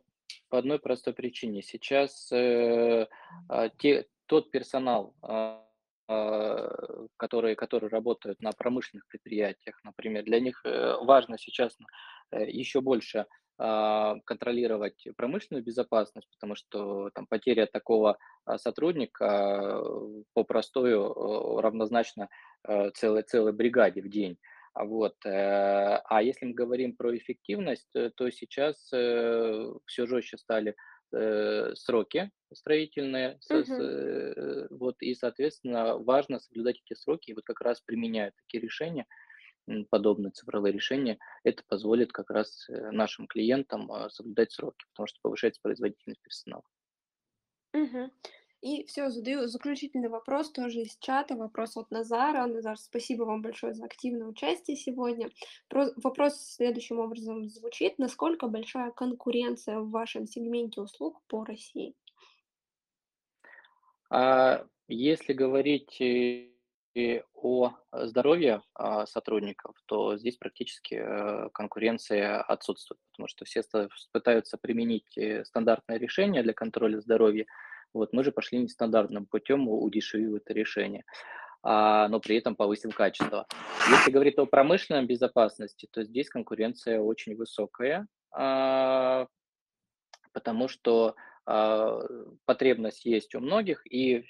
по 0.49 0.59
одной 0.59 0.79
простой 0.79 1.13
причине. 1.13 1.63
Сейчас 1.63 2.31
э, 2.33 3.07
а, 3.49 3.69
те, 3.69 4.07
тот 4.27 4.51
персонал, 4.51 5.15
а, 5.23 5.65
а, 6.09 7.07
который, 7.17 7.55
который 7.55 7.91
работает 7.91 8.41
на 8.41 8.53
промышленных 8.53 9.07
предприятиях, 9.09 9.79
например, 9.85 10.25
для 10.25 10.41
них 10.41 10.61
э, 10.65 10.97
важно 11.03 11.37
сейчас 11.39 11.77
э, 12.31 12.49
еще 12.49 12.81
больше 12.81 13.27
контролировать 13.59 15.05
промышленную 15.17 15.65
безопасность, 15.65 16.29
потому 16.31 16.55
что 16.55 17.11
там 17.11 17.27
потеря 17.27 17.67
такого 17.67 18.17
а, 18.45 18.57
сотрудника 18.57 19.25
э, 19.25 20.23
по 20.33 20.45
простою 20.45 21.13
э, 21.13 21.61
равнозначно 21.61 22.29
э, 22.69 22.91
целой, 22.91 23.23
целой 23.23 23.53
бригаде 23.53 24.01
в 24.01 24.09
день. 24.09 24.39
А 24.75 24.85
Вот. 24.85 25.17
А 25.25 26.23
если 26.23 26.47
мы 26.47 26.55
говорим 26.55 26.95
про 26.95 27.17
эффективность, 27.17 27.91
то 27.93 28.31
сейчас 28.31 28.77
все 28.87 30.07
жестче 30.07 30.39
стали 30.39 30.77
сроки 31.75 32.31
строительные, 32.55 33.39
э, 33.51 34.67
вот, 34.71 34.97
и, 35.01 35.15
соответственно, 35.15 35.99
важно 35.99 36.39
соблюдать 36.39 36.81
эти 36.85 36.99
сроки, 36.99 37.31
и 37.31 37.35
вот 37.35 37.45
как 37.45 37.61
раз 37.61 37.81
применяя 37.81 38.33
такие 38.37 38.63
решения, 38.63 39.07
подобные 39.91 40.31
цифровые 40.31 40.73
решения, 40.73 41.19
это 41.45 41.63
позволит 41.69 42.13
как 42.13 42.31
раз 42.31 42.69
э, 42.69 42.91
нашим 42.91 43.27
клиентам 43.27 43.91
а, 43.93 44.11
соблюдать 44.11 44.53
сроки, 44.53 44.85
потому 44.93 45.07
что 45.07 45.19
повышается 45.23 45.61
производительность 45.63 46.23
персонала. 46.23 46.65
Мгм. 47.73 48.11
И 48.61 48.85
все, 48.87 49.09
задаю 49.09 49.47
заключительный 49.47 50.09
вопрос 50.09 50.51
тоже 50.51 50.81
из 50.81 50.97
чата. 50.99 51.37
Вопрос 51.37 51.77
от 51.77 51.91
Назара. 51.93 52.45
Назар, 52.47 52.77
спасибо 52.77 53.23
вам 53.23 53.41
большое 53.41 53.73
за 53.73 53.85
активное 53.85 54.27
участие 54.27 54.77
сегодня. 54.77 55.31
Про- 55.69 55.93
вопрос 55.97 56.41
следующим 56.41 56.99
образом 56.99 57.49
звучит: 57.49 57.99
насколько 57.99 58.49
большая 58.49 58.91
конкуренция 58.91 59.79
в 59.79 59.91
вашем 59.91 60.27
сегменте 60.27 60.81
услуг 60.81 61.23
по 61.29 61.45
России? 61.45 61.95
А 64.11 64.67
если 64.89 65.35
говорить 65.35 65.97
и 66.01 66.58
о 67.35 67.73
здоровье 67.93 68.63
а, 68.75 69.07
сотрудников, 69.07 69.77
то 69.87 70.17
здесь 70.17 70.37
практически 70.37 70.95
э, 70.95 71.49
конкуренция 71.55 72.43
отсутствует, 72.43 73.01
потому 73.13 73.29
что 73.29 73.45
все 73.45 73.63
пытаются 74.13 74.59
применить 74.59 75.17
э, 75.17 75.45
стандартное 75.45 75.99
решение 75.99 76.43
для 76.43 76.53
контроля 76.53 77.01
здоровья. 77.01 77.47
Вот 77.95 78.13
мы 78.13 78.25
же 78.25 78.33
пошли 78.33 78.59
нестандартным 78.59 79.27
путем, 79.27 79.69
удешевив 79.69 80.41
это 80.41 80.53
решение, 80.53 81.05
а, 81.63 82.09
но 82.09 82.21
при 82.21 82.37
этом 82.37 82.57
повысив 82.57 82.95
качество. 82.95 83.47
Если 83.91 84.11
говорить 84.11 84.39
о 84.39 84.47
промышленной 84.47 85.07
безопасности, 85.07 85.89
то 85.91 86.03
здесь 86.03 86.29
конкуренция 86.29 87.01
очень 87.01 87.37
высокая, 87.37 88.07
а, 88.33 89.27
потому 90.33 90.69
что 90.69 91.15
потребность 92.45 93.07
есть 93.07 93.35
у 93.35 93.41
многих, 93.41 93.83
и 93.91 94.25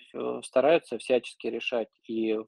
стараются 0.44 0.98
всячески 0.98 1.48
решать 1.48 1.88
и 2.06 2.38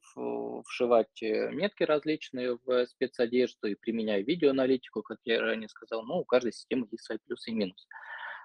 вшивать 0.65 1.21
э, 1.21 1.49
метки 1.51 1.83
различные 1.83 2.57
в 2.65 2.85
спецодежду, 2.85 3.67
и 3.67 3.75
применяя 3.75 4.21
видеоаналитику, 4.21 5.01
как 5.01 5.17
я 5.25 5.41
ранее 5.41 5.67
сказал, 5.67 6.03
ну, 6.03 6.19
у 6.19 6.25
каждой 6.25 6.53
системы 6.53 6.87
есть 6.89 7.03
свои 7.03 7.17
плюсы 7.25 7.51
и 7.51 7.53
минусы. 7.53 7.85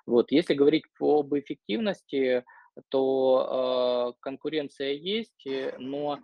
Вот, 0.05 0.33
если 0.33 0.55
говорить 0.55 0.85
об 1.01 1.33
эффективности, 1.35 2.45
то 2.89 4.15
э, 4.17 4.21
конкуренция 4.21 4.93
есть, 4.93 5.47
э, 5.47 5.77
но 5.79 6.19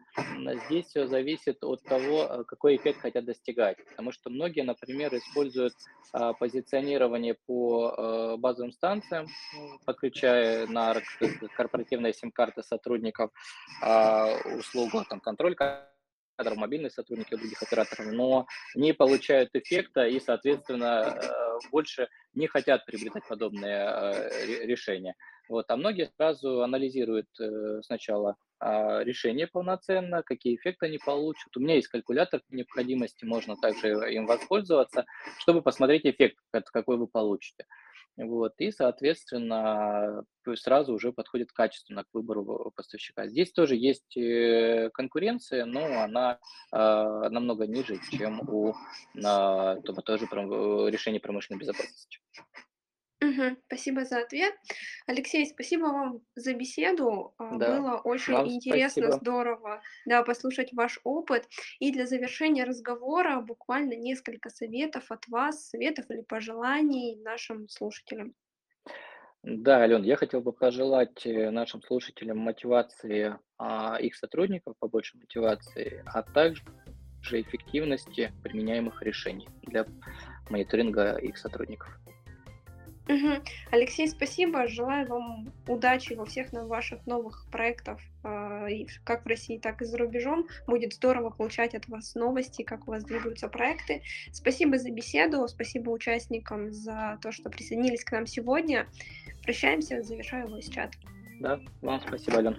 здесь 0.66 0.86
все 0.86 1.06
зависит 1.06 1.62
от 1.64 1.82
того, 1.82 2.24
э, 2.24 2.44
какой 2.44 2.76
эффект 2.76 3.00
хотят 3.00 3.24
достигать. 3.24 3.78
Потому 3.90 4.12
что 4.12 4.30
многие, 4.30 4.62
например, 4.62 5.14
используют 5.14 5.74
э, 6.12 6.32
позиционирование 6.38 7.36
по 7.46 7.94
э, 7.96 8.36
базовым 8.36 8.72
станциям, 8.72 9.26
подключая 9.86 10.66
на 10.66 10.94
корпоративные 11.56 12.12
сим-карты 12.12 12.62
сотрудников 12.62 13.30
э, 13.82 14.56
услугу, 14.58 15.04
там, 15.08 15.20
контроль 15.20 15.54
кадров, 15.54 15.88
мобильные 16.56 16.90
сотрудники 16.90 17.34
других 17.34 17.62
операторов, 17.62 18.12
но 18.12 18.46
не 18.74 18.92
получают 18.92 19.50
эффекта 19.54 20.06
и, 20.06 20.18
соответственно, 20.18 21.16
больше 21.70 22.08
не 22.34 22.46
хотят 22.46 22.84
приобретать 22.84 23.26
подобные 23.28 24.28
решения. 24.64 25.14
Вот, 25.52 25.66
а 25.68 25.76
многие 25.76 26.10
сразу 26.16 26.62
анализируют 26.62 27.28
э, 27.38 27.82
сначала 27.82 28.36
э, 28.58 29.04
решение 29.04 29.46
полноценно, 29.46 30.22
какие 30.22 30.56
эффекты 30.56 30.86
они 30.86 30.96
получат. 30.96 31.54
У 31.54 31.60
меня 31.60 31.74
есть 31.74 31.88
калькулятор 31.88 32.40
необходимости, 32.48 33.26
можно 33.26 33.54
также 33.56 33.88
им 34.14 34.24
воспользоваться, 34.24 35.04
чтобы 35.36 35.60
посмотреть 35.60 36.06
эффект, 36.06 36.38
какой 36.72 36.96
вы 36.96 37.06
получите. 37.06 37.66
Вот, 38.16 38.54
и, 38.56 38.70
соответственно, 38.70 40.24
сразу 40.54 40.94
уже 40.94 41.12
подходит 41.12 41.52
качественно 41.52 42.04
к 42.04 42.08
выбору 42.14 42.72
поставщика. 42.74 43.26
Здесь 43.26 43.52
тоже 43.52 43.76
есть 43.76 44.16
э, 44.16 44.88
конкуренция, 44.94 45.66
но 45.66 46.00
она 46.00 46.38
э, 46.72 46.78
намного 47.28 47.66
ниже, 47.66 47.98
чем 48.10 48.40
у 48.48 48.70
э, 48.70 49.76
тоже 50.02 50.24
решения 50.24 51.20
промышленной 51.20 51.60
безопасности. 51.60 52.20
Мгм. 53.22 53.56
Спасибо 53.66 54.04
за 54.04 54.18
ответ. 54.18 54.52
Алексей, 55.06 55.46
спасибо 55.46 55.84
вам 55.84 56.22
за 56.34 56.54
беседу. 56.54 57.34
А, 57.38 57.56
Да, 57.56 57.78
Было 57.78 57.96
очень 57.98 58.34
вам 58.34 58.48
интересно, 58.48 59.02
спасибо. 59.02 59.12
здорово, 59.12 59.82
да, 60.06 60.24
послушать 60.24 60.72
ваш 60.72 60.98
опыт. 61.04 61.48
И 61.78 61.92
для 61.92 62.06
завершения 62.06 62.64
разговора 62.64 63.40
буквально 63.40 63.94
несколько 63.94 64.50
советов 64.50 65.10
от 65.10 65.28
вас, 65.28 65.68
советов 65.68 66.06
или 66.10 66.22
пожеланий 66.22 67.16
нашим 67.22 67.68
слушателям. 67.68 68.34
Да, 69.44 69.78
Ален, 69.78 70.02
я 70.02 70.16
хотел 70.16 70.40
бы 70.40 70.52
пожелать 70.52 71.26
э, 71.26 71.50
нашим 71.50 71.82
слушателям 71.82 72.38
мотивации 72.38 73.36
а, 73.58 73.96
их 74.00 74.14
сотрудников, 74.14 74.76
побольше 74.78 75.18
мотивации, 75.18 76.02
а 76.06 76.22
также 76.22 76.62
эффективности 77.30 78.32
применяемых 78.42 79.02
решений 79.02 79.48
для 79.62 79.84
мониторинга 80.48 81.16
их 81.16 81.38
сотрудников. 81.38 81.88
Мгм. 83.08 83.42
Алексей, 83.70 84.08
спасибо. 84.08 84.66
Желаю 84.68 85.08
вам 85.08 85.52
удачи 85.66 86.14
во 86.14 86.24
всех 86.24 86.52
ваших 86.52 87.04
новых 87.06 87.46
проектах, 87.50 87.98
а, 88.22 88.66
как 89.04 89.24
в 89.24 89.28
России, 89.28 89.58
так 89.58 89.82
и 89.82 89.84
за 89.84 89.98
рубежом. 89.98 90.46
Будет 90.66 90.94
здорово 90.94 91.30
получать 91.30 91.74
от 91.74 91.88
вас 91.88 92.14
новости, 92.14 92.62
как 92.62 92.86
у 92.86 92.92
вас 92.92 93.04
двигаются 93.04 93.48
проекты. 93.48 94.02
Спасибо 94.32 94.78
за 94.78 94.90
беседу, 94.90 95.46
спасибо 95.48 95.90
участникам 95.90 96.72
за 96.72 97.18
то, 97.20 97.32
что 97.32 97.50
присоединились 97.50 98.04
к 98.04 98.12
нам 98.12 98.26
сегодня. 98.26 98.86
Прощаемся, 99.42 100.02
завершаю 100.02 100.48
войс 100.48 100.68
чат. 100.68 100.92
Да, 101.40 101.60
вам 101.80 102.00
спасибо, 102.00 102.38
Ален. 102.38 102.56